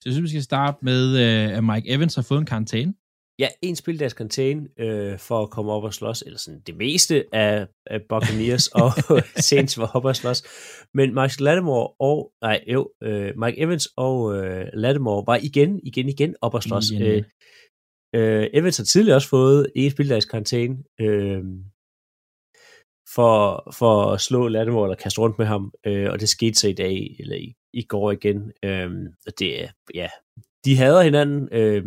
Så 0.00 0.02
jeg 0.06 0.12
synes, 0.12 0.22
vi 0.24 0.28
skal 0.28 0.42
starte 0.42 0.78
med, 0.82 1.02
øh, 1.18 1.56
at 1.56 1.64
Mike 1.64 1.88
Evans 1.90 2.14
har 2.14 2.22
fået 2.22 2.38
en 2.40 2.46
karantæne. 2.46 2.94
Ja, 3.38 3.48
en 3.62 3.76
spildags 3.76 4.14
contain 4.14 4.68
øh, 4.78 5.18
for 5.18 5.42
at 5.42 5.50
komme 5.50 5.72
op 5.72 5.84
og 5.84 5.94
slås, 5.94 6.22
eller 6.26 6.38
sådan 6.38 6.60
det 6.66 6.76
meste 6.76 7.24
af, 7.32 7.66
af 7.86 8.00
Buccaneers 8.08 8.66
og 8.68 8.90
Saints 9.48 9.78
var 9.78 9.90
op 9.94 10.04
og 10.04 10.16
slås. 10.16 10.42
Men 10.94 11.14
Max 11.14 11.40
Lattimore 11.40 11.88
og, 12.00 12.32
nej 12.42 12.64
jo, 12.72 12.90
øh, 13.02 13.32
Mike 13.38 13.60
Evans 13.60 13.88
og 13.96 14.36
øh, 14.36 14.66
Lattimore 14.74 15.24
var 15.26 15.36
igen, 15.42 15.80
igen, 15.84 16.08
igen 16.08 16.34
op 16.40 16.54
og 16.54 16.62
slås. 16.62 16.90
Igen, 16.90 17.02
Øh, 17.02 17.24
øh, 18.42 18.46
Evans 18.52 18.76
har 18.76 18.84
tidligere 18.84 19.16
også 19.16 19.28
fået 19.28 19.66
en 19.76 19.90
spildags 19.90 20.26
contain 20.26 20.84
øh, 21.00 21.42
for, 23.14 23.68
for 23.74 24.12
at 24.12 24.20
slå 24.20 24.48
Lattimore 24.48 24.86
eller 24.86 24.96
kaste 25.02 25.20
rundt 25.20 25.38
med 25.38 25.46
ham, 25.46 25.72
øh, 25.86 26.10
og 26.10 26.20
det 26.20 26.28
skete 26.28 26.54
så 26.54 26.68
i 26.68 26.72
dag, 26.72 27.16
eller 27.18 27.36
i, 27.36 27.54
i 27.72 27.82
går 27.82 28.12
igen. 28.12 28.52
Øh, 28.64 28.90
og 29.26 29.32
det 29.38 29.64
er, 29.64 29.68
ja, 29.94 30.08
de 30.64 30.76
hader 30.76 31.02
hinanden, 31.02 31.48
øh, 31.52 31.84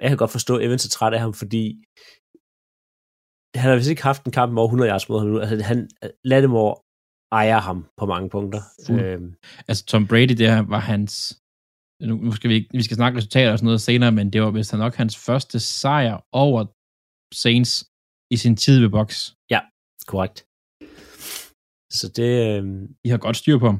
jeg 0.00 0.08
kan 0.08 0.16
godt 0.18 0.30
forstå, 0.30 0.56
at 0.56 0.64
Evans 0.66 0.84
er 0.84 0.90
træt 0.90 1.12
af 1.14 1.20
ham, 1.20 1.34
fordi 1.34 1.84
han 3.54 3.70
har 3.70 3.76
vist 3.76 3.90
ikke 3.90 4.02
haft 4.02 4.24
en 4.24 4.32
kamp 4.32 4.52
med 4.52 4.60
over 4.62 4.68
100 4.68 4.90
yards 4.90 5.08
mod 5.08 5.18
ham 5.18 5.28
nu. 5.28 5.40
Altså, 5.40 5.62
han, 5.62 5.88
Lattimore 6.24 6.76
ejer 7.32 7.58
ham 7.60 7.86
på 7.96 8.06
mange 8.06 8.30
punkter. 8.30 8.60
Fuld. 8.86 9.00
Øhm, 9.00 9.34
Altså, 9.68 9.84
Tom 9.84 10.06
Brady, 10.06 10.28
det 10.38 10.48
her 10.50 10.62
var 10.62 10.78
hans... 10.78 11.36
Nu, 12.02 12.14
nu 12.16 12.32
skal 12.32 12.50
vi, 12.50 12.54
ikke- 12.54 12.68
vi 12.72 12.82
skal 12.82 12.94
snakke 12.94 13.18
resultater 13.18 13.52
og 13.52 13.58
sådan 13.58 13.64
noget 13.66 13.80
senere, 13.80 14.12
men 14.12 14.32
det 14.32 14.42
var 14.42 14.50
vist 14.50 14.72
nok 14.72 14.94
hans 14.94 15.16
første 15.26 15.60
sejr 15.60 16.24
over 16.32 16.64
Saints 17.34 17.84
i 18.30 18.36
sin 18.36 18.56
tid 18.56 18.80
ved 18.80 18.88
box. 18.88 19.30
Korrekt. 20.12 20.38
Så 21.98 22.06
det, 22.18 22.30
øhm, 22.48 22.82
De 23.04 23.08
har 23.14 23.20
godt 23.26 23.36
styr 23.42 23.58
på 23.62 23.66
ham. 23.70 23.78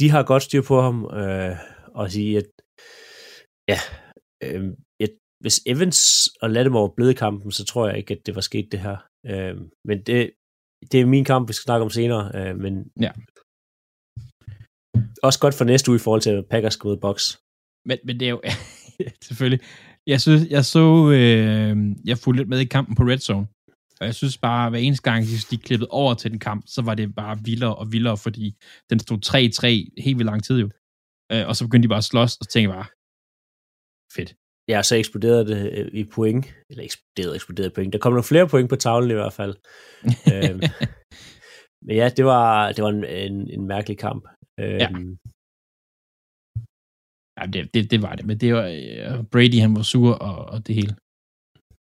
de 0.00 0.06
har 0.14 0.22
godt 0.32 0.42
styr 0.48 0.62
på 0.70 0.76
ham, 0.86 0.96
øh, 1.20 1.54
og 2.00 2.06
sige, 2.14 2.32
at 2.40 2.48
ja, 3.72 3.78
øh, 4.44 4.64
et, 5.04 5.14
hvis 5.44 5.56
Evans 5.72 6.00
og 6.42 6.48
Lattimore 6.54 6.94
blevet 6.96 7.12
i 7.12 7.20
kampen, 7.24 7.50
så 7.58 7.62
tror 7.64 7.88
jeg 7.88 7.96
ikke, 7.98 8.14
at 8.16 8.22
det 8.26 8.34
var 8.38 8.40
sket 8.50 8.66
det 8.72 8.80
her. 8.86 8.96
Øh, 9.30 9.54
men 9.88 9.96
det, 10.08 10.18
det 10.90 11.00
er 11.00 11.06
min 11.14 11.24
kamp, 11.30 11.48
vi 11.48 11.52
skal 11.54 11.64
snakke 11.68 11.84
om 11.84 11.90
senere, 11.98 12.24
øh, 12.38 12.54
men 12.64 12.74
Ja. 13.06 13.12
også 15.28 15.38
godt 15.44 15.54
for 15.58 15.64
næste 15.64 15.86
uge 15.90 15.96
i 16.00 16.04
forhold 16.06 16.20
til, 16.26 16.44
Packers 16.50 16.76
i 16.76 17.00
box. 17.06 17.18
Men, 17.88 17.98
men 18.06 18.14
det 18.20 18.26
er 18.26 18.30
jo... 18.36 18.40
selvfølgelig. 19.28 19.60
Jeg 20.12 20.20
synes, 20.24 20.42
jeg 20.56 20.64
så... 20.74 20.84
Øh, 21.18 21.72
jeg 22.10 22.16
fulgte 22.22 22.38
lidt 22.40 22.48
med 22.52 22.60
i 22.60 22.72
kampen 22.76 22.94
på 22.96 23.02
Red 23.10 23.18
Zone. 23.28 23.46
Og 24.00 24.06
jeg 24.06 24.14
synes 24.14 24.38
bare, 24.38 24.70
hver 24.70 24.78
eneste 24.78 25.10
gang, 25.10 25.24
de, 25.24 25.36
de 25.50 25.58
klippede 25.66 25.90
over 25.90 26.14
til 26.14 26.30
den 26.30 26.38
kamp, 26.38 26.64
så 26.66 26.82
var 26.82 26.94
det 26.94 27.14
bare 27.14 27.38
vildere 27.44 27.74
og 27.76 27.92
vildere, 27.92 28.16
fordi 28.26 28.46
den 28.90 28.98
stod 28.98 29.18
3-3 29.26 30.02
helt 30.04 30.18
vildt 30.18 30.30
lang 30.32 30.44
tid 30.44 30.60
jo. 30.60 30.68
Øh, 31.32 31.44
og 31.48 31.56
så 31.56 31.64
begyndte 31.66 31.86
de 31.86 31.92
bare 31.94 32.04
at 32.04 32.10
slås, 32.12 32.36
og 32.36 32.44
så 32.44 32.50
tænkte 32.52 32.68
jeg 32.68 32.76
bare, 32.78 32.88
fedt. 34.16 34.30
Ja, 34.72 34.82
så 34.82 34.94
eksploderede 34.96 35.46
det 35.50 35.60
øh, 35.78 35.88
i 36.00 36.04
point. 36.04 36.44
Eller 36.70 36.84
eksploderede, 36.84 37.34
eksploderede 37.34 37.74
point. 37.74 37.92
Der 37.92 37.98
kom 37.98 38.12
nogle 38.12 38.30
flere 38.32 38.48
point 38.48 38.68
på 38.70 38.76
tavlen 38.76 39.10
i 39.10 39.14
hvert 39.20 39.32
fald. 39.40 39.54
øhm, 40.32 40.60
men 41.86 41.94
ja, 42.00 42.06
det 42.16 42.24
var, 42.24 42.72
det 42.72 42.84
var 42.84 42.90
en, 42.90 43.04
en, 43.04 43.50
en 43.56 43.66
mærkelig 43.66 43.98
kamp. 43.98 44.22
Øhm, 44.60 44.78
Ja. 44.84 44.88
Ja, 47.38 47.46
det, 47.52 47.74
det, 47.74 47.90
det 47.90 48.02
var 48.02 48.14
det, 48.16 48.24
men 48.26 48.36
det 48.40 48.54
var 48.54 48.66
øh, 48.66 49.24
Brady, 49.32 49.58
han 49.64 49.76
var 49.76 49.82
sur 49.92 50.12
og, 50.28 50.36
og 50.52 50.58
det 50.66 50.74
hele. 50.74 50.92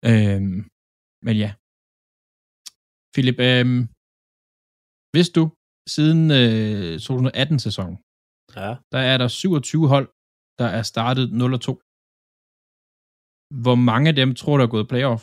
Øhm, 0.10 0.60
men 1.26 1.36
ja. 1.44 1.52
Philip, 3.18 3.40
øhm, 3.50 3.82
hvis 5.14 5.30
du 5.38 5.44
siden 5.96 6.22
øh, 6.42 6.94
2018-sæsonen, 7.08 7.98
ja. 8.60 8.70
der 8.94 9.02
er 9.12 9.18
der 9.22 9.28
27 9.28 9.88
hold, 9.94 10.08
der 10.60 10.68
er 10.78 10.84
startet 10.94 11.26
0 11.32 11.54
og 11.58 11.62
2. 11.68 11.74
Hvor 13.64 13.78
mange 13.90 14.06
af 14.12 14.16
dem 14.22 14.30
tror 14.40 14.56
du 14.58 14.64
er 14.64 14.74
gået 14.76 14.90
playoff? 14.92 15.22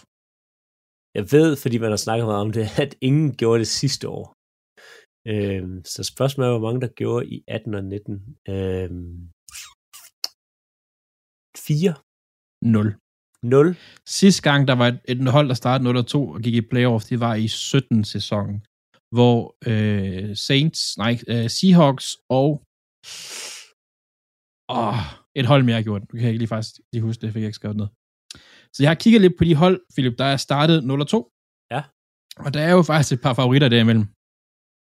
Jeg 1.18 1.24
ved, 1.34 1.50
fordi 1.62 1.76
man 1.84 1.92
har 1.94 2.00
snakket 2.06 2.26
meget 2.30 2.44
om 2.46 2.52
det, 2.58 2.66
at 2.84 2.92
ingen 3.08 3.28
gjorde 3.40 3.62
det 3.64 3.70
sidste 3.80 4.04
år. 4.16 4.24
Øhm, 5.32 5.76
så 5.94 6.00
spørgsmålet 6.12 6.48
er, 6.48 6.54
hvor 6.54 6.66
mange 6.68 6.82
der 6.84 6.92
gjorde 7.00 7.22
i 7.34 7.36
18 7.48 7.74
og 7.78 7.84
19. 7.84 8.14
Øhm, 8.54 9.16
4. 11.68 11.94
0. 12.76 13.03
0. 13.44 13.76
Sidste 14.06 14.42
gang, 14.42 14.68
der 14.68 14.74
var 14.74 14.88
et, 14.88 15.00
et 15.08 15.28
hold, 15.28 15.48
der 15.48 15.54
startede 15.54 15.84
0 15.84 15.96
og 15.96 16.06
2 16.06 16.28
og 16.28 16.40
gik 16.40 16.54
i 16.54 16.60
playoff, 16.60 17.04
det 17.04 17.20
var 17.20 17.34
i 17.34 17.46
17-sæsonen, 17.46 18.56
hvor 19.16 19.38
øh, 19.70 20.36
Saints, 20.36 20.98
nej, 20.98 21.18
øh, 21.28 21.50
Seahawks 21.50 22.16
og 22.28 22.48
åh, 24.68 25.00
et 25.34 25.46
hold 25.46 25.62
mere 25.62 25.82
gjorde 25.82 26.00
det. 26.00 26.10
Du 26.12 26.16
kan 26.16 26.28
ikke 26.28 26.38
lige 26.38 26.48
faktisk 26.48 26.74
lige 26.92 27.02
huske 27.02 27.20
det, 27.20 27.32
fik 27.32 27.42
jeg 27.42 27.46
ikke 27.46 27.60
skrevet 27.62 27.76
ned. 27.76 27.86
Så 28.74 28.78
jeg 28.82 28.90
har 28.90 28.94
kigget 28.94 29.20
lidt 29.20 29.38
på 29.38 29.44
de 29.44 29.54
hold, 29.54 29.80
Philip, 29.94 30.18
der 30.18 30.24
er 30.24 30.36
startet 30.36 30.84
0 30.84 31.00
og 31.00 31.08
2. 31.08 31.30
Ja. 31.70 31.82
Og 32.36 32.54
der 32.54 32.60
er 32.60 32.72
jo 32.72 32.82
faktisk 32.82 33.12
et 33.12 33.22
par 33.22 33.34
favoritter 33.34 33.68
derimellem. 33.68 34.06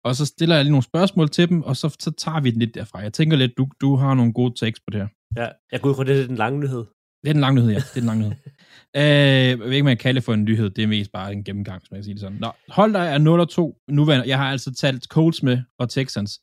Og 0.04 0.16
så 0.16 0.24
stiller 0.26 0.54
jeg 0.56 0.64
lige 0.64 0.76
nogle 0.76 0.90
spørgsmål 0.92 1.28
til 1.28 1.48
dem, 1.48 1.62
og 1.62 1.76
så, 1.76 1.96
så 2.00 2.10
tager 2.10 2.40
vi 2.40 2.50
den 2.50 2.58
lidt 2.58 2.74
derfra. 2.74 2.98
Jeg 2.98 3.12
tænker 3.12 3.36
lidt, 3.36 3.52
du, 3.58 3.68
du 3.80 3.96
har 3.96 4.14
nogle 4.14 4.32
gode 4.32 4.54
takes 4.54 4.80
på 4.80 4.90
det 4.92 5.00
her. 5.00 5.08
Ja, 5.36 5.48
jeg 5.72 5.80
går 5.80 5.90
ud 5.90 5.94
fra, 5.94 6.04
det 6.04 6.20
er 6.20 6.26
den 6.26 6.36
lange 6.36 6.60
nyhed. 6.60 6.84
Det 7.22 7.28
er 7.28 7.32
den 7.32 7.40
lange 7.40 7.56
nyhed, 7.60 7.70
ja. 7.70 7.78
Det 7.78 7.96
er 7.96 8.00
den 8.00 8.04
lange 8.04 8.22
nyhed. 8.22 8.36
øh, 8.96 9.48
jeg 9.48 9.58
ved 9.58 9.72
ikke, 9.72 9.88
jeg 9.88 9.98
kalder 9.98 10.20
det 10.20 10.24
for 10.24 10.34
en 10.34 10.44
nyhed. 10.44 10.70
Det 10.70 10.84
er 10.84 10.86
mest 10.86 11.12
bare 11.12 11.32
en 11.32 11.44
gennemgang, 11.44 11.86
som 11.86 11.94
jeg 11.94 11.98
kan 11.98 12.04
sige 12.04 12.14
det 12.14 12.20
sådan. 12.20 12.38
Nå, 12.38 12.50
hold 12.68 12.92
der 12.92 13.00
er 13.00 13.18
0-2 13.18 13.84
nuværende. 13.88 14.28
Jeg 14.28 14.38
har 14.38 14.50
altså 14.50 14.74
talt 14.74 15.04
Colts 15.04 15.42
med 15.42 15.58
og 15.78 15.90
Texans. 15.90 16.40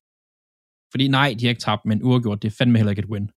Fordi 0.92 1.08
nej, 1.08 1.36
de 1.40 1.46
har 1.46 1.50
ikke 1.50 1.62
tabt, 1.62 1.86
men 1.86 2.04
uafgjort. 2.04 2.42
Det 2.42 2.48
er 2.52 2.56
fandme 2.58 2.78
heller 2.78 2.90
ikke 2.90 3.00
et 3.00 3.10
win. 3.14 3.30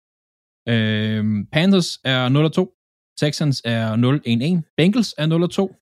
Øh, 0.70 1.46
Panthers 1.52 2.00
er 2.04 2.30
0-2. 2.30 3.16
Texans 3.18 3.62
er 3.66 3.96
0-1-1. 3.96 4.74
Bengals 4.78 5.14
er 5.18 5.28
0-2. 5.28 5.78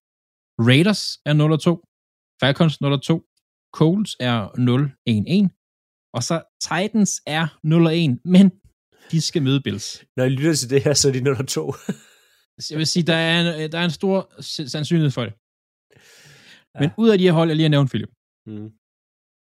Raiders 0.68 1.02
er 1.26 1.34
0-2. 1.34 2.36
Falcons 2.40 2.74
0-2. 2.84 3.70
Colts 3.74 4.16
er 4.20 4.38
0-1-1. 5.48 6.10
Og 6.14 6.22
så 6.22 6.42
Titans 6.60 7.22
er 7.26 7.46
0-1. 7.46 8.20
Men 8.24 8.50
de 9.10 9.20
skal 9.20 9.42
møde 9.42 9.60
Bills. 9.66 10.04
Når 10.16 10.24
I 10.24 10.28
lytter 10.28 10.54
til 10.54 10.70
det 10.70 10.80
her, 10.84 10.94
så 10.94 11.08
er 11.08 11.12
de 11.12 11.20
nummer 11.26 11.46
to. 11.56 11.64
Jeg 12.70 12.78
vil 12.78 12.86
sige, 12.86 13.06
der 13.10 13.18
er 13.28 13.34
en, 13.40 13.72
der 13.72 13.78
er 13.78 13.84
en 13.84 13.98
stor 14.00 14.16
sandsynlighed 14.74 15.12
for 15.18 15.24
det. 15.26 15.34
Men 16.80 16.88
ud 17.02 17.08
af 17.12 17.18
de 17.18 17.26
her 17.28 17.32
hold, 17.38 17.48
jeg 17.48 17.56
lige 17.56 17.68
har 17.68 17.76
nævnt, 17.76 17.90
Philip, 17.90 18.12
mm. 18.50 18.68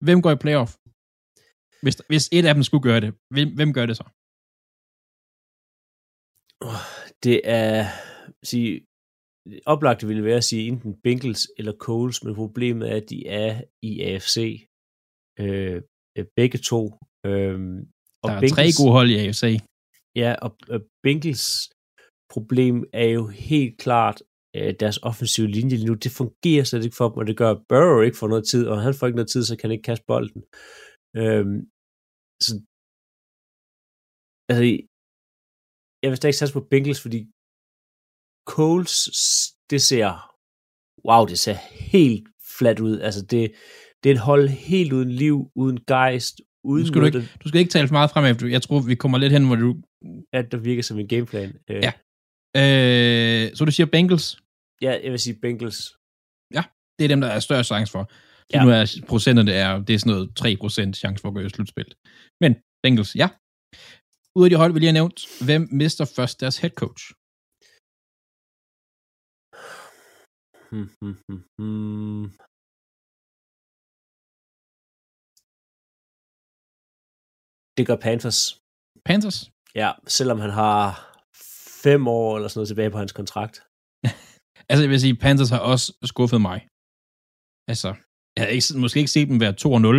hvem 0.07 0.19
går 0.25 0.33
i 0.35 0.43
playoff? 0.45 0.73
Hvis, 1.83 1.97
hvis 2.11 2.27
et 2.37 2.47
af 2.49 2.55
dem 2.55 2.62
skulle 2.62 2.87
gøre 2.88 3.01
det, 3.05 3.11
hvem, 3.35 3.49
hvem 3.59 3.71
gør 3.77 3.87
det 3.87 3.97
så? 4.01 4.07
Det 7.25 7.37
er, 7.61 7.77
sige, 8.51 8.73
oplagt 9.67 10.09
ville 10.09 10.25
være 10.25 10.40
at 10.43 10.49
sige 10.51 10.69
enten 10.69 11.01
Bengals 11.05 11.43
eller 11.59 11.75
Coles, 11.87 12.25
men 12.25 12.35
problemet 12.35 12.90
er, 12.93 12.97
at 12.97 13.11
de 13.11 13.19
er 13.27 13.62
i 13.83 13.93
AFC. 14.01 14.37
Øh, 15.43 15.83
begge 16.37 16.59
to. 16.71 16.83
Øh, 17.27 17.59
og 18.25 18.29
der 18.31 18.37
er 18.37 18.41
Bengals, 18.41 18.57
tre 18.57 18.67
gode 18.81 18.93
hold 18.99 19.09
i 19.15 19.17
AFC. 19.23 19.45
Ja, 20.23 20.31
og, 20.45 20.51
og 20.75 20.81
Bengals 21.05 21.47
problem 22.35 22.77
er 23.03 23.09
jo 23.19 23.25
helt 23.49 23.75
klart 23.85 24.19
øh, 24.57 24.75
deres 24.83 24.99
offensive 25.11 25.49
linje 25.57 25.77
lige 25.77 25.91
nu. 25.91 25.95
Det 26.05 26.13
fungerer 26.21 26.65
slet 26.65 26.85
ikke 26.85 27.01
for 27.01 27.09
dem, 27.09 27.19
og 27.21 27.27
det 27.27 27.37
gør 27.43 27.53
Burrow 27.71 28.01
ikke 28.07 28.21
for 28.21 28.29
noget 28.33 28.45
tid, 28.53 28.63
og 28.71 28.77
han 28.85 28.95
får 28.95 29.07
ikke 29.07 29.21
noget 29.21 29.33
tid, 29.35 29.43
så 29.45 29.53
kan 29.57 29.67
han 29.67 29.77
ikke 29.77 29.89
kaste 29.91 30.05
bolden. 30.13 30.43
Øhm, 31.21 31.59
så, 32.45 32.53
altså, 34.51 34.65
jeg 36.03 36.09
vil 36.11 36.21
stadig 36.21 36.37
satse 36.39 36.57
på 36.59 36.67
Bengals, 36.71 37.03
fordi 37.05 37.21
Coles, 38.55 38.95
det 39.71 39.81
ser, 39.91 40.09
wow, 41.09 41.23
det 41.31 41.39
ser 41.45 41.57
helt 41.95 42.27
fladt 42.59 42.81
ud. 42.89 42.97
Altså, 43.07 43.23
det, 43.31 43.43
det 44.01 44.07
er 44.11 44.15
et 44.15 44.29
hold 44.31 44.47
helt 44.49 44.93
uden 44.99 45.13
liv, 45.25 45.37
uden 45.63 45.79
gejst, 45.93 46.37
uden 46.64 46.83
du 46.83 46.88
skal, 46.88 47.00
du, 47.00 47.07
ikke, 47.07 47.29
du 47.42 47.48
skal 47.48 47.61
ikke 47.61 47.70
tale 47.70 47.88
for 47.88 47.92
meget 47.98 48.11
frem 48.11 48.24
efter. 48.24 48.46
Jeg 48.46 48.62
tror, 48.62 48.81
vi 48.81 48.94
kommer 48.94 49.18
lidt 49.18 49.33
hen, 49.33 49.46
hvor 49.46 49.57
du... 49.57 49.70
At 50.33 50.53
der 50.53 50.59
virker 50.59 50.83
som 50.83 50.98
en 50.98 51.09
gameplan. 51.09 51.50
Øh. 51.70 51.83
Ja. 51.87 51.92
Øh, 52.61 53.57
så 53.57 53.64
du 53.64 53.72
siger 53.72 53.87
Bengals? 53.87 54.27
Ja, 54.83 54.92
jeg 55.05 55.11
vil 55.12 55.20
sige 55.27 55.38
Bengals. 55.42 55.81
Ja, 56.57 56.62
det 56.98 57.05
er 57.05 57.09
dem, 57.09 57.20
der 57.20 57.29
er 57.29 57.40
større 57.40 57.64
chance 57.64 57.90
for. 57.92 58.03
Ja. 58.53 58.64
Nu 58.64 58.70
er 58.70 59.05
procenterne, 59.09 59.50
det 59.50 59.59
er, 59.66 59.72
det 59.87 59.94
er 59.94 59.98
sådan 59.98 60.14
noget 60.14 60.29
3% 60.40 60.92
chance 61.03 61.20
for 61.20 61.29
at 61.29 61.35
gå 61.35 61.40
i 61.40 61.48
slutspil. 61.48 61.90
Men 62.40 62.53
Bengals, 62.83 63.16
ja. 63.22 63.29
Ud 64.37 64.44
af 64.44 64.50
de 64.50 64.57
hold, 64.57 64.72
vi 64.72 64.79
lige 64.79 64.92
har 64.92 65.00
nævnt, 65.00 65.18
hvem 65.46 65.62
mister 65.83 66.05
først 66.16 66.40
deres 66.40 66.59
head 66.59 66.74
coach? 66.83 67.05
Hmm, 70.70 70.88
hmm, 71.00 71.16
hmm, 71.27 71.42
hmm. 71.59 72.24
Det 77.77 77.87
gør 77.89 77.97
Panthers. 78.07 78.41
Panthers? 79.09 79.39
Ja, 79.75 79.91
selvom 80.07 80.39
han 80.45 80.51
har 80.51 80.85
fem 81.85 82.03
år 82.09 82.37
eller 82.37 82.49
sådan 82.49 82.59
noget 82.59 82.69
tilbage 82.73 82.91
på 82.91 82.99
hans 83.03 83.13
kontrakt. 83.21 83.57
altså, 84.71 84.83
jeg 84.85 84.91
vil 84.93 85.01
sige, 85.01 85.17
Panthers 85.25 85.51
har 85.55 85.63
også 85.73 85.87
skuffet 86.13 86.41
mig. 86.49 86.59
Altså, 87.73 87.91
jeg 88.35 88.41
har 88.45 88.51
ikke, 88.57 88.67
måske 88.85 88.99
ikke 89.03 89.17
set 89.17 89.29
dem 89.31 89.41
være 89.45 89.55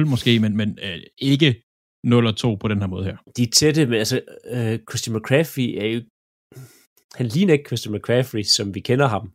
2-0, 0.06 0.10
måske, 0.14 0.32
men, 0.44 0.54
men 0.62 0.70
øh, 0.86 1.00
ikke 1.34 1.50
0-2 2.08 2.58
på 2.62 2.68
den 2.72 2.80
her 2.82 2.90
måde 2.94 3.06
her. 3.10 3.18
De 3.38 3.44
er 3.44 3.54
tætte, 3.60 3.82
men 3.86 3.98
altså, 4.04 4.18
øh, 4.56 4.76
Christian 4.90 5.16
McCaffrey 5.16 5.68
er 5.84 5.88
jo... 5.94 6.00
Han 7.20 7.26
ligner 7.36 7.54
ikke 7.54 7.70
Christian 7.70 7.96
McCaffrey, 7.96 8.44
som 8.44 8.76
vi 8.76 8.80
kender 8.90 9.08
ham. 9.16 9.26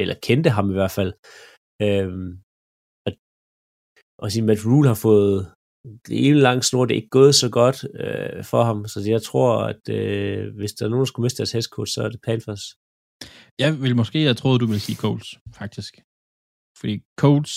Eller 0.00 0.14
kendte 0.28 0.50
ham 0.56 0.70
i 0.70 0.76
hvert 0.78 0.94
fald. 0.98 1.12
Øhm, 1.86 2.28
og, 3.06 3.12
og 4.22 4.26
sige, 4.32 4.46
Matt 4.48 4.66
Rule 4.66 4.88
har 4.92 5.00
fået 5.08 5.38
det 6.06 6.28
en 6.28 6.36
lang 6.36 6.64
snor, 6.64 6.84
det 6.84 6.94
er 6.94 7.02
ikke 7.02 7.18
gået 7.20 7.34
så 7.34 7.48
godt 7.50 7.78
øh, 8.00 8.44
for 8.44 8.62
ham, 8.64 8.88
så 8.88 8.98
jeg 9.14 9.22
tror, 9.22 9.50
at 9.72 9.88
øh, 9.88 10.54
hvis 10.56 10.72
der 10.72 10.84
er 10.84 10.90
nogen, 10.90 11.04
der 11.04 11.10
skulle 11.10 11.24
miste 11.24 11.38
deres 11.38 11.52
headcoach, 11.52 11.94
så 11.94 12.02
er 12.02 12.08
det 12.08 12.20
Panthers. 12.26 12.64
Jeg 13.58 13.70
vil 13.82 13.96
måske 13.96 14.18
have 14.22 14.34
troet, 14.34 14.60
du 14.60 14.66
ville 14.66 14.80
sige 14.80 14.96
Colts, 14.96 15.30
faktisk. 15.60 15.92
Fordi 16.80 16.94
Colts, 17.20 17.54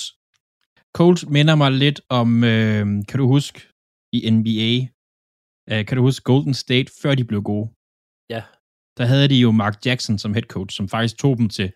Colts 0.98 1.24
minder 1.36 1.56
mig 1.56 1.72
lidt 1.72 2.02
om, 2.10 2.44
øh, 2.44 2.86
kan 3.10 3.18
du 3.22 3.28
huske, 3.28 3.58
i 4.18 4.30
NBA, 4.36 4.72
øh, 5.72 5.86
kan 5.86 5.98
du 5.98 6.04
huske 6.04 6.24
Golden 6.24 6.54
State, 6.54 6.90
før 7.02 7.16
de 7.16 7.26
blev 7.26 7.42
gode? 7.52 7.68
Ja. 8.30 8.44
Der 8.98 9.06
havde 9.12 9.28
de 9.30 9.40
jo 9.46 9.52
Mark 9.52 9.86
Jackson 9.86 10.18
som 10.20 10.34
head 10.34 10.48
coach, 10.56 10.78
som 10.78 10.90
faktisk 10.90 11.18
tog 11.18 11.38
dem 11.38 11.50
til 11.50 11.68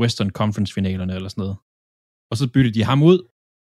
Western 0.00 0.30
Conference-finalerne 0.30 1.14
eller 1.14 1.28
sådan 1.28 1.42
noget. 1.42 1.56
Og 2.30 2.36
så 2.36 2.44
byttede 2.54 2.74
de 2.78 2.84
ham 2.90 3.02
ud, 3.02 3.18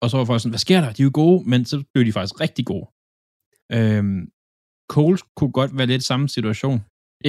og 0.01 0.10
så 0.10 0.15
var 0.17 0.25
folk 0.25 0.41
sådan, 0.41 0.55
hvad 0.55 0.65
sker 0.67 0.79
der? 0.81 0.91
De 0.93 1.01
er 1.01 1.10
jo 1.10 1.12
gode, 1.23 1.49
men 1.51 1.65
så 1.65 1.75
blev 1.93 2.05
de 2.05 2.13
faktisk 2.17 2.36
rigtig 2.45 2.65
gode. 2.71 2.88
Øhm, 3.77 4.21
Coles 4.93 5.21
kunne 5.38 5.53
godt 5.60 5.71
være 5.77 5.91
lidt 5.93 6.03
samme 6.03 6.27
situation. 6.38 6.79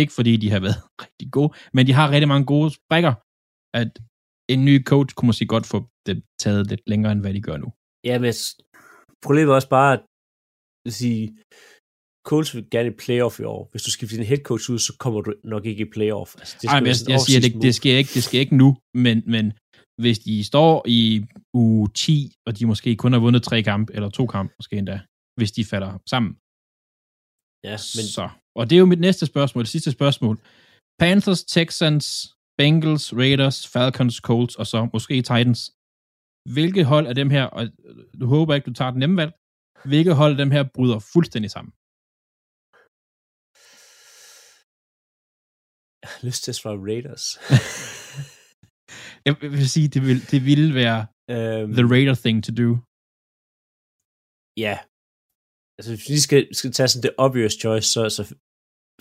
Ikke 0.01 0.13
fordi 0.19 0.33
de 0.43 0.51
har 0.55 0.61
været 0.67 0.79
rigtig 1.03 1.29
gode, 1.37 1.51
men 1.75 1.87
de 1.87 1.93
har 1.99 2.11
rigtig 2.15 2.29
mange 2.29 2.47
gode 2.47 2.71
sprækker, 2.79 3.15
at 3.81 3.91
en 4.53 4.61
ny 4.69 4.75
coach 4.91 5.15
kunne 5.15 5.27
måske 5.31 5.47
godt 5.55 5.67
få 5.73 5.79
det 6.07 6.17
taget 6.43 6.67
lidt 6.71 6.83
længere, 6.87 7.13
end 7.13 7.21
hvad 7.21 7.35
de 7.35 7.43
gør 7.49 7.57
nu. 7.57 7.69
Ja, 8.09 8.15
men 8.19 8.33
problemet 9.25 9.51
er 9.51 9.55
også 9.61 9.73
bare, 9.79 9.93
at, 9.97 10.03
sige, 10.93 11.25
Coles 12.29 12.55
vil 12.55 12.65
gerne 12.71 12.89
i 12.93 12.97
playoff 13.05 13.41
i 13.41 13.47
år. 13.55 13.69
Hvis 13.71 13.83
du 13.83 13.91
skifter 13.91 14.17
din 14.17 14.27
head 14.27 14.43
coach 14.49 14.71
ud, 14.71 14.79
så 14.79 14.93
kommer 15.03 15.21
du 15.21 15.35
nok 15.45 15.65
ikke 15.67 15.83
i 15.87 15.91
playoff. 15.97 16.31
Altså, 16.39 16.57
det 16.61 16.69
Ej, 16.69 16.75
jeg, 16.75 16.97
jeg 17.13 17.21
siger, 17.21 17.41
det, 17.41 17.63
det, 17.63 17.75
sker 17.75 17.97
ikke, 18.01 18.11
det 18.15 18.25
sker 18.29 18.41
ikke 18.41 18.57
nu, 18.57 18.77
men, 19.05 19.23
men 19.27 19.53
hvis 19.99 20.19
de 20.19 20.45
står 20.45 20.85
i 20.89 21.27
uge 21.55 21.89
10, 21.95 22.33
og 22.47 22.59
de 22.59 22.67
måske 22.67 22.97
kun 22.97 23.13
har 23.13 23.21
vundet 23.21 23.43
tre 23.43 23.63
kampe, 23.63 23.95
eller 23.95 24.11
to 24.11 24.27
kampe 24.27 24.55
måske 24.59 24.77
endda, 24.77 25.01
hvis 25.39 25.53
de 25.53 25.65
falder 25.65 25.93
sammen. 26.13 26.33
Ja, 27.69 27.77
men... 27.97 28.07
Så. 28.17 28.29
Og 28.59 28.71
det 28.71 28.77
er 28.77 28.81
jo 28.81 28.87
mit 28.87 29.01
næste 29.01 29.27
spørgsmål, 29.27 29.65
det 29.65 29.71
sidste 29.71 29.93
spørgsmål. 29.93 30.37
Panthers, 30.99 31.45
Texans, 31.45 32.05
Bengals, 32.59 33.17
Raiders, 33.21 33.69
Falcons, 33.69 34.17
Colts, 34.17 34.55
og 34.55 34.67
så 34.67 34.89
måske 34.93 35.15
Titans. 35.15 35.61
Hvilke 36.55 36.85
hold 36.85 37.07
af 37.07 37.15
dem 37.15 37.31
her, 37.31 37.45
og 37.45 37.69
du 38.21 38.27
håber 38.27 38.55
ikke, 38.55 38.67
du 38.67 38.73
tager 38.73 38.91
den 38.91 39.01
nemme 39.01 39.17
valg, 39.17 39.33
hvilke 39.85 40.15
hold 40.15 40.33
af 40.33 40.39
dem 40.39 40.51
her 40.51 40.65
bryder 40.75 40.99
fuldstændig 40.99 41.51
sammen? 41.51 41.73
Jeg 46.03 46.09
har 46.13 46.27
lyst 46.27 46.45
til 46.45 46.51
at 46.51 46.57
svare 46.57 46.79
Raiders. 46.89 47.25
Jeg 49.29 49.37
vil 49.59 49.71
sige, 49.77 49.89
det 49.95 50.03
vil, 50.09 50.19
det 50.33 50.41
ville 50.49 50.71
være 50.83 51.01
um, 51.37 51.69
the 51.79 51.87
Raider 51.93 52.17
thing 52.25 52.39
to 52.47 52.53
do. 52.63 52.69
Ja. 54.65 54.75
Altså, 55.79 55.91
hvis 55.93 56.09
vi 56.15 56.19
skal, 56.27 56.43
skal 56.59 56.73
tage 56.73 56.89
sådan 56.89 57.05
det 57.07 57.15
obvious 57.27 57.55
choice, 57.63 57.89
så, 57.95 58.01
så 58.17 58.23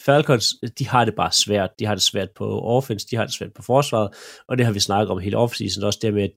Falcons, 0.02 0.46
de 0.80 0.88
har 0.88 1.06
det 1.06 1.16
bare 1.16 1.32
svært. 1.32 1.70
De 1.80 1.86
har 1.86 1.96
det 1.96 2.04
svært 2.04 2.32
på 2.36 2.62
offense, 2.62 3.08
de 3.08 3.16
har 3.16 3.26
det 3.26 3.34
svært 3.34 3.54
på 3.54 3.62
forsvaret, 3.62 4.10
og 4.48 4.58
det 4.58 4.66
har 4.66 4.74
vi 4.74 4.80
snakket 4.80 5.10
om 5.12 5.20
hele 5.20 5.38
offseason, 5.38 5.84
også 5.84 6.00
det 6.02 6.14
med, 6.14 6.24
at 6.24 6.32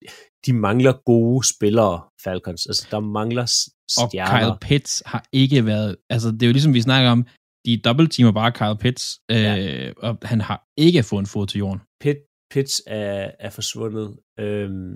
de 0.46 0.52
mangler 0.52 0.92
gode 0.92 1.48
spillere, 1.54 2.02
Falcons. 2.24 2.66
Altså, 2.66 2.88
der 2.90 3.00
mangler 3.00 3.46
stjerner. 3.46 4.50
Og 4.50 4.60
Kyle 4.60 4.68
Pitts 4.68 5.02
har 5.06 5.24
ikke 5.32 5.66
været, 5.66 5.96
altså 6.10 6.30
det 6.30 6.42
er 6.42 6.46
jo 6.46 6.52
ligesom 6.52 6.74
vi 6.74 6.80
snakker 6.80 7.10
om, 7.10 7.26
de 7.66 7.80
dobbeltteamer 7.86 8.32
bare 8.32 8.52
Kyle 8.52 8.78
Pitts, 8.82 9.20
øh, 9.30 9.36
ja. 9.36 9.92
og 9.96 10.18
han 10.22 10.40
har 10.40 10.58
ikke 10.76 11.02
fået 11.02 11.20
en 11.20 11.26
fod 11.26 11.46
til 11.46 11.58
jorden. 11.58 11.80
Pitt, 12.00 12.18
Pitts 12.52 12.76
er, 12.86 13.32
er 13.46 13.50
forsvundet. 13.58 14.08
Øhm, 14.44 14.92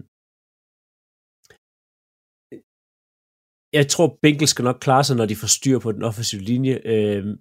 jeg 3.78 3.86
tror, 3.92 4.08
Bengals 4.22 4.50
skal 4.50 4.68
nok 4.68 4.80
klare 4.86 5.04
sig, 5.04 5.16
når 5.16 5.26
de 5.30 5.40
får 5.42 5.50
styr 5.58 5.78
på 5.84 5.90
den 5.92 6.02
offensive 6.10 6.42
linje. 6.52 6.74
Øhm, 6.92 7.34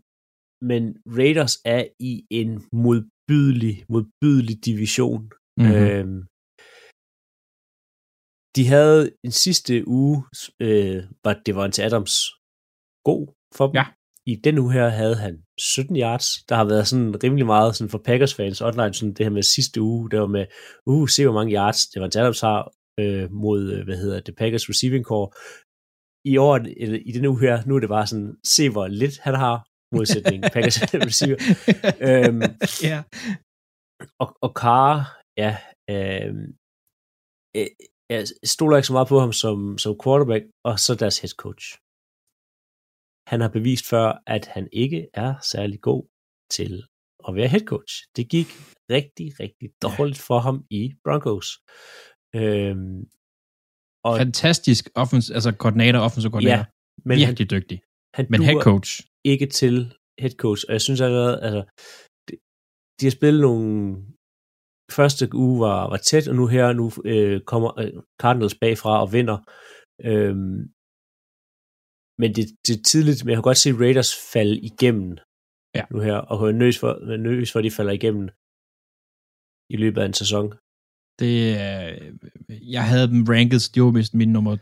men 0.70 0.84
Raiders 1.18 1.56
er 1.76 1.84
i 2.12 2.14
en 2.42 2.52
modbydelig, 2.84 3.76
modbydelig 3.94 4.58
division. 4.70 5.24
Mm-hmm. 5.60 5.76
Øhm, 5.82 6.20
de 8.56 8.64
havde 8.74 9.02
en 9.26 9.34
sidste 9.46 9.74
uge, 10.00 10.18
øh, 10.66 11.00
var 11.26 11.34
det 11.46 11.54
var 11.58 11.66
en 11.66 11.76
til 11.76 11.86
Adams 11.88 12.16
god 13.10 13.24
for 13.58 13.66
dem. 13.68 13.76
Ja. 13.80 13.86
I 14.32 14.36
den 14.36 14.58
uge 14.58 14.74
her 14.74 14.90
havde 14.90 15.16
han 15.16 15.44
17 15.60 15.96
yards. 15.96 16.28
Der 16.50 16.56
har 16.56 16.66
været 16.66 16.88
sådan 16.88 17.24
rimelig 17.24 17.46
meget 17.46 17.76
sådan 17.76 17.90
for 17.90 18.02
Packers 18.06 18.34
fans 18.34 18.62
online, 18.62 18.94
sådan 18.94 19.14
det 19.14 19.26
her 19.26 19.30
med 19.30 19.44
sidste 19.44 19.82
uge, 19.82 20.12
der 20.12 20.20
var 20.20 20.28
med, 20.28 20.46
uh, 20.86 21.08
se 21.08 21.26
hvor 21.26 21.34
mange 21.34 21.54
yards 21.54 21.88
det 21.88 22.02
var 22.02 22.10
Adams 22.18 22.42
har 22.42 22.72
øh, 23.00 23.32
mod, 23.32 23.62
øh, 23.74 23.86
hvad 23.86 23.98
hedder 23.98 24.20
det, 24.20 24.36
Packers 24.36 24.70
receiving 24.70 25.06
core. 25.06 25.30
I 26.26 26.38
år, 26.38 26.56
eller 26.56 27.00
i 27.06 27.12
den 27.12 27.26
uge 27.26 27.40
her, 27.40 27.66
nu 27.66 27.76
er 27.76 27.80
det 27.80 27.90
bare 27.90 28.08
sådan, 28.08 28.36
se 28.44 28.70
hvor 28.70 28.88
lidt 28.88 29.20
han 29.20 29.36
har 29.36 29.68
modsætning. 29.96 30.44
Packers 30.54 30.78
receiver. 31.10 31.40
øhm, 32.10 32.42
ja. 32.90 32.98
og, 34.22 34.28
og 34.46 34.52
Carr, 34.62 34.96
ja, 35.44 35.52
øhm, 35.94 36.46
øh, 37.58 37.68
jeg 38.10 38.28
stoler 38.44 38.78
ikke 38.78 38.88
så 38.88 38.94
meget 38.94 39.08
på 39.08 39.20
ham 39.20 39.34
som, 39.44 39.78
som 39.78 40.00
quarterback, 40.04 40.44
og 40.66 40.80
så 40.80 40.96
deres 40.96 41.20
head 41.20 41.34
coach. 41.44 41.66
Han 43.28 43.42
har 43.42 43.50
bevist 43.50 43.90
før, 43.90 44.22
at 44.28 44.46
han 44.46 44.68
ikke 44.72 45.08
er 45.14 45.34
særlig 45.52 45.82
god 45.82 46.04
til 46.52 46.84
at 47.28 47.36
være 47.36 47.48
head 47.48 47.66
coach. 47.66 47.94
Det 48.16 48.30
gik 48.30 48.48
rigtig, 48.90 49.40
rigtig 49.40 49.70
dårligt 49.82 50.20
for 50.20 50.40
ham 50.40 50.66
i 50.70 50.94
Broncos. 51.04 51.48
Øhm, 52.36 53.00
og 54.04 54.18
Fantastisk 54.18 54.90
offens, 54.96 55.32
altså 55.32 55.52
koordinator, 55.52 56.00
offensiv 56.00 56.32
koordinator. 56.32 56.58
Ja, 56.58 56.66
men 57.06 57.18
Virkelig 57.18 57.48
han, 57.50 57.62
dygtig. 57.62 57.82
Han 58.14 58.26
men 58.30 58.44
head 58.44 58.62
coach. 58.62 59.02
Ikke 59.24 59.46
til 59.46 59.76
head 60.20 60.36
coach, 60.44 60.66
og 60.68 60.74
jeg 60.74 60.82
synes 60.82 61.02
allerede, 61.02 61.42
altså, 61.42 61.64
de, 62.28 62.34
de 63.00 63.06
har 63.06 63.12
spillet 63.12 63.42
nogle 63.42 63.98
første 64.92 65.36
uge 65.36 65.60
var, 65.60 65.90
var 65.90 65.98
tæt, 65.98 66.28
og 66.28 66.36
nu 66.36 66.48
her 66.48 66.74
nu 66.74 66.92
øh, 67.06 67.42
kommer 67.42 67.80
øh, 67.80 67.94
Cardinals 68.22 68.56
bagfra 68.62 69.02
og 69.02 69.14
vinder. 69.14 69.38
Øhm, 70.10 70.60
men 72.22 72.30
det, 72.36 72.45
det 72.66 72.74
er 72.78 72.84
tidligt, 72.91 73.20
men 73.22 73.30
jeg 73.30 73.38
har 73.38 73.49
godt 73.49 73.61
set 73.64 73.80
Raiders 73.84 74.14
falde 74.34 74.55
igennem 74.72 75.11
ja. 75.78 75.84
nu 75.91 75.97
her, 76.07 76.18
og 76.32 76.36
jeg 76.47 76.55
nøs 76.64 76.78
for, 76.82 76.91
nøs 77.18 77.51
for, 77.51 77.59
at 77.59 77.66
de 77.68 77.78
falder 77.78 77.93
igennem 77.99 78.26
i 79.74 79.78
løbet 79.84 80.01
af 80.01 80.07
en 80.07 80.20
sæson. 80.22 80.45
Det, 81.22 81.36
jeg 82.76 82.84
havde 82.91 83.11
dem 83.14 83.22
ranket, 83.34 83.72
det 83.74 83.84
var 83.84 83.91
vist 83.97 84.14
min 84.22 84.34
nummer, 84.36 84.53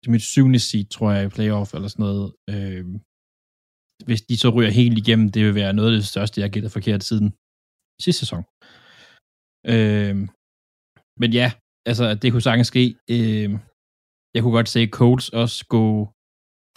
det 0.00 0.08
mit 0.14 0.26
syvende 0.32 0.60
seed, 0.68 0.86
tror 0.94 1.10
jeg, 1.12 1.24
i 1.24 1.34
playoff 1.36 1.70
eller 1.74 1.88
sådan 1.88 2.04
noget. 2.06 2.26
Øh, 2.52 2.84
hvis 4.08 4.22
de 4.28 4.36
så 4.42 4.48
ryger 4.56 4.78
helt 4.80 4.98
igennem, 5.02 5.28
det 5.34 5.40
vil 5.44 5.54
være 5.62 5.72
noget 5.72 5.90
af 5.90 5.96
det 5.96 6.12
største, 6.12 6.40
jeg 6.40 6.46
har 6.46 6.54
gættet 6.54 6.72
forkert 6.76 7.02
siden 7.04 7.28
sidste 8.04 8.20
sæson. 8.22 8.42
Øh, 9.74 10.16
men 11.20 11.30
ja, 11.40 11.48
altså, 11.90 12.04
det 12.20 12.28
kunne 12.30 12.48
sagtens 12.48 12.70
ske. 12.72 12.84
Øh, 13.14 13.50
jeg 14.34 14.40
kunne 14.42 14.56
godt 14.58 14.72
se 14.74 14.82
Colts 14.98 15.28
også 15.42 15.58
gå, 15.74 15.86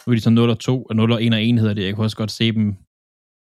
nu 0.06 0.10
er 0.10 0.14
de 0.14 0.20
så 0.20 0.30
0 0.30 0.50
og 0.50 0.58
2, 0.58 0.82
og 0.82 0.96
0 0.96 1.12
og 1.12 1.24
1 1.24 1.34
og 1.34 1.42
1 1.42 1.58
hedder 1.58 1.74
det. 1.74 1.84
Jeg 1.84 1.94
kunne 1.94 2.06
også 2.06 2.16
godt 2.16 2.30
se 2.30 2.52
dem 2.52 2.74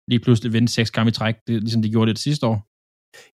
lige 0.08 0.20
pludselig 0.20 0.54
vinde 0.54 0.68
seks 0.68 0.90
kampe 0.90 1.10
i 1.10 1.12
træk, 1.12 1.36
det, 1.48 1.62
ligesom 1.62 1.82
de 1.82 1.90
gjorde 1.90 2.12
det, 2.12 2.20
sidste 2.20 2.48
år. 2.48 2.68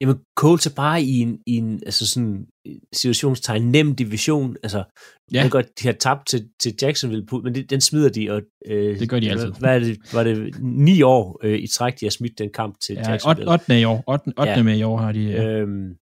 Jamen, 0.01 0.17
Colts 0.35 0.65
er 0.65 0.75
bare 0.75 1.01
i 1.01 1.19
en, 1.19 1.39
i 1.47 1.55
en 1.57 1.81
altså 1.85 2.09
sådan, 2.09 2.47
situationstegn 2.93 3.71
nem 3.71 3.95
division. 3.95 4.55
Altså, 4.63 4.83
ja. 5.33 5.41
jeg 5.41 5.51
godt, 5.51 5.79
de 5.79 5.87
har 5.87 5.93
tabt 5.93 6.27
til, 6.27 6.49
til 6.59 6.75
Jacksonville, 6.81 7.25
men 7.43 7.55
det, 7.55 7.69
den 7.69 7.81
smider 7.81 8.09
de. 8.09 8.31
Og, 8.31 8.41
øh, 8.67 8.99
det 8.99 9.09
gør 9.09 9.19
de 9.19 9.31
altid. 9.31 9.51
Hvad 9.59 9.75
er 9.75 9.79
det, 9.79 9.97
var 10.13 10.23
det 10.23 10.55
ni 10.61 11.01
år 11.01 11.39
øh, 11.43 11.59
i 11.59 11.67
træk, 11.67 11.99
de 11.99 12.05
har 12.05 12.09
smidt 12.09 12.39
den 12.39 12.49
kamp 12.53 12.79
til 12.79 12.95
ja, 12.95 13.11
Jacksonville? 13.11 13.51
8. 13.51 13.81
i 13.81 13.83
år. 13.83 14.03
8. 14.07 14.33
8. 14.39 14.51
Ja. 14.51 14.63
med 14.63 14.77
i 14.77 14.83
år 14.83 14.97
har 14.97 15.11
de. 15.11 15.23
Ja. 15.23 15.43
Øhm, 15.43 15.95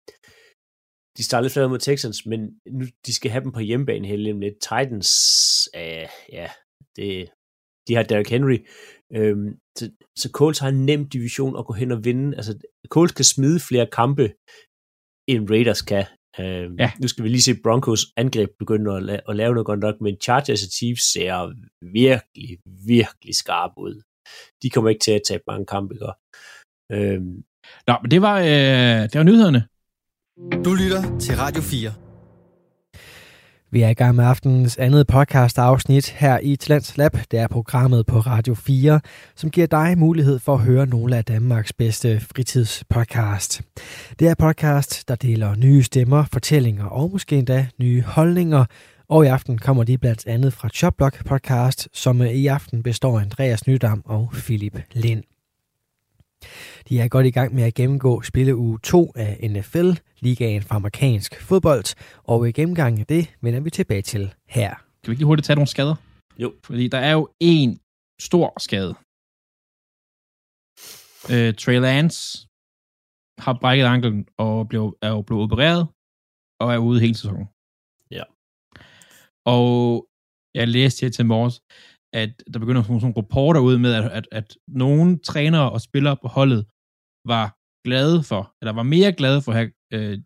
de 1.18 1.24
starter 1.24 1.42
lidt 1.42 1.54
flere 1.54 1.70
mod 1.70 1.80
Texans, 1.80 2.26
men 2.26 2.40
nu 2.72 2.86
de 3.06 3.14
skal 3.14 3.32
have 3.32 3.44
dem 3.44 3.52
på 3.52 3.60
hjemmebane 3.60 4.08
hele 4.08 4.40
lidt. 4.40 4.54
Titans, 4.62 5.10
øh, 5.76 6.08
ja, 6.32 6.48
det, 6.96 7.30
de 7.88 7.96
har 7.96 8.04
Derrick 8.04 8.30
Henry, 8.30 8.58
Øhm, 9.14 9.50
så, 9.78 9.92
så 10.18 10.30
Colts 10.34 10.60
har 10.60 10.70
en 10.70 10.86
nem 10.86 11.10
division 11.10 11.58
at 11.60 11.66
gå 11.66 11.74
hen 11.74 11.92
og 11.92 12.06
vinde. 12.06 12.38
Altså, 12.38 12.60
Colts 12.90 13.14
kan 13.14 13.26
smide 13.26 13.60
flere 13.60 13.88
kampe, 13.92 14.24
end 15.32 15.50
Raiders 15.50 15.82
kan. 15.82 16.06
Øhm, 16.40 16.76
ja. 16.80 16.92
Nu 17.02 17.08
skal 17.08 17.24
vi 17.24 17.30
lige 17.30 17.42
se 17.42 17.62
Broncos 17.64 18.02
angreb 18.18 18.50
begynde 18.60 18.96
at, 18.98 19.04
la- 19.10 19.24
at 19.30 19.36
lave 19.36 19.54
noget 19.54 19.66
godt 19.66 19.80
nok, 19.80 20.02
men 20.02 20.16
Chargers 20.22 20.64
og 20.64 20.72
Chiefs 20.78 21.04
ser 21.14 21.34
virkelig, 22.02 22.50
virkelig 22.88 23.36
skarpe 23.36 23.78
ud. 23.78 23.96
De 24.64 24.70
kommer 24.70 24.90
ikke 24.90 25.04
til 25.04 25.12
at 25.12 25.22
tabe 25.28 25.44
mange 25.48 25.66
kampe. 25.66 25.94
Ikke? 25.96 26.14
Øhm, 27.14 27.44
Nå, 27.88 27.94
men 28.02 28.12
det 28.12 28.22
var, 28.22 28.38
øh, 28.40 29.04
det 29.10 29.16
var 29.20 29.24
nyhederne. 29.24 29.62
Du 30.66 30.72
lytter 30.82 31.20
til 31.20 31.34
Radio 31.44 31.62
4. 31.62 32.05
Vi 33.76 33.82
er 33.82 33.90
i 33.90 33.94
gang 33.94 34.16
med 34.16 34.26
aftenens 34.26 34.78
andet 34.78 35.08
podcast 35.08 35.58
afsnit 35.58 36.10
her 36.10 36.40
i 36.44 36.56
Talents 36.56 36.98
Lab. 36.98 37.18
Det 37.32 37.40
er 37.40 37.48
programmet 37.48 38.06
på 38.06 38.20
Radio 38.20 38.54
4, 38.54 39.00
som 39.36 39.50
giver 39.50 39.68
dig 39.68 39.98
mulighed 39.98 40.40
for 40.40 40.54
at 40.54 40.60
høre 40.60 40.86
nogle 40.86 41.18
af 41.18 41.26
Danmarks 41.26 41.74
bedste 41.74 42.20
fritidspodcast. 42.20 43.62
Det 44.20 44.28
er 44.28 44.36
podcast, 44.36 45.08
der 45.08 45.16
deler 45.16 45.56
nye 45.56 45.84
stemmer, 45.84 46.26
fortællinger 46.34 46.86
og 46.86 47.12
måske 47.12 47.38
endda 47.38 47.68
nye 47.80 48.02
holdninger. 48.02 48.66
Og 49.10 49.26
i 49.26 49.28
aften 49.28 49.58
kommer 49.58 49.84
de 49.84 49.98
blandt 49.98 50.28
andet 50.28 50.54
fra 50.54 50.70
Chopblock 50.70 51.26
podcast, 51.26 51.90
som 51.94 52.22
i 52.22 52.48
aften 52.48 52.84
består 52.84 53.20
af 53.20 53.24
Andreas 53.24 53.68
Nydam 53.68 54.02
og 54.06 54.30
Philip 54.34 54.80
Lind. 54.94 55.35
De 56.90 57.00
er 57.00 57.08
godt 57.08 57.26
i 57.26 57.32
gang 57.32 57.56
med 57.56 57.64
at 57.64 57.74
gennemgå 57.74 58.22
spilleuge 58.22 58.80
2 58.84 59.12
af 59.16 59.50
NFL, 59.50 59.92
ligaen 60.20 60.62
for 60.62 60.76
amerikansk 60.76 61.42
fodbold, 61.42 61.96
og 62.24 62.50
i 62.50 62.52
gennemgangen 62.52 63.00
af 63.00 63.08
det 63.08 63.36
vender 63.42 63.60
vi 63.60 63.70
tilbage 63.70 64.02
til 64.02 64.34
her. 64.50 64.70
Kan 64.76 65.08
vi 65.08 65.12
ikke 65.12 65.20
lige 65.20 65.26
hurtigt 65.26 65.46
tage 65.46 65.56
nogle 65.56 65.68
skader? 65.68 65.96
Jo. 66.38 66.54
Fordi 66.64 66.88
der 66.88 66.98
er 66.98 67.12
jo 67.12 67.30
en 67.40 67.80
stor 68.20 68.60
skade. 68.60 68.94
Øh, 71.34 71.54
Trey 71.62 71.80
Lance 71.80 72.48
har 73.46 73.54
brækket 73.62 73.86
anklen 73.86 74.28
og 74.38 74.68
blev, 74.70 74.98
er 75.02 75.10
jo 75.10 75.22
blevet 75.22 75.44
opereret 75.44 75.88
og 76.62 76.74
er 76.74 76.78
ude 76.78 77.00
hele 77.00 77.16
sæsonen. 77.16 77.48
Ja. 78.12 78.24
Og 79.46 80.08
jeg 80.58 80.68
læste 80.68 81.06
her 81.06 81.12
til 81.12 81.26
morges, 81.26 81.56
at 82.22 82.44
der 82.54 82.60
begynder 82.60 82.82
at 82.82 82.86
komme 82.88 83.00
sådan 83.00 83.14
nogle 83.14 83.22
rapporter 83.22 83.62
ud 83.62 83.78
med, 83.78 83.94
at, 83.94 84.06
at, 84.12 84.28
at 84.32 84.58
nogle 84.68 85.20
trænere 85.30 85.72
og 85.72 85.82
spillere 85.82 86.18
på 86.22 86.28
holdet 86.28 86.66
var 87.26 87.46
glade 87.86 88.24
for, 88.24 88.54
eller 88.62 88.74
var 88.74 88.84
mere 88.84 89.12
glade 89.12 89.42
for 89.42 89.52
at 89.52 89.58
have 89.58 89.72
øh, 89.94 90.20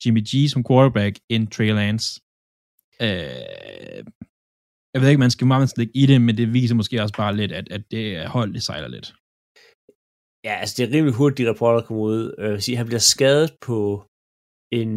Jimmy 0.00 0.22
G 0.30 0.50
som 0.50 0.64
quarterback 0.68 1.14
end 1.28 1.48
Trey 1.48 1.70
Lance. 1.80 2.20
Øh, 3.02 4.02
jeg 4.92 5.00
ved 5.00 5.08
ikke, 5.08 5.24
man 5.26 5.30
skal 5.30 5.46
meget 5.46 5.70
slet 5.70 5.90
i 5.94 6.06
det, 6.06 6.20
men 6.20 6.36
det 6.36 6.52
viser 6.52 6.74
måske 6.74 7.02
også 7.02 7.14
bare 7.16 7.36
lidt, 7.36 7.52
at, 7.52 7.66
at 7.76 7.90
det 7.90 8.28
hold, 8.28 8.54
det 8.54 8.62
sejler 8.62 8.88
lidt. 8.88 9.14
Ja, 10.44 10.54
altså 10.60 10.74
det 10.76 10.82
er 10.84 10.94
rimelig 10.96 11.14
hurtigt, 11.14 11.38
de 11.38 11.50
rapporter 11.50 11.86
kommer 11.86 12.02
ud. 12.02 12.34
Øh, 12.38 12.60
sige, 12.60 12.76
han 12.76 12.86
bliver 12.86 12.98
skadet 13.14 13.50
på 13.60 14.06
en, 14.72 14.90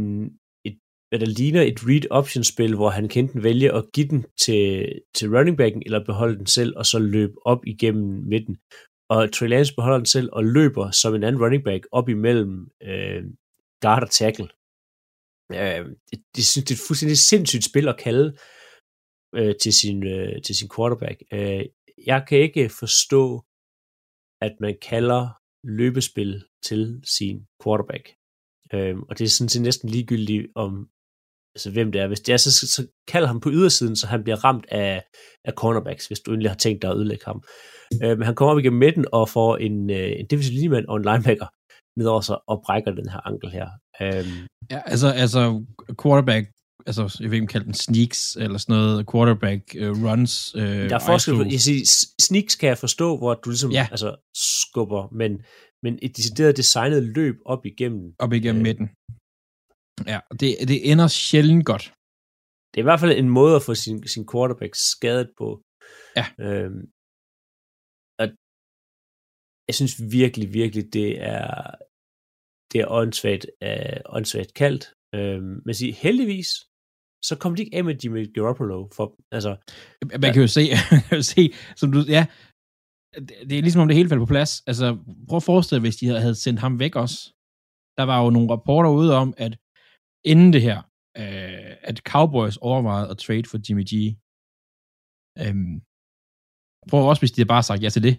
hvad 1.10 1.20
der 1.20 1.26
ligner 1.26 1.62
et 1.62 1.80
read-option-spil, 1.88 2.76
hvor 2.76 2.90
han 2.90 3.08
kan 3.08 3.24
enten 3.24 3.44
vælge 3.44 3.74
at 3.74 3.86
give 3.94 4.08
den 4.08 4.26
til, 4.42 4.92
til 5.16 5.30
running 5.38 5.58
backen, 5.58 5.84
eller 5.86 6.06
beholde 6.06 6.38
den 6.38 6.48
selv, 6.48 6.74
og 6.78 6.86
så 6.86 7.00
løbe 7.00 7.34
op 7.46 7.60
igennem 7.66 8.24
midten 8.28 8.58
og 9.10 9.34
Trey 9.34 9.48
Lance 9.48 9.76
beholder 9.76 9.98
den 9.98 10.06
selv 10.06 10.30
og 10.34 10.44
løber 10.46 10.92
som 10.92 11.16
en 11.16 11.24
anden 11.24 11.42
running 11.44 11.64
back 11.64 11.88
op 11.92 12.10
imellem 12.10 12.68
øh, 12.84 13.24
guard 13.82 14.04
og 14.04 14.12
tackle. 14.12 14.50
Øh, 15.52 15.86
det, 16.10 16.20
det, 16.36 16.44
det 16.56 16.72
er 16.72 16.76
et 16.76 16.88
fuldstændig 16.88 17.18
sindssygt 17.18 17.66
spil 17.66 17.88
at 17.88 18.00
kalde 18.00 18.38
øh, 19.36 19.56
til, 19.62 19.74
sin, 19.74 20.08
øh, 20.08 20.42
til 20.42 20.56
sin 20.56 20.70
quarterback. 20.76 21.18
Øh, 21.34 21.66
jeg 22.06 22.26
kan 22.28 22.40
ikke 22.40 22.70
forstå, 22.70 23.44
at 24.42 24.56
man 24.60 24.78
kalder 24.82 25.24
løbespil 25.64 26.46
til 26.64 27.02
sin 27.18 27.48
quarterback. 27.64 28.06
Øh, 28.74 28.98
og 28.98 29.18
det 29.18 29.26
er 29.26 29.30
sådan 29.30 29.50
set 29.50 29.62
næsten 29.62 29.90
ligegyldigt 29.90 30.48
om 30.56 30.90
altså 31.56 31.72
hvem 31.72 31.92
det 31.92 32.02
er. 32.02 32.08
Hvis 32.08 32.20
det 32.20 32.34
er, 32.34 32.38
så, 32.38 32.52
så 32.52 32.88
kald 33.08 33.26
ham 33.26 33.40
på 33.40 33.50
ydersiden, 33.52 33.96
så 33.96 34.08
han 34.08 34.24
bliver 34.24 34.46
ramt 34.46 34.66
af, 34.72 35.04
af 35.46 35.54
cornerbacks, 35.54 36.08
hvis 36.08 36.20
du 36.20 36.32
endelig 36.32 36.52
har 36.52 36.58
tænkt 36.58 36.82
dig 36.82 36.90
at 36.90 36.98
ødelægge 36.98 37.26
ham. 37.26 37.44
Øh, 38.04 38.18
men 38.18 38.26
han 38.26 38.36
kommer 38.36 38.52
op 38.52 38.60
igennem 38.60 38.80
midten 38.80 39.06
og 39.12 39.30
får 39.30 39.58
en, 39.58 39.90
øh, 39.90 40.12
en 40.20 40.26
defensive 40.30 40.56
linjemand 40.56 40.86
og 40.86 40.98
en 40.98 41.04
linebacker 41.04 41.48
nedover 42.00 42.22
sig 42.22 42.38
og 42.48 42.62
brækker 42.66 42.92
den 42.92 43.10
her 43.10 43.28
ankel 43.28 43.50
her. 43.52 43.68
Øh, 44.02 44.28
ja, 44.72 44.82
altså, 44.86 45.08
altså 45.08 45.64
quarterback 46.04 46.46
altså, 46.86 47.18
jeg 47.20 47.32
ved 47.32 47.38
ikke, 47.38 47.48
kalde 47.48 47.66
den 47.66 47.74
sneaks, 47.74 48.36
eller 48.36 48.58
sådan 48.58 48.76
noget, 48.76 49.06
quarterback 49.12 49.64
uh, 49.82 50.04
runs. 50.06 50.56
Uh, 50.56 50.62
der 50.62 50.96
er 50.96 51.00
forskel 51.00 51.36
på, 51.36 51.44
jeg 51.44 51.62
siger, 51.68 51.82
sneaks 52.22 52.56
kan 52.56 52.70
jeg 52.70 52.78
forstå, 52.78 53.18
hvor 53.18 53.34
du 53.34 53.50
ligesom 53.50 53.72
ja. 53.72 53.88
altså, 53.92 54.16
skubber, 54.36 55.10
men, 55.12 55.32
men 55.84 56.00
et 56.02 56.18
decideret 56.18 56.58
designet 56.58 57.04
løb 57.04 57.36
op 57.46 57.66
igennem. 57.66 58.14
Op 58.20 58.34
igennem 58.34 58.62
øh, 58.62 58.64
midten. 58.64 58.90
Ja, 60.08 60.20
det, 60.40 60.50
det 60.72 60.92
ender 60.92 61.08
sjældent 61.08 61.66
godt. 61.66 61.86
Det 62.70 62.78
er 62.78 62.86
i 62.86 62.90
hvert 62.90 63.00
fald 63.00 63.12
en 63.12 63.30
måde 63.30 63.56
at 63.56 63.66
få 63.68 63.76
sin, 63.76 64.08
sin 64.08 64.26
quarterback 64.32 64.76
skadet 64.76 65.30
på. 65.38 65.48
Ja. 66.20 66.26
Øhm, 66.46 66.82
og 68.20 68.26
jeg 69.68 69.76
synes 69.80 69.96
virkelig, 70.20 70.54
virkelig, 70.54 70.94
det 70.94 71.10
er 71.22 71.76
det 72.72 72.82
er 72.82 72.88
åndssvagt, 73.00 73.46
uh, 73.66 74.16
åndssvagt 74.16 74.54
kaldt. 74.54 74.84
Øhm, 75.16 75.62
men 75.66 75.74
sige, 75.74 75.94
heldigvis, 75.94 76.50
så 77.24 77.38
kom 77.40 77.56
de 77.56 77.64
ikke 77.64 77.78
af 77.78 77.84
med 77.84 77.96
Jimmy 78.04 78.34
Garoppolo. 78.34 78.88
For, 78.96 79.06
altså, 79.32 79.52
man 80.24 80.34
kan 80.34 80.42
jo 80.42 80.48
se, 80.48 80.64
kan 81.10 81.18
jo 81.18 81.22
se 81.22 81.54
som 81.76 81.92
du, 81.92 82.00
ja, 82.18 82.24
det 83.48 83.58
er 83.58 83.62
ligesom 83.62 83.82
om 83.82 83.88
det 83.88 83.98
hele 83.98 84.10
faldt 84.10 84.22
på 84.22 84.34
plads. 84.36 84.52
Altså, 84.68 84.98
prøv 85.30 85.38
at 85.38 85.44
forestille 85.44 85.82
hvis 85.82 85.96
de 85.96 86.08
havde 86.08 86.36
sendt 86.36 86.60
ham 86.60 86.80
væk 86.80 86.96
også. 86.96 87.18
Der 87.98 88.04
var 88.04 88.24
jo 88.24 88.30
nogle 88.30 88.52
rapporter 88.54 88.90
ude 88.90 89.16
om, 89.16 89.34
at 89.38 89.58
inden 90.32 90.54
det 90.56 90.62
her, 90.68 90.80
øh, 91.22 91.74
at 91.90 91.98
Cowboys 92.12 92.58
overvejede 92.70 93.12
at 93.12 93.18
trade 93.26 93.48
for 93.52 93.58
Jimmy 93.66 93.84
G. 93.92 93.94
Øhm, 95.44 95.76
prøv 96.90 97.02
også, 97.10 97.22
hvis 97.22 97.34
de 97.34 97.40
havde 97.40 97.56
bare 97.56 97.68
sagt 97.70 97.84
ja 97.86 97.90
til 97.96 98.06
det. 98.08 98.16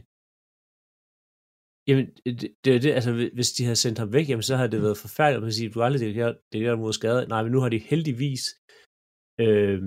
Jamen, 1.88 2.06
det, 2.40 2.48
det 2.64 2.70
er 2.76 2.80
det, 2.84 2.92
altså 2.98 3.10
hvis 3.36 3.50
de 3.56 3.62
havde 3.66 3.82
sendt 3.84 3.98
ham 3.98 4.12
væk, 4.16 4.26
jamen 4.28 4.46
så 4.48 4.54
havde 4.56 4.72
det 4.74 4.82
været 4.86 5.02
forfærdeligt 5.04 5.48
at 5.48 5.56
sige, 5.58 5.70
du 5.74 5.82
aldrig 5.82 6.00
det, 6.00 6.14
det 6.52 6.58
der 6.66 6.82
mod 6.82 6.92
skade. 6.92 7.28
Nej, 7.32 7.42
men 7.42 7.52
nu 7.52 7.60
har 7.62 7.70
de 7.72 7.88
heldigvis 7.90 8.44
øh, 9.44 9.80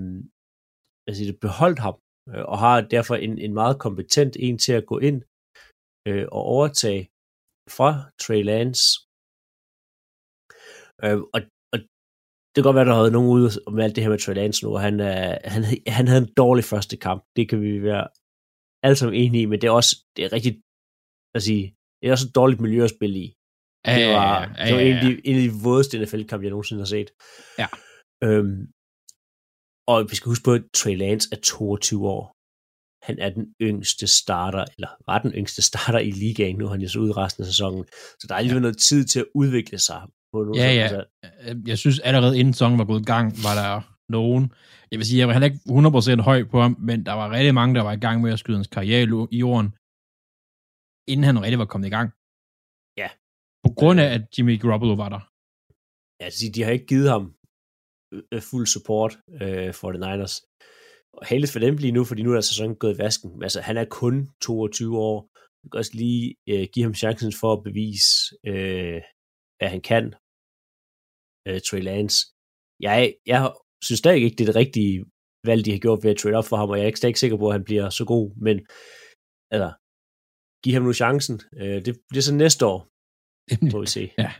altså, 1.06 1.20
det 1.28 1.44
beholdt 1.46 1.80
ham, 1.86 1.96
øh, 2.32 2.44
og 2.52 2.56
har 2.64 2.76
derfor 2.94 3.14
en, 3.26 3.34
en 3.46 3.54
meget 3.60 3.76
kompetent 3.84 4.34
en 4.46 4.56
til 4.64 4.74
at 4.80 4.86
gå 4.90 4.96
ind 5.08 5.18
øh, 6.08 6.26
og 6.36 6.42
overtage 6.54 7.02
fra 7.76 7.90
Trey 8.22 8.42
Lance. 8.50 8.84
Øh, 11.04 11.20
og 11.34 11.40
det 12.54 12.62
kan 12.62 12.68
godt 12.68 12.76
være, 12.76 12.84
der 12.84 12.94
har 12.94 13.00
været 13.00 13.12
nogen 13.12 13.30
ude 13.30 13.50
om 13.66 13.78
alt 13.78 13.96
det 13.96 14.02
her 14.04 14.10
med 14.10 14.18
Trey 14.18 14.34
Lance 14.34 14.64
nu, 14.64 14.74
og 14.74 14.80
han, 14.80 15.00
øh, 15.00 15.36
han, 15.44 15.64
han 15.86 16.08
havde 16.08 16.22
en 16.22 16.32
dårlig 16.36 16.64
første 16.64 16.96
kamp. 16.96 17.24
Det 17.36 17.48
kan 17.48 17.60
vi 17.60 17.82
være 17.82 18.08
alle 18.82 18.96
sammen 18.96 19.20
enige 19.20 19.42
i, 19.42 19.46
men 19.46 19.60
det 19.60 19.66
er 19.66 19.70
også 19.70 19.96
det 20.16 20.24
er 20.24 20.32
rigtig, 20.32 20.62
at 21.34 21.42
sige, 21.42 21.76
det 22.02 22.08
er 22.08 22.12
også 22.12 22.28
et 22.28 22.34
dårligt 22.34 22.60
miljø 22.60 22.84
at 22.84 22.90
spille 22.90 23.18
i. 23.18 23.34
Det 23.86 24.08
var, 24.08 24.40
ja, 24.40 24.50
ja, 24.58 24.66
det 24.66 24.74
var 24.74 24.80
en, 24.80 24.96
af 24.96 25.04
de, 25.04 25.26
en 25.28 25.36
af 25.36 25.42
de 25.42 25.52
vådeste 25.64 25.98
NFL-kampe, 25.98 26.44
jeg 26.44 26.50
nogensinde 26.50 26.80
har 26.80 26.86
set. 26.86 27.10
Ja. 27.58 27.66
Øhm, 28.24 28.66
og 29.86 30.06
vi 30.10 30.16
skal 30.16 30.28
huske 30.28 30.44
på, 30.44 30.52
at 30.52 30.62
Trey 30.74 30.96
Lance 30.96 31.28
er 31.32 31.36
22 31.36 32.08
år. 32.08 32.34
Han 33.06 33.18
er 33.18 33.30
den 33.30 33.46
yngste 33.60 34.06
starter, 34.06 34.64
eller 34.76 34.88
var 35.06 35.18
den 35.18 35.32
yngste 35.32 35.62
starter 35.62 35.98
i 35.98 36.10
ligaen. 36.10 36.56
Nu 36.56 36.64
har 36.64 36.72
han 36.72 36.80
jo 36.80 36.88
så 36.88 36.98
ud 36.98 37.16
resten 37.16 37.42
af 37.42 37.46
sæsonen. 37.46 37.84
Så 38.20 38.26
der 38.28 38.34
er 38.34 38.40
lige 38.40 38.54
ja. 38.54 38.60
noget 38.60 38.78
tid 38.78 39.04
til 39.04 39.20
at 39.20 39.26
udvikle 39.34 39.78
sig. 39.78 40.02
På 40.34 40.38
noget, 40.44 40.58
ja, 40.60 40.70
ja. 40.80 40.86
Altså. 40.86 41.00
Jeg 41.70 41.78
synes 41.82 41.98
allerede 42.08 42.38
inden 42.38 42.54
sæsonen 42.54 42.78
var 42.78 42.88
gået 42.90 43.02
i 43.04 43.10
gang, 43.14 43.26
var 43.46 43.54
der 43.60 43.70
nogen. 44.16 44.44
Jeg 44.90 44.96
vil 44.98 45.06
sige, 45.06 45.20
jeg 45.20 45.28
var 45.28 45.34
heller 45.36 45.50
ikke 45.50 46.20
100% 46.20 46.28
høj 46.30 46.38
på 46.52 46.58
ham, 46.64 46.72
men 46.88 46.98
der 47.08 47.14
var 47.20 47.26
rigtig 47.36 47.54
mange, 47.54 47.74
der 47.78 47.82
var 47.88 47.94
i 47.98 48.02
gang 48.06 48.16
med 48.22 48.32
at 48.32 48.38
skyde 48.42 48.58
hans 48.60 48.74
karriere 48.76 49.02
i 49.36 49.38
jorden, 49.44 49.68
inden 51.12 51.24
han 51.28 51.42
rigtig 51.44 51.58
var 51.62 51.70
kommet 51.72 51.88
i 51.90 51.94
gang. 51.96 52.08
Ja. 53.02 53.08
På 53.64 53.70
grund 53.78 53.98
af, 54.04 54.08
at 54.16 54.22
Jimmy 54.34 54.54
Garoppolo 54.62 54.94
var 55.02 55.10
der. 55.14 55.22
Ja, 56.20 56.26
de 56.54 56.62
har 56.64 56.72
ikke 56.76 56.90
givet 56.92 57.08
ham 57.14 57.24
øh, 58.32 58.42
fuld 58.50 58.66
support 58.74 59.12
øh, 59.42 59.70
for 59.80 59.88
the 59.92 60.00
Niners. 60.04 60.34
Og 61.18 61.24
heldigt 61.30 61.52
for 61.52 61.60
dem 61.66 61.76
lige 61.76 61.96
nu, 61.98 62.02
fordi 62.04 62.22
nu 62.22 62.32
er 62.32 62.40
sæsonen 62.40 62.76
gået 62.82 62.94
i 62.94 62.98
vasken. 63.04 63.42
Altså, 63.46 63.60
han 63.68 63.76
er 63.76 63.86
kun 64.00 64.14
22 64.42 64.98
år. 64.98 65.18
Man 65.60 65.68
kan 65.70 65.78
også 65.78 65.94
lige 66.02 66.34
øh, 66.52 66.66
give 66.72 66.84
ham 66.88 66.94
chancen 66.94 67.32
for 67.40 67.50
at 67.52 67.64
bevise, 67.68 68.10
øh, 68.50 69.00
at 69.64 69.70
han 69.74 69.80
kan. 69.90 70.04
Øh, 71.48 71.60
Trey 71.66 71.82
Lance. 71.88 72.16
Jeg, 72.80 73.14
jeg 73.26 73.52
synes 73.84 73.98
stadig 73.98 74.22
ikke, 74.22 74.36
det 74.36 74.44
er 74.44 74.52
det 74.52 74.62
rigtige 74.62 75.04
valg, 75.48 75.64
de 75.64 75.70
har 75.70 75.78
gjort 75.78 76.04
ved 76.04 76.10
at 76.10 76.16
trade 76.16 76.36
op 76.36 76.48
for 76.50 76.56
ham, 76.56 76.70
og 76.70 76.76
jeg 76.76 76.82
er 76.82 76.86
ikke, 76.86 77.06
ikke 77.06 77.20
sikker 77.20 77.36
på, 77.36 77.46
at 77.48 77.54
han 77.54 77.64
bliver 77.64 77.90
så 77.90 78.04
god, 78.04 78.26
men 78.46 78.56
altså, 79.54 79.70
giv 80.62 80.72
ham 80.74 80.82
nu 80.82 80.92
chancen. 80.92 81.40
Øh, 81.60 81.78
det 81.86 81.92
bliver 82.08 82.22
så 82.22 82.34
næste 82.34 82.62
år, 82.72 82.80
må 83.72 83.80
vi 83.80 83.86
se. 83.86 84.04
Ja. 84.18 84.30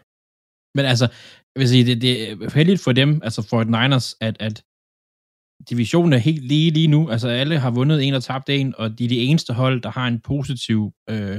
Men 0.76 0.84
altså, 0.92 1.06
jeg 1.52 1.60
vil 1.60 1.68
sige, 1.68 1.84
det, 1.88 1.96
det 2.06 2.14
er 2.30 2.54
heldigt 2.58 2.84
for 2.84 2.92
dem, 2.92 3.10
altså 3.26 3.40
for 3.50 3.58
et 3.60 3.70
Niners, 3.76 4.08
at, 4.20 4.36
at 4.48 4.56
divisionen 5.70 6.12
er 6.12 6.22
helt 6.28 6.44
lige 6.52 6.70
lige 6.70 6.92
nu. 6.94 7.00
Altså 7.10 7.28
alle 7.28 7.58
har 7.58 7.70
vundet 7.70 7.98
en 8.06 8.14
og 8.14 8.22
tabt 8.22 8.48
en, 8.48 8.74
og 8.80 8.98
de 8.98 9.04
er 9.04 9.08
de 9.08 9.24
eneste 9.28 9.52
hold, 9.52 9.82
der 9.82 9.90
har 9.90 10.06
en 10.08 10.20
positiv, 10.20 10.80
øh, 11.10 11.36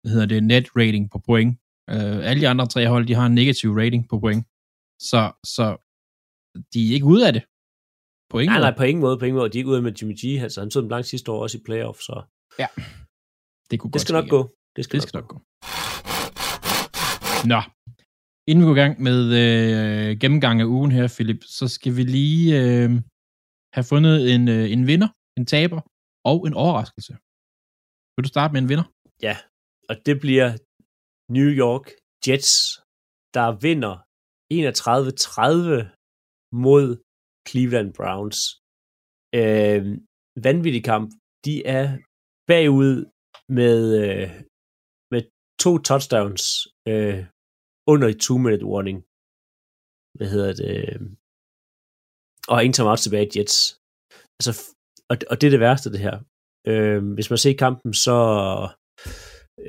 hvad 0.00 0.10
hedder 0.12 0.26
det, 0.26 0.44
net 0.52 0.66
rating 0.76 1.10
på 1.10 1.18
point. 1.28 1.52
Øh, 1.90 2.18
alle 2.28 2.40
de 2.42 2.48
andre 2.48 2.66
tre 2.66 2.86
hold, 2.92 3.06
de 3.06 3.14
har 3.14 3.26
en 3.26 3.34
negativ 3.34 3.70
rating 3.80 4.08
på 4.10 4.20
point. 4.20 4.46
Så, 5.10 5.20
så 5.56 5.66
de 6.72 6.80
er 6.88 6.94
ikke 6.96 7.10
ude 7.14 7.26
af 7.28 7.32
det. 7.36 7.44
På 8.30 8.36
ingen 8.38 8.52
nej, 8.52 8.58
måde. 8.58 8.70
nej, 8.70 8.76
på 8.80 8.84
ingen 8.90 9.02
måde, 9.06 9.18
på 9.18 9.24
ingen 9.24 9.38
måde. 9.38 9.50
De 9.50 9.58
er 9.58 9.62
ikke 9.62 9.74
ude 9.74 9.82
med 9.82 9.94
Jimmy 9.98 10.14
G. 10.20 10.24
Altså, 10.46 10.60
han 10.60 10.70
tog 10.70 10.82
dem 10.82 10.90
langt 10.94 11.06
sidste 11.06 11.28
år 11.32 11.42
også 11.42 11.58
i 11.58 11.64
playoff, 11.68 11.98
så... 12.08 12.14
Ja. 12.62 12.68
Det, 13.70 13.76
kunne 13.80 13.92
det 13.92 14.00
skal 14.00 14.12
nok 14.20 14.28
gå. 14.36 14.40
Det 14.76 14.84
skal, 14.84 15.00
det 15.00 15.08
skal 15.08 15.18
nok 15.18 15.28
gå. 15.32 15.38
Nå, 17.52 17.60
inden 18.48 18.60
vi 18.62 18.66
går 18.68 18.76
i 18.78 18.82
gang 18.84 18.94
med 19.08 19.18
øh, 19.42 20.18
gennemgang 20.20 20.56
af 20.60 20.64
ugen 20.76 20.92
her, 20.92 21.06
Philip, 21.16 21.42
så 21.58 21.68
skal 21.76 21.92
vi 21.96 22.02
lige 22.18 22.46
øh, 22.62 22.90
have 23.76 23.86
fundet 23.92 24.16
en, 24.34 24.42
øh, 24.48 24.72
en 24.74 24.86
vinder, 24.86 25.08
en 25.38 25.46
taber 25.46 25.80
og 26.24 26.38
en 26.48 26.54
overraskelse. 26.54 27.12
Vil 28.14 28.24
du 28.26 28.28
starte 28.34 28.52
med 28.52 28.60
en 28.62 28.68
vinder? 28.68 28.86
Ja, 29.26 29.36
og 29.90 29.96
det 30.06 30.20
bliver 30.24 30.48
New 31.36 31.50
York 31.64 31.86
Jets, 32.26 32.52
der 33.36 33.48
vinder 33.66 33.94
31-30 34.52 34.58
mod 36.64 36.86
Cleveland 37.48 37.90
Browns. 37.98 38.38
Øh, 39.40 39.82
vanvittig 40.46 40.82
kamp. 40.90 41.06
De 41.46 41.54
er 41.76 41.86
bagud 42.50 42.96
med, 43.58 43.80
øh, 44.04 44.30
med 45.12 45.22
to 45.64 45.72
touchdowns 45.88 46.44
øh, 46.90 47.20
under 47.92 48.08
i 48.14 48.16
two-minute 48.24 48.66
warning. 48.72 48.98
Hvad 50.16 50.28
hedder 50.34 50.52
det? 50.60 50.70
Øhm, 50.72 51.10
og 52.50 52.56
ingen 52.58 52.76
timeout 52.76 53.02
tilbage 53.02 53.28
i 53.28 53.32
Jets. 53.34 53.58
Altså, 54.38 54.52
og, 55.10 55.16
og 55.30 55.34
det 55.38 55.46
er 55.46 55.54
det 55.54 55.64
værste, 55.66 55.92
det 55.94 56.06
her. 56.06 56.16
Øh, 56.70 57.00
hvis 57.14 57.30
man 57.30 57.38
ser 57.42 57.62
kampen, 57.64 57.92
så 58.06 58.16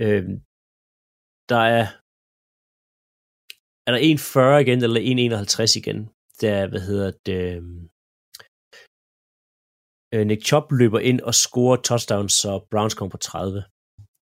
øh, 0.03 0.25
der 1.51 1.63
er 1.77 1.86
er 3.86 3.91
der 3.91 3.99
1,40 3.99 4.61
igen, 4.63 4.84
eller 4.84 5.01
1,51 5.45 5.77
igen 5.81 5.99
der, 6.41 6.67
hvad 6.71 6.81
hedder 6.89 7.11
det, 7.25 7.41
øhm, 7.55 7.81
øh, 10.13 10.23
Nick 10.27 10.41
Chop 10.49 10.71
løber 10.71 10.99
ind 10.99 11.19
og 11.29 11.34
scorer 11.43 11.77
touchdowns, 11.89 12.34
så 12.34 12.51
Browns 12.71 12.93
kommer 12.93 13.11
på 13.11 13.17
30. 13.17 13.63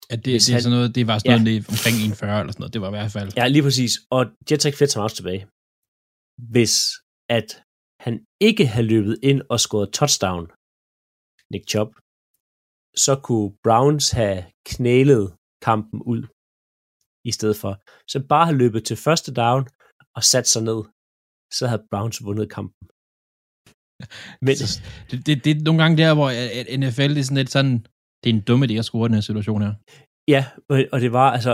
Ja, 0.10 0.16
det, 0.16 0.26
det, 0.26 0.36
er 0.36 0.60
sådan 0.60 0.78
noget, 0.78 0.96
det 0.96 1.08
var 1.08 1.18
sådan 1.20 1.32
ja. 1.32 1.44
noget 1.44 1.70
omkring 1.74 1.96
1,40 1.98 2.10
eller 2.10 2.54
sådan 2.54 2.62
noget, 2.64 2.74
det 2.74 2.82
var 2.82 2.90
i 2.94 2.98
hvert 2.98 3.12
fald. 3.18 3.30
Ja, 3.40 3.46
lige 3.56 3.66
præcis, 3.68 3.94
og 4.16 4.22
Jets 4.48 4.64
har 4.64 4.68
ikke 4.70 4.80
flere 4.80 4.94
timeouts 4.94 5.16
tilbage. 5.20 5.42
Hvis 6.54 6.76
at 7.38 7.50
han 8.06 8.14
ikke 8.50 8.66
havde 8.74 8.88
løbet 8.94 9.16
ind 9.30 9.42
og 9.54 9.60
scoret 9.66 9.90
touchdown, 10.00 10.44
Nick 11.52 11.66
Chop, 11.74 11.92
så 13.06 13.14
kunne 13.28 13.50
Browns 13.66 14.08
have 14.20 14.40
knælet 14.72 15.24
kampen 15.68 16.00
ud 16.14 16.22
i 17.26 17.32
stedet 17.32 17.58
for. 17.58 17.74
Så 18.08 18.18
bare 18.30 18.46
have 18.46 18.58
løbet 18.58 18.86
til 18.86 18.98
første 18.98 19.34
down 19.34 19.68
og 20.16 20.24
sat 20.24 20.48
sig 20.48 20.64
ned 20.64 20.82
så 21.54 21.68
havde 21.68 21.88
Browns 21.92 22.24
vundet 22.26 22.52
kampen. 22.58 22.86
Men, 24.46 24.56
det, 25.10 25.18
det, 25.26 25.36
det 25.46 25.52
er 25.52 25.64
nogle 25.64 25.82
gange 25.82 25.98
der, 26.02 26.14
hvor 26.14 26.30
NFL 26.78 27.18
er 27.18 27.24
sådan 27.24 27.38
lidt 27.38 27.52
sådan, 27.52 27.74
det 28.22 28.30
er 28.30 28.34
en 28.36 28.48
dumme 28.48 28.66
idé 28.66 28.74
at 28.74 28.86
score 28.86 29.08
den 29.08 29.14
her 29.14 29.22
situation 29.22 29.62
her. 29.62 29.74
Ja, 30.28 30.46
og 30.94 31.00
det 31.02 31.12
var 31.20 31.32
altså, 31.32 31.54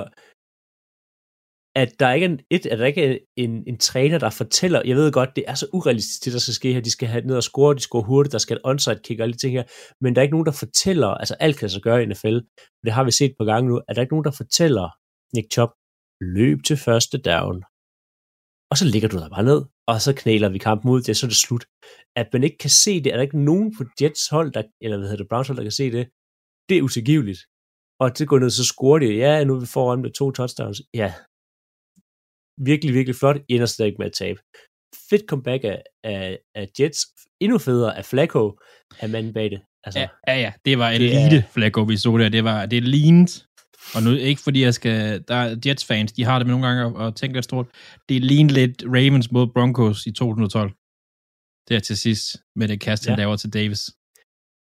at 1.82 2.00
der 2.00 2.14
ikke 2.14 2.26
er 2.26 2.30
en, 2.30 2.40
et, 2.50 2.66
at 2.66 2.80
der 2.80 2.86
ikke 2.86 3.06
er 3.06 3.18
en, 3.36 3.64
en 3.68 3.78
træner, 3.78 4.18
der 4.20 4.30
fortæller, 4.30 4.82
jeg 4.86 4.96
ved 4.96 5.12
godt, 5.12 5.36
det 5.36 5.44
er 5.48 5.54
så 5.54 5.68
urealistisk, 5.74 6.26
det 6.26 6.34
der 6.34 6.40
skal 6.40 6.54
ske 6.54 6.74
her, 6.74 6.82
de 6.82 6.92
skal 6.92 7.08
have 7.08 7.26
ned 7.26 7.36
og 7.36 7.44
score, 7.44 7.76
de 7.76 7.80
scorer 7.80 8.04
hurtigt, 8.04 8.32
der 8.32 8.38
skal 8.38 8.58
et 8.58 8.62
onside 8.64 9.00
kick 9.04 9.20
og 9.20 9.24
alle 9.24 9.34
de 9.34 9.38
ting 9.38 9.54
her, 9.54 9.64
men 10.02 10.16
der 10.16 10.22
er 10.22 10.24
ikke 10.24 10.36
nogen, 10.38 10.46
der 10.46 10.52
fortæller, 10.52 11.08
altså 11.08 11.34
alt 11.34 11.58
kan 11.58 11.70
så 11.70 11.82
gøre 11.82 12.04
i 12.04 12.06
NFL, 12.06 12.38
det 12.86 12.92
har 12.94 13.04
vi 13.04 13.12
set 13.12 13.34
på 13.40 13.46
gang 13.46 13.68
nu, 13.68 13.78
at 13.78 13.96
der 13.96 14.02
er 14.02 14.06
ikke 14.06 14.14
nogen, 14.14 14.30
der 14.30 14.32
fortæller 14.32 14.90
Nick 15.36 15.48
Chop, 15.54 15.72
løb 16.38 16.60
til 16.68 16.78
første 16.88 17.18
down, 17.32 17.58
og 18.72 18.76
så 18.80 18.86
ligger 18.94 19.10
du 19.10 19.18
der 19.18 19.30
bare 19.36 19.50
ned, 19.52 19.62
og 19.92 19.98
så 20.06 20.12
knæler 20.22 20.50
vi 20.50 20.60
kampen 20.68 20.92
ud, 20.94 21.02
det 21.02 21.10
er 21.10 21.22
så 21.22 21.28
det 21.28 21.44
slut. 21.46 21.66
At 22.20 22.28
man 22.34 22.44
ikke 22.44 22.58
kan 22.58 22.70
se 22.70 22.94
det, 23.04 23.10
er 23.12 23.16
der 23.18 23.28
ikke 23.28 23.46
nogen 23.50 23.68
på 23.78 23.82
Jets 24.02 24.30
hold, 24.36 24.50
der, 24.56 24.64
eller 24.84 24.98
hvad 24.98 25.08
hedder 25.08 25.24
det, 25.24 25.30
Browns 25.30 25.48
hold, 25.48 25.58
der 25.58 25.70
kan 25.70 25.80
se 25.82 25.92
det, 25.92 26.06
det 26.70 26.78
er 26.78 26.86
utilgiveligt. 26.88 27.42
Og 28.02 28.08
det 28.18 28.28
går 28.28 28.40
ned, 28.40 28.50
så 28.50 28.66
scorer 28.66 29.00
de, 29.00 29.06
ja, 29.24 29.44
nu 29.44 29.56
er 29.56 29.60
vi 29.60 29.66
foran 29.66 30.02
med 30.02 30.12
to 30.12 30.26
touchdowns. 30.32 30.82
Ja, 31.02 31.10
virkelig, 32.70 32.94
virkelig 32.98 33.16
flot, 33.16 33.38
ender 33.50 33.66
stadig 33.66 33.96
med 34.00 34.06
at 34.06 34.18
tabe. 34.22 34.40
Fedt 35.10 35.26
comeback 35.30 35.64
af, 35.64 35.84
af, 36.04 36.40
af 36.56 36.66
Jets, 36.80 37.02
endnu 37.44 37.58
federe 37.58 37.98
af 37.98 38.06
Flacco, 38.06 38.60
af 39.00 39.10
manden 39.10 39.34
bag 39.34 39.52
det. 39.52 39.62
Altså, 39.84 40.00
ja, 40.00 40.10
ja, 40.28 40.36
ja, 40.46 40.54
det 40.66 40.78
var 40.78 40.90
elite 40.90 41.38
er... 41.38 41.48
Flacco, 41.54 41.82
vi 41.82 41.98
så 41.98 42.18
der. 42.18 42.30
Det 42.30 42.44
var, 42.44 42.66
det 42.66 42.84
lignede 42.84 43.47
og 43.96 44.04
nu 44.04 44.12
ikke 44.12 44.42
fordi 44.42 44.64
jeg 44.64 44.74
skal, 44.74 45.24
der 45.28 45.36
er 45.36 45.56
Jets-fans, 45.66 46.12
de 46.12 46.24
har 46.24 46.40
det 46.40 46.48
med 46.48 46.56
nogle 46.56 46.68
gange 46.68 47.02
at, 47.02 47.08
at 47.08 47.16
tænke 47.16 47.34
lidt 47.34 47.46
stort. 47.46 47.68
Det 48.10 48.22
ligner 48.22 48.54
lidt 48.54 48.84
Ravens 48.86 49.32
mod 49.32 49.48
Broncos 49.48 50.06
i 50.06 50.12
2012. 50.12 50.72
Der 51.70 51.80
til 51.80 51.98
sidst, 51.98 52.26
med 52.56 52.68
det 52.68 52.80
kast, 52.82 53.06
han 53.06 53.18
ja. 53.18 53.24
laver 53.24 53.36
til 53.36 53.54
Davis. 53.54 53.90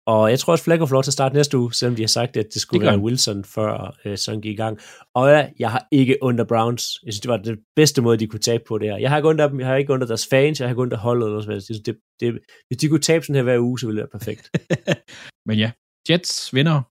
Og 0.06 0.30
jeg 0.30 0.38
tror 0.38 0.52
også, 0.52 0.64
Flacco 0.64 0.86
får 0.86 0.94
lov 0.94 1.02
til 1.02 1.10
at 1.10 1.20
starte 1.20 1.34
næste 1.34 1.58
uge, 1.58 1.74
selvom 1.74 1.96
de 1.96 2.02
har 2.02 2.08
sagt, 2.08 2.36
at 2.36 2.46
det 2.54 2.62
skulle 2.62 2.86
det 2.86 2.92
være 2.92 3.02
Wilson, 3.04 3.44
før 3.44 3.96
øh, 4.04 4.18
sådan 4.18 4.40
gik 4.40 4.52
i 4.52 4.56
gang. 4.56 4.78
Og 5.14 5.28
ja, 5.28 5.48
jeg 5.58 5.70
har 5.70 5.88
ikke 5.92 6.18
under 6.22 6.44
Browns. 6.44 6.98
Jeg 7.04 7.12
synes, 7.12 7.20
det 7.20 7.28
var 7.28 7.36
det 7.36 7.58
bedste 7.76 8.02
måde, 8.02 8.18
de 8.18 8.26
kunne 8.26 8.40
tabe 8.40 8.64
på 8.68 8.78
det 8.78 8.88
her. 8.88 8.96
Jeg 8.96 9.10
har 9.10 9.16
ikke 9.16 9.28
under 9.28 9.48
dem, 9.48 9.60
jeg 9.60 9.68
har 9.68 9.76
ikke 9.76 9.92
under 9.92 10.06
deres 10.06 10.26
fans, 10.30 10.60
jeg 10.60 10.66
har 10.66 10.70
ikke 10.72 10.82
under 10.82 10.96
holdet 10.96 11.26
eller 11.26 11.40
sådan 11.40 11.62
noget. 11.68 11.86
Det, 11.86 11.96
det, 12.20 12.38
hvis 12.68 12.78
de 12.78 12.88
kunne 12.88 13.00
tabe 13.00 13.24
sådan 13.24 13.34
her 13.34 13.42
hver 13.42 13.58
uge, 13.58 13.78
så 13.78 13.86
ville 13.86 14.02
det 14.02 14.08
være 14.12 14.18
perfekt. 14.18 14.50
Men 15.48 15.58
ja, 15.58 15.70
Jets 16.10 16.54
vinder. 16.54 16.82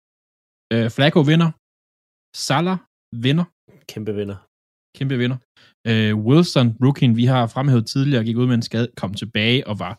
Øh, 0.74 0.90
Flacco 0.90 1.22
vinder. 1.22 1.52
Salah 2.36 2.78
vinder. 3.26 3.46
Kæmpe 3.88 4.16
vinder. 4.16 4.36
Kæmpe 4.98 5.18
vinder. 5.18 5.38
Uh, 5.90 6.26
Wilson, 6.26 6.68
rookien, 6.84 7.16
vi 7.16 7.26
har 7.26 7.48
fremhævet 7.48 7.88
tidligere, 7.88 8.24
gik 8.24 8.38
ud 8.38 8.48
med 8.48 8.56
en 8.56 8.62
skade, 8.62 8.88
kom 8.98 9.14
tilbage 9.14 9.68
og 9.68 9.80
var 9.80 9.94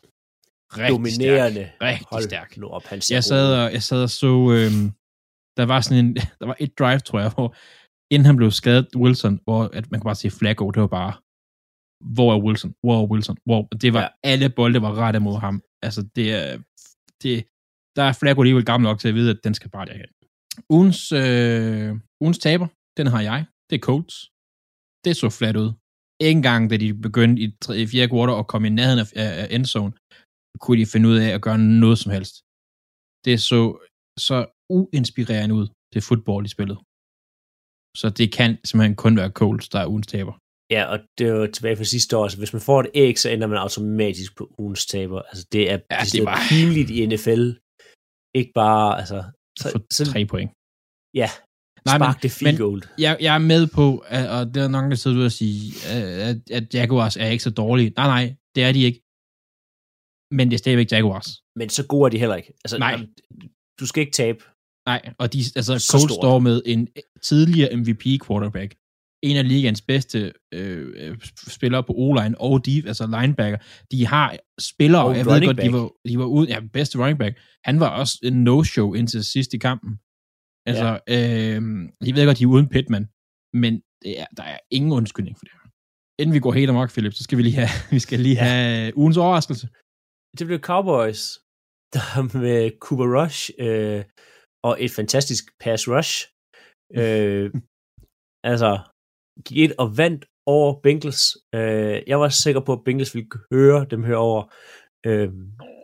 rigtig 0.78 0.92
Dominerende. 0.92 1.64
stærk. 1.64 1.82
Rigtig 1.82 2.06
Hold 2.10 2.22
stærk. 2.22 2.56
Nu 2.56 2.66
op, 2.68 2.84
han 2.84 3.00
jeg, 3.10 3.24
sad 3.24 3.46
og, 3.64 3.72
jeg 3.72 3.82
sad 3.82 4.02
og 4.02 4.10
så, 4.10 4.32
øhm, 4.56 4.86
der 5.56 5.64
var 5.72 5.80
sådan 5.80 6.04
en, 6.04 6.16
der 6.40 6.46
var 6.46 6.56
et 6.60 6.78
drive, 6.78 6.98
tror 6.98 7.20
jeg, 7.20 7.30
hvor 7.34 7.48
inden 8.14 8.26
han 8.26 8.36
blev 8.36 8.50
skadet, 8.50 8.86
Wilson, 8.96 9.40
hvor 9.44 9.60
at 9.78 9.90
man 9.90 10.00
kan 10.00 10.04
bare 10.10 10.14
se 10.22 10.30
Flacco, 10.30 10.70
det 10.70 10.80
var 10.80 10.92
bare, 11.00 11.12
hvor 12.14 12.28
er 12.34 12.40
Wilson? 12.44 12.74
Hvor 12.82 13.02
er 13.02 13.06
Wilson? 13.12 13.36
Hvor? 13.44 13.60
Det 13.82 13.92
var, 13.94 14.00
ja. 14.00 14.08
alle 14.24 14.48
bolde 14.50 14.82
var 14.82 14.94
rettet 14.94 15.22
mod 15.22 15.36
ham. 15.38 15.62
Altså, 15.82 16.00
det 16.16 16.26
er, 16.32 16.58
det, 17.22 17.34
der 17.96 18.02
er 18.02 18.12
Flacco 18.12 18.40
alligevel 18.40 18.64
gammel 18.64 18.88
nok 18.88 18.98
til 19.00 19.08
at 19.08 19.14
vide, 19.14 19.30
at 19.30 19.40
den 19.44 19.54
skal 19.54 19.70
bare 19.70 19.86
derhen. 19.86 20.12
Ugens, 20.76 21.00
øh, 21.22 21.90
ugens 22.24 22.38
taber, 22.46 22.66
den 22.98 23.06
har 23.14 23.20
jeg. 23.30 23.40
Det 23.70 23.76
er 23.76 23.84
Colts. 23.88 24.16
Det 25.04 25.12
så 25.22 25.28
flat 25.38 25.56
ud. 25.62 25.70
Ikke 26.26 26.36
engang, 26.40 26.62
da 26.70 26.76
de 26.84 26.88
begyndte 27.08 27.38
i, 27.44 27.46
tre, 27.64 27.72
i 27.84 27.86
fjerde 27.92 28.08
kvartal 28.12 28.38
at 28.42 28.46
komme 28.52 28.66
i 28.68 28.70
nærheden 28.78 29.00
af, 29.04 29.08
af, 29.42 29.46
endzone, 29.56 29.92
kunne 30.62 30.78
de 30.80 30.86
finde 30.92 31.06
ud 31.12 31.16
af 31.24 31.28
at 31.36 31.42
gøre 31.46 31.58
noget 31.82 31.98
som 32.02 32.10
helst. 32.16 32.34
Det 33.26 33.34
så 33.50 33.60
så 34.28 34.38
uinspirerende 34.78 35.54
ud, 35.60 35.66
det 35.92 36.02
fodbold, 36.08 36.44
de 36.46 36.50
spillede. 36.56 36.78
Så 38.00 38.06
det 38.18 38.28
kan 38.38 38.50
simpelthen 38.68 38.96
kun 39.04 39.14
være 39.20 39.30
Colts, 39.40 39.68
der 39.72 39.78
er 39.80 39.86
ugens 39.92 40.06
taber. 40.14 40.34
Ja, 40.76 40.82
og 40.92 40.98
det 41.18 41.26
var 41.32 41.46
tilbage 41.56 41.76
fra 41.76 41.84
sidste 41.94 42.16
år. 42.16 42.22
Altså, 42.26 42.38
hvis 42.38 42.52
man 42.56 42.62
får 42.68 42.80
et 42.80 42.90
æg, 42.94 43.14
så 43.18 43.28
ender 43.30 43.46
man 43.52 43.58
automatisk 43.66 44.30
på 44.38 44.44
ugens 44.58 44.86
taber. 44.86 45.20
Altså, 45.30 45.44
det 45.52 45.62
er, 45.72 45.78
Ja, 45.90 45.96
det 46.04 46.12
det 46.12 46.20
er 46.20 46.24
var- 46.30 46.42
pinligt 46.50 46.90
i 46.96 47.06
NFL. 47.12 47.44
Ikke 48.38 48.52
bare, 48.62 48.88
altså... 49.00 49.18
Så, 49.58 49.68
For 49.72 49.80
så, 49.92 50.04
tre 50.12 50.20
point. 50.32 50.50
ja, 51.14 51.28
Nej, 51.86 51.96
spark 51.98 52.16
men- 52.16 52.22
det 52.22 52.42
men- 52.42 52.56
goal. 52.56 52.80
jeg, 52.98 53.12
jeg 53.26 53.34
er 53.34 53.44
med 53.52 53.66
på, 53.78 53.86
at, 54.16 54.24
og 54.36 54.54
det 54.54 54.62
er 54.62 54.68
nok, 54.68 54.90
der 54.90 54.96
sidder 54.96 55.16
ud 55.18 55.24
og 55.24 55.32
sige, 55.32 55.60
at, 56.28 56.36
at 56.58 56.74
Jaguars 56.74 57.16
er 57.16 57.26
ikke 57.34 57.44
så 57.48 57.50
dårlige. 57.50 57.90
Nej, 57.96 58.06
nej, 58.16 58.24
det 58.54 58.62
er 58.68 58.72
de 58.76 58.82
ikke. 58.88 59.00
Men 60.38 60.44
det 60.48 60.54
er 60.54 60.62
stadigvæk 60.64 60.92
Jaguars. 60.92 61.28
Men 61.60 61.68
så 61.68 61.82
gode 61.92 62.04
er 62.06 62.10
de 62.14 62.18
heller 62.18 62.36
ikke. 62.40 62.52
Altså, 62.64 62.78
Nej. 62.78 62.94
Du 63.80 63.86
skal 63.86 64.00
ikke 64.04 64.12
tabe. 64.22 64.40
Nej, 64.90 65.00
og 65.22 65.26
de, 65.32 65.38
altså, 65.60 65.74
Så 65.78 65.92
Colts 65.98 66.14
står 66.22 66.38
med 66.48 66.56
en 66.72 66.80
tidligere 67.28 67.76
MVP 67.80 68.04
quarterback. 68.26 68.70
En 69.22 69.36
af 69.36 69.48
ligaens 69.48 69.82
bedste 69.82 70.32
øh, 70.54 70.92
øh, 70.96 71.18
spillere 71.48 71.82
på 71.84 71.92
O-line 72.04 72.34
og 72.40 72.66
de, 72.66 72.82
altså 72.86 73.04
linebacker. 73.06 73.58
De 73.92 74.06
har 74.06 74.36
spillere, 74.60 75.04
Og 75.04 75.16
jeg 75.16 75.26
ved 75.26 75.46
godt, 75.46 75.62
de 75.66 75.72
var, 75.72 75.90
de 76.08 76.18
var 76.18 76.24
ude, 76.24 76.46
ja, 76.52 76.58
bedste 76.72 76.98
running 76.98 77.18
back. 77.18 77.34
Han 77.64 77.80
var 77.80 77.88
også 78.00 78.14
en 78.22 78.36
no-show 78.48 78.88
indtil 78.98 79.24
sidst 79.24 79.50
i 79.54 79.58
kampen. 79.58 79.90
Altså, 80.70 80.88
ja. 81.08 81.14
øh, 81.16 81.60
jeg 82.06 82.14
ved 82.16 82.26
godt, 82.26 82.38
de 82.38 82.44
er 82.44 82.52
uden 82.54 82.68
Pittman, 82.74 83.06
men 83.62 83.72
det 84.02 84.12
er, 84.20 84.26
der 84.36 84.42
er 84.42 84.58
ingen 84.70 84.92
undskyldning 84.92 85.36
for 85.38 85.44
det 85.44 85.52
her. 85.56 85.60
Inden 86.20 86.34
vi 86.34 86.40
går 86.40 86.52
helt 86.52 86.70
amok, 86.70 86.90
Philip, 86.94 87.12
så 87.12 87.22
skal 87.26 87.38
vi 87.38 87.42
lige 87.42 87.58
have, 87.62 87.72
vi 87.96 87.98
skal 88.06 88.20
lige 88.20 88.34
Ja. 88.34 88.44
have 88.44 88.96
ugens 89.00 89.16
overraskelse. 89.16 89.66
Det 90.38 90.44
blev 90.46 90.58
Cowboys, 90.70 91.22
der 91.94 92.06
med 92.44 92.70
Cooper 92.84 93.08
Rush 93.18 93.50
øh, 93.58 94.04
og 94.68 94.72
et 94.84 94.90
fantastisk 94.98 95.44
pass 95.60 95.82
rush. 95.94 96.14
Øh, 97.00 97.46
altså, 98.52 98.70
gik 99.44 99.56
ind 99.56 99.72
og 99.78 99.98
vandt 99.98 100.24
over 100.46 100.80
Bengals. 100.82 101.22
Øh, 101.54 102.02
jeg 102.06 102.20
var 102.20 102.28
sikker 102.28 102.60
på, 102.60 102.72
at 102.72 102.78
Bengals 102.84 103.14
ville 103.14 103.28
høre 103.52 103.86
dem 103.90 104.04
herover. 104.04 104.54
Øh, 105.06 105.28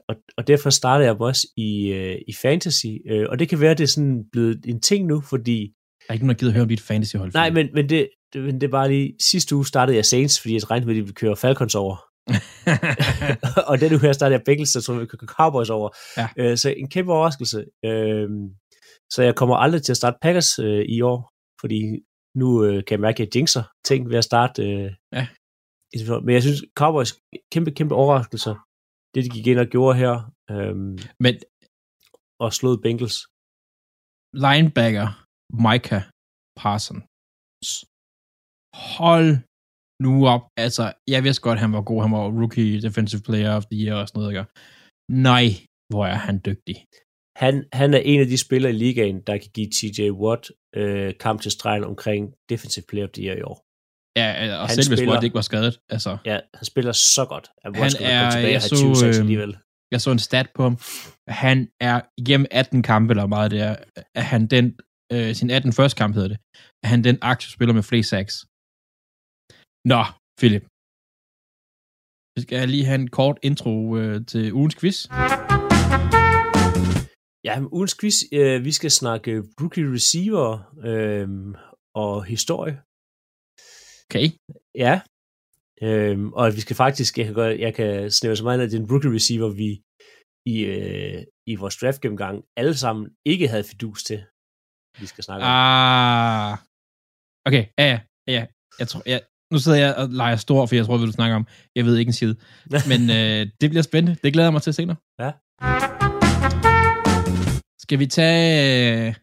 og, 0.08 0.16
og 0.36 0.46
derfor 0.46 0.70
startede 0.70 1.06
jeg 1.06 1.14
dem 1.14 1.20
også 1.20 1.46
i, 1.56 1.92
øh, 1.92 2.18
i 2.28 2.32
fantasy. 2.42 2.86
Øh, 3.10 3.26
og 3.30 3.38
det 3.38 3.48
kan 3.48 3.60
være, 3.60 3.70
at 3.70 3.78
det 3.78 3.84
er 3.84 3.88
sådan 3.88 4.24
blevet 4.32 4.66
en 4.66 4.80
ting 4.80 5.06
nu, 5.06 5.20
fordi... 5.20 5.72
Der 6.00 6.06
er 6.08 6.12
ikke 6.12 6.26
nogen, 6.26 6.34
der 6.34 6.40
gider 6.40 6.52
høre 6.52 6.62
om 6.62 6.68
dit 6.68 6.80
fantasyhold. 6.80 7.32
Nej, 7.34 7.50
men, 7.50 7.68
men, 7.74 7.88
det, 7.88 8.08
det, 8.32 8.42
men 8.42 8.60
det 8.60 8.70
bare 8.70 8.88
lige... 8.88 9.14
Sidste 9.20 9.56
uge 9.56 9.66
startede 9.66 9.96
jeg 9.96 10.04
Saints, 10.04 10.40
fordi 10.40 10.54
jeg 10.54 10.70
regnede 10.70 10.86
med, 10.86 10.94
at 10.94 10.96
de 10.96 11.02
ville 11.02 11.14
køre 11.14 11.36
Falcons 11.36 11.74
over. 11.74 11.96
og 13.70 13.80
den 13.80 13.92
uge 13.92 14.00
her 14.00 14.12
startede 14.12 14.38
jeg 14.38 14.44
Bengals, 14.44 14.68
så 14.68 14.80
tror 14.80 14.94
jeg, 14.94 15.02
vi 15.02 15.26
Cowboys 15.26 15.70
over. 15.70 15.90
Ja. 16.16 16.28
Øh, 16.38 16.56
så 16.56 16.74
en 16.76 16.90
kæmpe 16.90 17.12
overraskelse. 17.12 17.64
Øh, 17.84 18.28
så 19.10 19.22
jeg 19.22 19.34
kommer 19.34 19.56
aldrig 19.56 19.82
til 19.82 19.92
at 19.92 19.96
starte 19.96 20.16
Packers 20.22 20.58
øh, 20.58 20.84
i 20.88 21.00
år, 21.00 21.32
fordi 21.60 21.80
nu 22.40 22.48
øh, 22.66 22.76
kan 22.84 22.92
jeg 22.96 23.00
mærke, 23.06 23.16
at 23.16 23.26
jeg 23.26 23.36
jinxer 23.36 23.64
ting 23.88 24.00
ved 24.10 24.18
at 24.22 24.28
starte. 24.30 24.58
Øh, 24.70 24.90
Ja. 25.16 25.24
Men 26.24 26.32
jeg 26.38 26.42
synes, 26.46 26.60
Cowboys, 26.80 27.10
kæmpe, 27.52 27.70
kæmpe 27.78 27.94
overraskelser. 28.02 28.54
Det, 29.12 29.20
de 29.24 29.30
gik 29.36 29.46
ind 29.46 29.58
og 29.64 29.68
gjorde 29.74 29.94
her, 30.02 30.14
øh, 30.52 30.74
men 31.24 31.34
og 32.44 32.50
slået 32.58 32.78
Bengals. 32.84 33.18
linebacker 34.44 35.08
Micah 35.66 36.02
Parsons. 36.60 37.72
Hold 38.98 39.30
nu 40.04 40.12
op. 40.34 40.44
Altså, 40.64 40.84
jeg 41.14 41.20
vidste 41.26 41.42
godt, 41.46 41.58
han 41.64 41.72
var 41.76 41.82
god. 41.90 41.98
Han 42.04 42.12
var 42.16 42.24
rookie 42.40 42.80
defensive 42.86 43.22
player 43.28 43.50
of 43.58 43.64
the 43.70 43.78
year 43.82 43.94
og 44.00 44.06
sådan 44.08 44.18
noget. 44.18 44.30
Ikke? 44.32 44.44
Nej, 45.28 45.48
hvor 45.90 46.04
er 46.12 46.18
han 46.26 46.36
dygtig. 46.48 46.76
Han, 47.42 47.54
han 47.72 47.94
er 47.94 48.02
en 48.12 48.20
af 48.20 48.26
de 48.26 48.38
spillere 48.46 48.72
i 48.74 48.76
ligaen, 48.84 49.18
der 49.26 49.36
kan 49.38 49.50
give 49.54 49.68
TJ 49.76 50.10
Watt 50.10 50.44
øh, 50.76 51.14
kamp 51.24 51.40
til 51.40 51.50
stregen 51.50 51.84
omkring 51.84 52.22
defensive 52.50 52.84
player 52.88 53.06
of 53.06 53.10
the 53.14 53.22
year 53.26 53.36
i 53.36 53.42
år. 53.50 53.58
Ja, 54.20 54.28
og 54.60 54.66
Han 54.68 54.74
selv 54.76 54.88
hvis 54.90 54.98
spiller- 54.98 55.12
Watt 55.14 55.24
ikke 55.24 55.34
var 55.34 55.40
skadet. 55.50 55.74
Altså, 55.94 56.18
Ja, 56.24 56.40
han 56.54 56.64
spiller 56.72 56.92
så 56.92 57.24
godt. 57.32 57.46
At 57.64 57.70
Watt 57.70 57.82
Han 57.82 57.90
skal 57.90 58.06
er- 58.06 58.18
komme 58.20 58.30
tilbage 58.32 58.52
jeg 58.52 58.56
og 58.56 58.62
have 58.62 58.68
så, 58.68 58.76
20 58.76 58.96
sacks 58.96 59.18
alligevel. 59.18 59.52
jeg 59.92 60.00
så 60.00 60.10
en 60.12 60.18
stat 60.18 60.48
på 60.56 60.62
ham. 60.62 60.76
Han 61.44 61.58
er 61.80 62.00
igennem 62.22 62.46
18 62.50 62.82
kampe, 62.82 63.12
eller 63.12 63.26
meget 63.26 63.50
det 63.50 63.60
er, 63.60 63.76
er 64.14 64.26
han 64.32 64.46
den, 64.46 64.66
øh, 65.12 65.34
sin 65.34 65.50
18 65.50 65.72
første 65.72 65.96
kamp 65.98 66.14
hedder 66.14 66.28
det, 66.28 66.38
er 66.84 66.88
han 66.88 67.04
den 67.04 67.18
aktiespiller 67.32 67.74
med 67.74 67.82
flest 67.90 68.08
sacks. 68.10 68.34
Nå, 69.92 70.02
Philip. 70.40 70.64
Vi 72.36 72.40
skal 72.46 72.68
lige 72.68 72.84
have 72.90 73.00
en 73.04 73.10
kort 73.10 73.38
intro 73.42 73.96
øh, 73.96 74.26
til 74.26 74.52
ugens 74.52 74.74
quiz. 74.80 74.98
Ja, 77.46 77.60
ugens 77.76 77.94
quiz, 78.00 78.16
øh, 78.32 78.64
vi 78.64 78.72
skal 78.72 78.90
snakke 78.90 79.42
rookie 79.60 79.92
receiver 79.96 80.50
øh, 80.90 81.28
og 81.94 82.24
historie. 82.24 82.74
Okay. 84.06 84.28
Ja. 84.84 84.94
Øhm, 85.82 86.32
og 86.32 86.56
vi 86.56 86.60
skal 86.60 86.76
faktisk, 86.76 87.18
jeg 87.18 87.26
kan, 87.26 87.34
godt, 87.34 87.60
jeg 87.60 87.74
kan 87.74 88.10
snæve 88.10 88.36
så 88.36 88.44
meget, 88.44 88.60
at 88.60 88.70
det 88.70 88.76
er 88.78 88.82
en 88.82 88.90
rookie 88.92 89.14
receiver, 89.14 89.48
vi 89.62 89.70
i, 90.54 90.56
øh, 90.64 91.22
i 91.46 91.54
vores 91.54 91.76
draft 91.76 92.00
gennemgang 92.00 92.44
alle 92.56 92.76
sammen 92.76 93.04
ikke 93.26 93.48
havde 93.48 93.64
fidus 93.64 94.04
til, 94.04 94.24
vi 95.00 95.06
skal 95.06 95.24
snakke 95.24 95.44
om. 95.44 95.50
Ah. 95.52 96.58
Okay, 97.46 97.64
ja, 97.78 97.84
ja, 97.92 98.00
ja. 98.26 98.46
Jeg 98.78 98.88
tror, 98.88 99.02
jeg, 99.06 99.20
nu 99.52 99.58
sidder 99.58 99.78
jeg 99.78 99.94
og 99.96 100.08
leger 100.08 100.36
stor, 100.36 100.66
for 100.66 100.74
jeg 100.74 100.84
tror, 100.86 100.96
hvad 100.96 101.06
du 101.06 101.12
snakker 101.12 101.36
om. 101.36 101.46
Jeg 101.76 101.84
ved 101.84 101.96
ikke 101.96 102.08
en 102.08 102.12
skid. 102.12 102.34
Men 102.92 103.00
øh, 103.18 103.40
det 103.60 103.70
bliver 103.70 103.82
spændende. 103.82 104.18
Det 104.22 104.32
glæder 104.32 104.46
jeg 104.46 104.52
mig 104.52 104.62
til 104.62 104.74
senere. 104.74 104.96
Ja. 105.20 105.30
Skal 107.78 107.98
vi 107.98 108.06
tage 108.06 109.08
øh, 109.08 109.14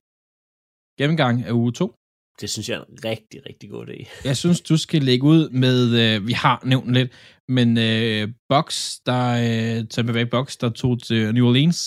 gennemgang 1.00 1.44
af 1.44 1.52
uge 1.52 1.72
2? 1.72 1.96
Det 2.42 2.50
synes 2.50 2.70
jeg 2.70 2.78
er 2.78 2.84
en 2.84 3.06
rigtig, 3.06 3.46
rigtig 3.50 3.70
god 3.70 3.88
idé. 3.88 3.98
Jeg 4.30 4.38
synes, 4.38 4.62
du 4.62 4.78
skal 4.78 5.02
lægge 5.04 5.26
ud 5.26 5.50
med, 5.50 5.80
øh, 6.04 6.28
vi 6.28 6.34
har 6.34 6.62
nævnt 6.66 6.94
lidt, 6.94 7.12
men 7.48 7.78
øh, 7.78 8.28
Box, 8.50 8.96
der, 9.06 9.26
øh, 9.46 9.88
Tampa 9.88 10.12
Bay 10.12 10.28
Box, 10.32 10.58
der 10.58 10.70
tog 10.70 11.04
til 11.04 11.34
New 11.34 11.48
Orleans. 11.48 11.80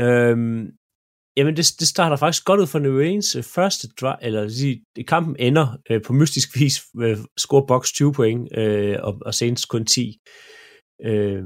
Øhm, 0.00 0.60
jamen, 1.36 1.56
det, 1.56 1.66
det 1.80 1.88
starter 1.88 2.16
faktisk 2.16 2.44
godt 2.44 2.60
ud 2.60 2.66
for 2.66 2.78
New 2.78 2.94
Orleans. 2.94 3.36
Øh, 3.36 3.42
Første 3.42 3.88
drive, 4.00 4.24
eller 4.24 4.48
sige, 4.48 4.84
kampen 5.08 5.36
ender 5.38 5.76
øh, 5.90 6.02
på 6.06 6.12
mystisk 6.12 6.48
vis, 6.60 6.76
øh, 7.00 7.18
scorer 7.38 7.66
Box 7.66 7.92
20 7.92 8.12
point, 8.12 8.58
øh, 8.58 8.96
og, 9.02 9.18
og 9.26 9.34
Saints 9.34 9.64
kun 9.64 9.86
10. 9.86 10.18
Øh, 11.04 11.42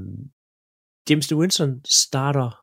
James 1.09 1.33
Winston 1.33 1.81
starter 1.85 2.62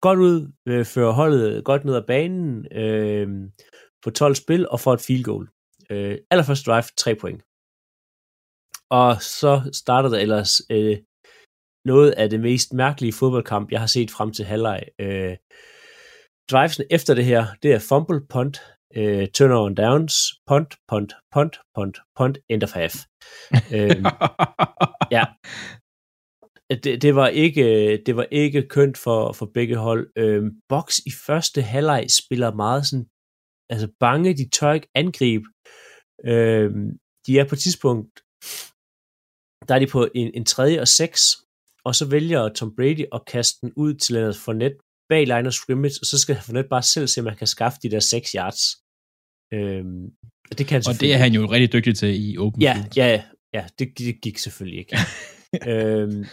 godt 0.00 0.18
ud, 0.18 0.52
øh, 0.68 0.84
fører 0.84 1.12
holdet 1.12 1.64
godt 1.64 1.84
ned 1.84 1.94
ad 1.94 2.06
banen 2.06 2.66
øh, 2.72 3.28
på 4.02 4.10
12 4.10 4.34
spil 4.34 4.68
og 4.68 4.80
får 4.80 4.94
et 4.94 5.00
field 5.00 5.24
goal. 5.24 5.48
Øh, 5.90 6.18
allerførste 6.30 6.70
drive, 6.70 6.82
3 6.96 7.14
point. 7.14 7.42
Og 8.90 9.22
så 9.22 9.70
starter 9.72 10.08
der 10.08 10.18
ellers 10.18 10.60
øh, 10.70 10.98
noget 11.84 12.10
af 12.10 12.30
det 12.30 12.40
mest 12.40 12.72
mærkelige 12.72 13.12
fodboldkamp, 13.12 13.72
jeg 13.72 13.80
har 13.80 13.86
set 13.86 14.10
frem 14.10 14.32
til 14.32 14.44
halvleg. 14.44 14.82
Øh, 14.98 15.36
drivesen 16.50 16.84
efter 16.90 17.14
det 17.14 17.24
her, 17.24 17.46
det 17.62 17.72
er 17.72 17.86
fumble, 17.88 18.20
punt, 18.26 18.62
øh, 18.96 19.28
turnover 19.28 19.66
and 19.66 19.76
downs, 19.76 20.14
punt, 20.46 20.74
punt, 20.88 21.12
punt, 21.32 21.56
punt, 21.74 21.98
punt, 22.16 22.38
end 22.48 22.62
of 22.62 22.72
half. 22.72 22.94
øh, 23.76 24.04
ja. 25.16 25.24
Det, 26.70 27.02
det, 27.02 27.14
var 27.14 27.28
ikke, 27.28 27.96
det 28.06 28.16
var 28.16 28.26
ikke 28.30 28.68
kønt 28.68 28.98
for, 28.98 29.32
for 29.32 29.46
begge 29.54 29.76
hold. 29.76 30.12
Øh, 30.16 30.42
Box 30.68 30.98
i 31.06 31.10
første 31.26 31.62
halvleg 31.62 32.06
spiller 32.10 32.54
meget 32.54 32.86
sådan, 32.86 33.06
altså 33.70 33.88
bange, 34.00 34.36
de 34.36 34.48
tør 34.48 34.72
ikke 34.72 34.88
angribe. 34.94 35.44
Øh, 36.24 36.70
de 37.26 37.38
er 37.38 37.44
på 37.48 37.54
et 37.54 37.58
tidspunkt, 37.58 38.20
der 39.68 39.74
er 39.74 39.78
de 39.78 39.86
på 39.86 40.08
en, 40.14 40.30
en 40.34 40.44
tredje 40.44 40.80
og 40.80 40.88
seks, 40.88 41.20
og 41.84 41.94
så 41.94 42.04
vælger 42.10 42.48
Tom 42.48 42.76
Brady 42.76 43.04
at 43.12 43.24
kaste 43.26 43.58
den 43.62 43.72
ud 43.76 43.94
til 43.94 44.14
Leonard 44.14 44.34
Fournette 44.44 44.78
bag 45.08 45.26
line 45.26 45.46
of 45.48 45.52
scrimmage, 45.52 45.98
og 46.02 46.06
så 46.06 46.18
skal 46.18 46.36
Fournette 46.46 46.68
bare 46.68 46.82
selv 46.82 47.06
se, 47.06 47.20
om 47.20 47.26
han 47.26 47.36
kan 47.36 47.46
skaffe 47.46 47.78
de 47.82 47.90
der 47.90 48.00
6 48.00 48.32
yards. 48.32 48.62
Øhm, 49.52 50.04
og 50.50 50.58
det 50.58 50.66
kan 50.66 50.74
han 50.82 50.84
og 50.90 51.00
det 51.00 51.12
er 51.14 51.18
han 51.24 51.32
jo 51.32 51.40
rigtig 51.54 51.72
dygtig 51.72 51.96
til 51.96 52.10
i 52.24 52.38
open 52.38 52.62
Ja, 52.62 52.74
field. 52.74 52.96
ja, 52.96 53.22
ja, 53.56 53.62
det, 53.78 53.98
det 53.98 54.20
gik 54.20 54.38
selvfølgelig 54.38 54.78
ikke. 54.78 54.96
øhm, 55.72 56.24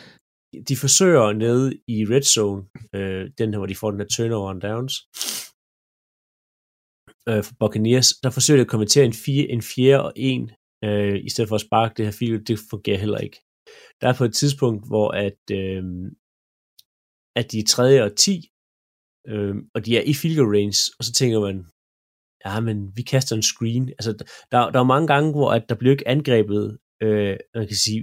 de 0.67 0.75
forsøger 0.77 1.33
nede 1.33 1.73
i 1.87 2.05
red 2.05 2.21
zone, 2.21 2.63
øh, 2.95 3.31
den 3.37 3.49
her, 3.51 3.57
hvor 3.57 3.65
de 3.65 3.75
får 3.75 3.91
den 3.91 3.99
her 3.99 4.07
turnover 4.07 4.49
and 4.49 4.61
downs. 4.61 4.93
øh, 7.29 7.43
for 7.43 7.53
Buccaneers, 7.59 8.09
der 8.23 8.29
forsøger 8.29 8.57
de 8.57 8.61
at 8.61 8.73
konvertere 8.75 9.05
en, 9.05 9.13
fire, 9.13 9.45
en 9.49 9.61
fjerde 9.61 10.03
og 10.03 10.13
en, 10.15 10.51
øh, 10.83 11.17
i 11.25 11.29
stedet 11.29 11.49
for 11.49 11.55
at 11.55 11.61
sparke 11.61 11.93
det 11.97 12.05
her 12.05 12.11
field, 12.19 12.45
det 12.45 12.59
fungerer 12.69 12.97
heller 12.97 13.17
ikke. 13.17 13.39
Der 14.01 14.07
er 14.07 14.13
på 14.17 14.25
et 14.25 14.33
tidspunkt, 14.33 14.87
hvor 14.87 15.07
at, 15.25 15.41
øh, 15.51 15.83
at 17.35 17.51
de 17.51 17.59
er 17.59 17.67
tredje 17.67 18.03
og 18.03 18.15
10, 18.15 18.49
øh, 19.27 19.55
og 19.75 19.85
de 19.85 19.97
er 19.97 20.01
i 20.01 20.13
field 20.13 20.37
goal 20.37 20.49
range, 20.55 20.79
og 20.99 21.03
så 21.05 21.11
tænker 21.13 21.39
man, 21.39 21.57
ja, 22.45 22.59
men 22.59 22.77
vi 22.97 23.01
kaster 23.01 23.35
en 23.35 23.49
screen. 23.51 23.89
Altså, 23.89 24.11
der, 24.51 24.71
der 24.71 24.79
er 24.79 24.93
mange 24.93 25.07
gange, 25.07 25.31
hvor 25.31 25.51
at 25.51 25.69
der 25.69 25.75
bliver 25.75 25.91
ikke 25.91 26.07
angrebet, 26.07 26.77
øh, 27.03 27.37
man 27.55 27.67
kan 27.67 27.79
sige, 27.85 28.01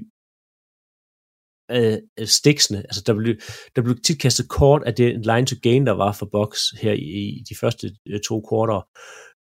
øh, 1.71 1.99
stiksene. 2.27 2.79
Altså, 2.79 3.03
der 3.07 3.15
blev, 3.15 3.35
der 3.77 3.83
blev 3.83 3.97
tit 4.01 4.21
kastet 4.21 4.49
kort 4.49 4.83
af 4.87 4.95
det 4.95 5.27
line 5.27 5.47
to 5.47 5.57
gain, 5.63 5.87
der 5.87 5.93
var 5.93 6.13
for 6.13 6.27
box 6.27 6.59
her 6.83 6.93
i, 6.93 7.21
i 7.39 7.43
de 7.49 7.55
første 7.61 7.91
øh, 8.09 8.21
to 8.21 8.41
korter. 8.41 8.89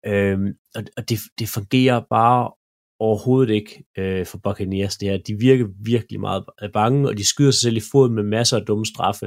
Øhm, 0.07 0.49
og 0.75 0.83
og 0.97 1.09
det, 1.09 1.19
det 1.39 1.49
fungerer 1.49 2.01
bare 2.11 2.53
overhovedet 3.01 3.55
ikke 3.55 3.85
øh, 3.99 4.27
for 4.27 4.39
Buccaneers. 4.39 4.97
Det 4.97 5.09
her. 5.09 5.19
De 5.19 5.35
virker 5.39 5.67
virkelig 5.85 6.21
meget 6.21 6.45
øh, 6.63 6.73
bange, 6.73 7.09
og 7.09 7.17
de 7.19 7.29
skyder 7.29 7.51
sig 7.51 7.61
selv 7.61 7.77
i 7.77 7.89
foden 7.93 8.15
med 8.15 8.23
masser 8.23 8.57
af 8.57 8.67
dumme 8.67 8.87
straffe. 8.87 9.27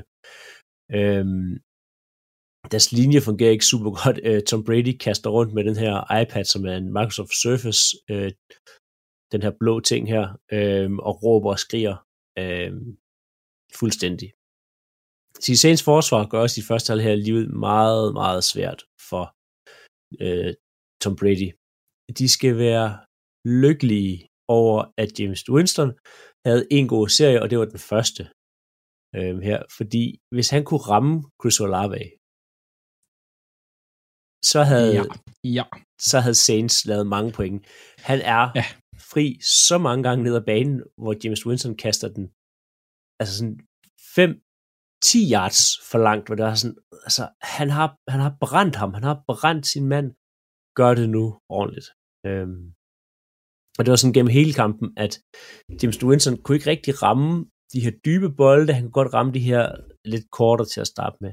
Øhm, 0.91 1.51
deres 2.71 2.91
linje 2.91 3.21
fungerer 3.21 3.51
ikke 3.51 3.65
super 3.65 3.91
godt. 4.03 4.19
Øh, 4.23 4.41
Tom 4.43 4.63
Brady 4.63 4.97
kaster 4.97 5.29
rundt 5.29 5.53
med 5.53 5.63
den 5.63 5.75
her 5.75 6.21
iPad, 6.21 6.43
som 6.43 6.65
er 6.65 6.75
en 6.77 6.93
Microsoft 6.93 7.33
Surface, 7.43 7.83
øh, 8.11 8.31
den 9.31 9.41
her 9.41 9.53
blå 9.59 9.79
ting 9.79 10.07
her, 10.07 10.25
øh, 10.51 10.91
og 10.91 11.23
råber 11.23 11.51
og 11.51 11.59
skriger 11.59 11.95
øh, 12.39 12.71
fuldstændig. 13.79 14.29
Saints 15.61 15.83
forsvar 15.83 16.21
gør 16.31 16.39
også 16.45 16.57
i 16.61 16.67
første 16.69 16.89
halv 16.91 17.01
her 17.01 17.15
livet 17.15 17.47
meget, 17.67 18.13
meget 18.13 18.43
svært 18.51 18.81
for 19.09 19.23
øh, 20.25 20.53
Tom 21.01 21.15
Brady. 21.19 21.49
De 22.19 22.27
skal 22.35 22.53
være 22.57 22.89
lykkelige 23.63 24.15
over, 24.59 24.79
at 24.97 25.19
James 25.19 25.49
Winston 25.55 25.91
havde 26.47 26.67
en 26.77 26.87
god 26.87 27.07
serie, 27.17 27.41
og 27.41 27.49
det 27.49 27.57
var 27.59 27.65
den 27.65 27.79
første 27.91 28.23
øh, 29.17 29.35
her. 29.47 29.59
Fordi 29.77 30.03
hvis 30.35 30.49
han 30.49 30.63
kunne 30.65 30.85
ramme 30.93 31.13
Chris 31.41 31.59
Olave, 31.65 31.99
så 34.51 34.61
havde, 34.71 34.93
Ja. 34.99 35.03
Ja. 35.57 35.65
så 36.09 36.17
havde 36.23 36.35
Saints 36.47 36.85
lavet 36.85 37.07
mange 37.15 37.31
point. 37.37 37.59
Han 38.09 38.19
er 38.35 38.41
Ja 38.59 38.65
fri 39.11 39.25
så 39.67 39.77
mange 39.77 40.03
gange 40.03 40.23
ned 40.23 40.35
ad 40.35 40.45
banen, 40.51 40.77
hvor 40.97 41.15
James 41.23 41.45
Winston 41.45 41.75
kaster 41.83 42.09
den 42.17 42.25
altså 43.19 43.33
sådan 43.37 43.59
5 44.15 44.31
10 45.01 45.31
yards 45.33 45.59
for 45.89 45.99
langt, 46.07 46.27
hvor 46.27 46.35
der 46.35 46.47
er 46.47 46.55
sådan, 46.55 46.77
altså, 47.07 47.23
han 47.41 47.69
har, 47.69 47.87
han 48.13 48.19
har 48.25 48.33
brændt 48.43 48.75
ham, 48.75 48.93
han 48.93 49.03
har 49.03 49.23
brændt 49.27 49.65
sin 49.67 49.87
mand, 49.93 50.07
gør 50.79 50.93
det 50.99 51.09
nu 51.09 51.23
ordentligt. 51.49 51.89
Øhm, 52.27 52.63
og 53.77 53.81
det 53.83 53.89
var 53.91 53.99
sådan 53.99 54.13
gennem 54.17 54.35
hele 54.39 54.53
kampen, 54.53 54.87
at 54.97 55.13
James 55.79 56.03
Winston 56.03 56.37
kunne 56.41 56.57
ikke 56.57 56.69
rigtig 56.69 56.93
ramme 57.03 57.45
de 57.73 57.83
her 57.85 57.93
dybe 58.05 58.29
bolde, 58.41 58.73
han 58.73 58.83
kunne 58.83 58.99
godt 58.99 59.13
ramme 59.13 59.31
de 59.33 59.47
her 59.49 59.63
lidt 60.05 60.25
kortere 60.31 60.67
til 60.67 60.81
at 60.81 60.91
starte 60.93 61.17
med. 61.23 61.31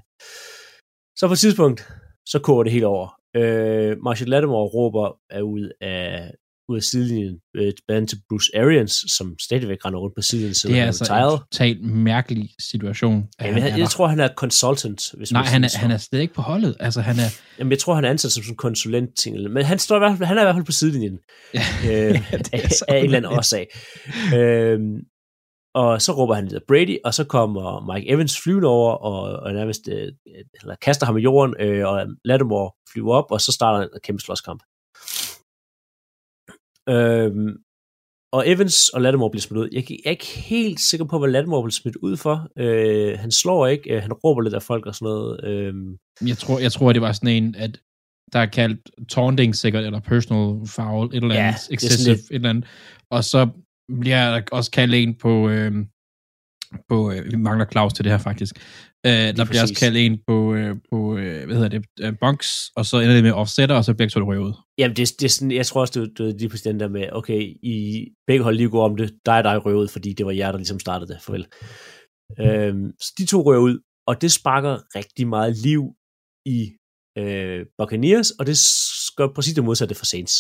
Så 1.19 1.23
på 1.27 1.33
et 1.33 1.43
tidspunkt, 1.45 1.81
så 2.33 2.39
koger 2.45 2.63
det 2.65 2.73
helt 2.73 2.85
over. 2.85 3.09
Øh, 3.39 3.93
Marshall 4.05 4.31
Lattimore 4.31 4.69
råber 4.77 5.07
er 5.31 5.43
ud 5.43 5.65
af, 5.81 6.35
ud 6.69 6.77
af 6.77 6.83
sidelinjen, 6.83 7.39
øh, 7.57 7.73
tilbage 7.79 8.07
til 8.07 8.19
Bruce 8.29 8.51
Arians, 8.55 8.93
som 9.17 9.35
stadigvæk 9.41 9.79
render 9.85 9.99
rundt 10.01 10.15
på 10.17 10.23
sidelinjen, 10.23 10.51
Det 10.51 10.57
selvom 10.61 10.77
er 10.77 10.81
han 10.81 10.87
altså 10.89 11.05
retired. 11.05 11.33
en 11.33 11.39
totalt 11.39 11.83
mærkelig 11.83 12.51
situation. 12.71 13.29
at 13.39 13.47
Jamen, 13.47 13.63
han 13.63 13.71
jeg, 13.71 13.79
jeg 13.79 13.85
der. 13.85 13.91
tror, 13.91 14.07
han 14.07 14.21
er 14.21 14.29
consultant. 14.37 15.03
Hvis 15.17 15.33
Nej, 15.33 15.43
man 15.43 15.49
han 15.49 15.65
er, 15.65 15.69
han 15.79 15.91
er 15.91 15.97
slet 15.99 16.21
ikke 16.21 16.35
på 16.35 16.43
holdet. 16.43 16.77
Altså, 16.81 17.01
han 17.01 17.17
er... 17.17 17.29
Jamen, 17.59 17.71
jeg 17.71 17.79
tror, 17.79 17.95
han 17.95 18.05
er 18.05 18.11
ansat 18.11 18.33
som 18.33 18.43
sådan 18.43 18.57
konsulent 18.57 19.11
ting. 19.19 19.51
Men 19.51 19.65
han, 19.65 19.79
står 19.79 19.97
i 19.97 19.99
hvert 19.99 20.19
fald, 20.19 20.27
han 20.27 20.37
er 20.39 20.43
i 20.43 20.45
hvert 20.45 20.55
fald 20.57 20.65
på 20.67 20.73
sidelinjen. 20.73 21.19
Ja, 21.55 21.61
øh, 21.85 22.15
det 22.45 22.49
er 22.53 22.59
af, 22.59 22.95
af 22.95 22.99
en 22.99 23.05
eller 23.05 23.17
anden 23.17 23.33
årsag. 23.33 23.67
Øhm, 24.37 24.97
og 25.75 26.03
så 26.03 26.13
råber 26.13 26.35
han 26.35 26.49
lidt 26.49 26.65
Brady, 26.69 26.97
og 27.05 27.15
så 27.15 27.25
kommer 27.25 27.95
Mike 27.95 28.11
Evans 28.11 28.41
flyvende 28.41 28.69
over, 28.69 28.93
og, 28.93 29.21
og 29.43 29.53
nærmest 29.53 29.81
øh, 29.93 30.13
eller 30.63 30.75
kaster 30.83 31.07
ham 31.07 31.17
i 31.19 31.21
jorden, 31.21 31.55
øh, 31.61 31.87
og 31.89 32.07
Lattimore 32.25 32.71
flyver 32.93 33.15
op, 33.15 33.25
og 33.31 33.41
så 33.41 33.53
starter 33.53 33.83
en 33.83 33.89
kæmpe 34.05 34.23
slåskamp. 34.23 34.63
Øhm, 36.89 37.57
og 38.33 38.49
Evans 38.51 38.89
og 38.89 39.01
Lattimore 39.03 39.31
bliver 39.31 39.41
smidt 39.41 39.59
ud. 39.61 39.69
Jeg 39.73 39.85
er 40.07 40.11
ikke 40.11 40.27
helt 40.27 40.81
sikker 40.81 41.07
på, 41.07 41.19
hvad 41.19 41.29
Lattimore 41.31 41.63
bliver 41.63 41.71
smidt 41.71 41.97
ud 41.97 42.17
for. 42.17 42.49
Øh, 42.59 43.19
han 43.19 43.31
slår 43.31 43.67
ikke, 43.67 43.95
øh, 43.97 44.03
han 44.03 44.13
råber 44.13 44.41
lidt 44.41 44.55
af 44.55 44.63
folk 44.63 44.87
og 44.87 44.95
sådan 44.95 45.07
noget. 45.07 45.45
Øh, 45.45 45.75
Jeg 46.29 46.39
tror, 46.39 46.59
jeg 46.59 46.73
tror, 46.73 46.93
det 46.93 47.03
var 47.03 47.13
sådan 47.13 47.29
en, 47.29 47.55
at 47.55 47.81
der 48.33 48.39
er 48.39 48.47
kaldt 48.47 48.91
taunting 49.09 49.57
sikkert, 49.57 49.85
eller 49.85 50.01
personal 50.01 50.67
foul, 50.69 51.07
et 51.07 51.15
eller 51.15 51.35
Ja, 51.35 51.41
andet, 51.41 51.61
det 51.61 51.71
er 51.71 51.75
excessive, 51.75 52.17
sådan 52.17 52.31
et 52.31 52.35
eller 52.35 52.51
andet. 52.51 52.65
Og 53.11 53.25
så 53.25 53.49
bliver 54.01 54.31
der 54.31 54.43
også 54.53 54.71
kaldt 54.71 54.95
en 54.95 55.15
på, 55.15 55.49
øh, 55.49 55.73
på 56.89 57.13
øh, 57.13 57.25
vi 57.31 57.37
mangler 57.37 57.67
Claus 57.73 57.93
til 57.93 58.05
det 58.05 58.13
her 58.13 58.19
faktisk. 58.19 58.55
Øh, 59.07 59.13
der 59.13 59.33
bliver 59.33 59.63
også 59.63 59.75
præcis. 59.75 59.79
kaldt 59.79 59.97
en 59.97 60.19
på, 60.29 60.55
øh, 60.55 60.77
på 60.91 61.17
øh, 61.17 61.45
hvad 61.47 61.57
hedder 61.57 61.69
det, 61.69 61.87
øh, 62.01 62.13
bunks, 62.21 62.71
og 62.77 62.87
så 62.87 63.01
ender 63.01 63.15
det 63.15 63.25
med 63.25 63.33
offsetter, 63.33 63.77
og 63.77 63.85
så 63.85 63.95
begge 63.95 64.11
to 64.11 64.21
ud. 64.21 64.53
Jamen, 64.79 64.97
det, 64.97 65.13
det 65.21 65.25
er 65.25 65.29
sådan, 65.29 65.51
jeg 65.51 65.67
tror 65.67 65.81
også, 65.81 66.01
det, 66.01 66.19
det 66.19 66.29
er 66.29 66.39
lige 66.39 66.49
præcis 66.49 66.63
den 66.63 66.81
der 66.81 66.89
med, 66.89 67.09
okay, 67.13 67.41
I 67.63 68.07
begge 68.27 68.43
hold 68.45 68.57
lige 68.57 68.69
går 68.69 68.85
om 68.85 68.97
det, 68.97 69.11
dig 69.27 69.39
og 69.39 69.45
dig 69.45 69.67
røver 69.67 69.81
ud, 69.81 69.89
fordi 69.89 70.13
det 70.13 70.27
var 70.27 70.33
jer, 70.33 70.51
der 70.51 70.59
ligesom 70.59 70.81
startede 70.81 71.13
det, 71.13 71.23
farvel. 71.23 71.47
Øhm, 72.41 72.93
så 73.01 73.13
de 73.19 73.27
to 73.27 73.43
rører 73.43 73.61
ud, 73.61 73.79
og 74.07 74.23
det 74.23 74.33
sparker 74.33 74.97
rigtig 74.99 75.29
meget 75.29 75.57
liv 75.57 75.83
i 76.47 76.71
øh, 77.19 77.67
Buccaneers, 77.79 78.31
og 78.31 78.47
det 78.47 78.57
gør 79.17 79.29
præcis 79.35 79.55
det 79.55 79.65
modsatte 79.65 79.95
for 79.95 80.05
Saints. 80.05 80.35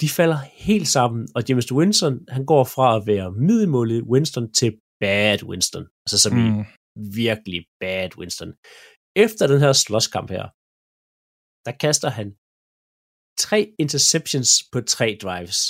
De 0.00 0.08
falder 0.08 0.38
helt 0.68 0.88
sammen, 0.88 1.28
og 1.34 1.42
James 1.48 1.72
Winston, 1.72 2.18
han 2.28 2.44
går 2.46 2.64
fra 2.64 2.96
at 2.96 3.06
være 3.06 3.32
middelmålig 3.32 4.02
Winston 4.12 4.52
til 4.52 4.72
bad 5.00 5.38
Winston. 5.48 5.84
Altså 6.04 6.18
som 6.24 6.32
mm. 6.32 6.60
i 6.60 6.64
virkelig 7.28 7.60
bad 7.80 8.10
Winston. 8.18 8.50
Efter 9.24 9.44
den 9.52 9.60
her 9.64 9.72
slåskamp 9.72 10.30
her, 10.36 10.46
der 11.66 11.72
kaster 11.84 12.10
han 12.18 12.28
tre 13.44 13.60
interceptions 13.78 14.50
på 14.72 14.78
tre 14.94 15.08
drives. 15.22 15.60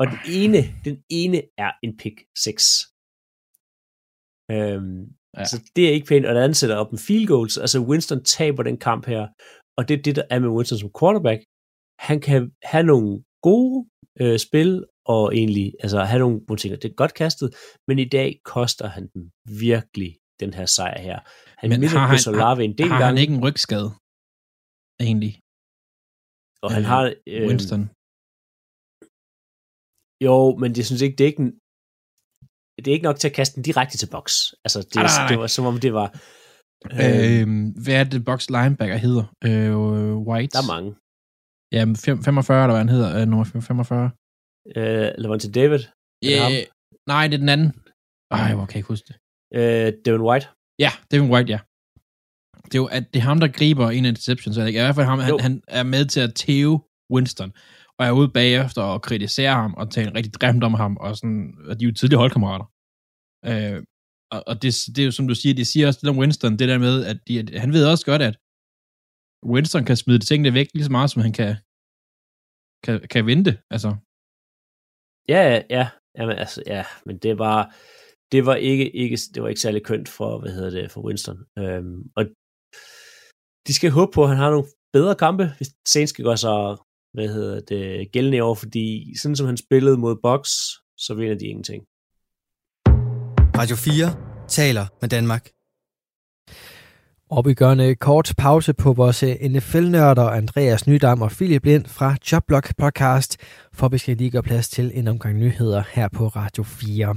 Og 0.00 0.04
den 0.12 0.20
ene, 0.40 0.60
den 0.86 0.96
ene 1.20 1.38
er 1.64 1.72
en 1.84 1.92
pick 2.00 2.16
6. 2.44 2.54
Øhm, 4.54 5.00
ja. 5.36 5.44
Så 5.50 5.56
det 5.76 5.82
er 5.88 5.92
ikke 5.92 6.06
pænt, 6.06 6.26
og 6.26 6.34
den 6.34 6.42
anden 6.42 6.60
sætter 6.60 6.76
op 6.76 6.92
en 6.92 7.04
field 7.06 7.26
goals. 7.26 7.58
Altså 7.58 7.78
Winston 7.88 8.24
taber 8.24 8.62
den 8.62 8.78
kamp 8.88 9.06
her, 9.06 9.22
og 9.78 9.88
det 9.88 9.98
er 9.98 10.02
det, 10.02 10.16
der 10.16 10.26
er 10.30 10.38
med 10.38 10.48
Winston 10.48 10.78
som 10.78 10.90
quarterback. 11.00 11.40
Han 12.08 12.20
kan 12.20 12.52
have 12.62 12.86
nogle 12.92 13.24
gode 13.42 13.88
øh, 14.22 14.38
spil, 14.46 14.70
og 15.14 15.22
egentlig 15.38 15.66
altså, 15.84 15.98
have 16.10 16.18
nogle, 16.24 16.36
nogle 16.48 16.58
ting, 16.60 16.70
det 16.82 16.90
er 16.90 16.94
godt 17.02 17.14
kastet, 17.22 17.48
men 17.88 17.96
i 17.98 18.08
dag 18.16 18.28
koster 18.54 18.86
han 18.96 19.04
dem 19.14 19.22
virkelig 19.68 20.10
den 20.42 20.50
her 20.58 20.66
sejr 20.76 20.98
her. 21.08 21.18
Han 21.60 21.66
Men 21.70 21.82
har 21.88 22.06
han- 22.12 22.34
Olave 22.34 22.60
en 22.64 22.78
del 22.78 22.88
Har 22.88 22.98
gange, 22.98 23.06
han 23.12 23.18
ikke 23.24 23.34
en 23.38 23.44
rygskade? 23.48 23.88
Egentlig, 25.08 25.32
og 26.64 26.70
han 26.76 26.82
øh, 26.84 26.88
har... 26.92 27.02
Øh, 27.32 27.42
Winston. 27.48 27.82
Jo, 30.26 30.36
men 30.60 30.70
jeg 30.78 30.86
synes 30.86 31.02
ikke, 31.04 31.16
det 31.16 31.24
er 31.24 31.30
ikke 31.32 31.42
en, 31.46 31.52
det 32.82 32.88
er 32.88 32.96
ikke 32.96 33.08
nok 33.10 33.18
til 33.20 33.28
at 33.30 33.34
kaste 33.38 33.54
den 33.56 33.62
direkte 33.68 33.96
til 33.98 34.08
boks. 34.14 34.34
Altså, 34.64 34.78
det, 34.90 34.94
Nej, 34.94 35.04
nej, 35.06 35.18
nej. 35.22 35.28
det 35.30 35.38
var 35.42 35.46
som 35.56 35.64
om 35.70 35.76
det 35.84 35.92
var... 36.00 36.08
Øh, 36.92 37.26
Øh, 37.40 37.46
hvad 37.84 37.96
er 38.00 38.04
det, 38.12 38.24
box 38.30 38.40
linebacker 38.56 38.96
hedder? 39.06 39.24
Øh, 39.48 39.72
White? 40.28 40.52
der 40.54 40.62
er 40.64 40.72
mange. 40.76 40.90
Ja, 41.72 41.82
45, 41.84 42.62
eller 42.62 42.74
hvad 42.74 42.84
han 42.86 42.88
hedder, 42.96 43.10
øh, 43.20 43.28
nummer 43.28 43.44
45. 43.44 44.10
Øh, 44.76 45.10
Levante 45.22 45.52
David, 45.52 45.78
Er 46.22 46.48
det. 46.54 46.64
Nej, 47.12 47.24
det 47.28 47.34
er 47.34 47.38
den 47.46 47.48
anden. 47.56 47.70
Ej, 48.30 48.54
hvor 48.54 48.66
kan 48.66 48.74
jeg 48.74 48.80
ikke 48.82 48.88
huske 48.94 49.06
det. 49.10 49.16
øh, 49.58 49.92
Devin 50.04 50.20
White. 50.28 50.46
Ja, 50.84 50.90
Devin 51.10 51.30
White, 51.32 51.50
ja. 51.54 51.58
Det 52.64 52.74
er 52.74 52.82
jo 52.84 52.88
at 52.98 53.04
det 53.14 53.18
er 53.20 53.24
ham, 53.30 53.40
der 53.40 53.48
griber 53.58 53.90
en 53.90 54.04
af 54.04 54.08
interceptions. 54.08 54.56
Er 54.56 54.60
det 54.62 54.68
ikke? 54.68 54.80
I 54.80 54.82
hvert 54.82 54.94
fald 54.94 55.06
ham, 55.06 55.18
han, 55.18 55.30
Jo. 55.34 55.38
han 55.46 55.62
er 55.68 55.82
med 55.94 56.04
til 56.06 56.20
at 56.20 56.34
tæve 56.34 56.74
Winston. 57.14 57.52
Og 57.98 58.06
er 58.06 58.10
ude 58.20 58.28
bagefter 58.28 58.82
og 58.82 59.02
kritisere 59.02 59.54
ham 59.62 59.74
og 59.74 59.90
tale 59.90 60.14
rigtig 60.14 60.32
grimt 60.32 60.64
om 60.64 60.74
ham. 60.74 60.96
Og 60.96 61.16
sådan, 61.16 61.54
og 61.68 61.80
de 61.80 61.84
er 61.84 61.88
jo 61.88 61.94
tidligere 61.94 62.20
holdkammerater. 62.24 62.66
Øh, 63.50 63.78
og 64.34 64.40
og 64.50 64.54
det, 64.62 64.70
det 64.94 64.98
er 64.98 65.04
jo, 65.04 65.10
som 65.18 65.28
du 65.28 65.34
siger, 65.34 65.54
det 65.54 65.66
siger 65.66 65.86
også 65.86 66.00
lidt 66.02 66.10
om 66.14 66.18
Winston, 66.18 66.56
det 66.60 66.68
der 66.68 66.78
med, 66.78 66.94
at 67.10 67.18
de, 67.28 67.38
at 67.40 67.60
han 67.60 67.72
ved 67.72 67.84
også 67.92 68.04
godt, 68.10 68.22
at 68.22 68.36
Winston 69.46 69.84
kan 69.84 69.96
smide 69.96 70.18
tingene 70.18 70.54
væk 70.54 70.68
lige 70.74 70.84
så 70.84 70.90
meget, 70.90 71.10
som 71.10 71.22
han 71.22 71.32
kan, 71.32 71.56
kan, 72.84 73.08
kan 73.10 73.26
vente. 73.26 73.58
Altså, 73.70 73.96
Ja, 75.28 75.40
ja, 75.52 75.62
ja. 75.70 75.88
Jamen, 76.18 76.36
altså, 76.38 76.62
ja, 76.66 76.84
men 77.06 77.18
det 77.18 77.38
var, 77.38 77.74
det 78.32 78.46
var 78.46 78.54
ikke, 78.54 78.96
ikke, 78.96 79.18
det 79.34 79.42
var 79.42 79.48
ikke 79.48 79.60
særlig 79.60 79.84
kønt 79.84 80.08
for, 80.08 80.40
hvad 80.40 80.52
hedder 80.52 80.70
det, 80.70 80.90
for 80.90 81.00
Winston. 81.06 81.38
Øhm, 81.58 82.02
og 82.16 82.24
de 83.66 83.74
skal 83.74 83.90
håbe 83.90 84.12
på, 84.14 84.22
at 84.22 84.28
han 84.28 84.38
har 84.38 84.50
nogle 84.50 84.68
bedre 84.92 85.14
kampe, 85.14 85.44
hvis 85.56 85.70
Saints 85.88 86.10
skal 86.10 86.24
gøre 86.24 86.36
sig, 86.36 86.76
hvad 87.14 87.28
hedder 87.28 87.60
det, 87.60 88.12
gældende 88.12 88.36
i 88.38 88.40
år, 88.40 88.54
fordi 88.54 89.18
sådan 89.18 89.36
som 89.36 89.46
han 89.46 89.56
spillede 89.56 89.98
mod 89.98 90.16
Box, 90.22 90.48
så 90.98 91.14
vinder 91.14 91.38
de 91.38 91.46
ingenting. 91.46 91.82
Radio 93.60 93.76
4 93.76 94.46
taler 94.48 94.86
med 95.00 95.08
Danmark. 95.08 95.57
Og 97.30 97.46
vi 97.46 97.54
gør 97.54 97.72
en 97.72 97.80
øh, 97.80 97.96
kort 97.96 98.34
pause 98.36 98.72
på 98.72 98.92
vores 98.92 99.22
øh, 99.22 99.36
NFL-nørder 99.42 100.22
Andreas 100.22 100.86
Nydam 100.86 101.22
og 101.22 101.30
Philip 101.30 101.64
Lind 101.64 101.86
fra 101.86 102.16
Jobblock 102.32 102.76
Podcast, 102.78 103.36
for 103.72 103.88
vi 103.88 103.98
skal 103.98 104.16
lige 104.16 104.30
gøre 104.30 104.42
plads 104.42 104.68
til 104.68 104.90
en 104.94 105.08
omgang 105.08 105.38
nyheder 105.38 105.82
her 105.92 106.08
på 106.08 106.28
Radio 106.28 106.62
4. 106.62 107.16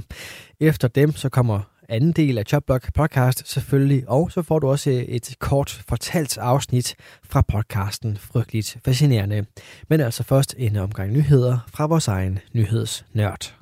Efter 0.60 0.88
dem 0.88 1.12
så 1.12 1.28
kommer 1.28 1.60
anden 1.88 2.12
del 2.12 2.38
af 2.38 2.44
Jobblock 2.52 2.94
Podcast 2.94 3.48
selvfølgelig, 3.48 4.08
og 4.08 4.32
så 4.32 4.42
får 4.42 4.58
du 4.58 4.68
også 4.68 4.90
øh, 4.90 4.96
et 4.96 5.34
kort 5.38 5.82
fortalt 5.88 6.38
afsnit 6.38 6.94
fra 7.24 7.42
podcasten 7.42 8.16
Frygteligt 8.16 8.78
Fascinerende. 8.84 9.44
Men 9.88 10.00
altså 10.00 10.22
først 10.22 10.54
en 10.58 10.76
omgang 10.76 11.12
nyheder 11.12 11.58
fra 11.74 11.86
vores 11.86 12.08
egen 12.08 12.38
nyhedsnørd. 12.52 13.61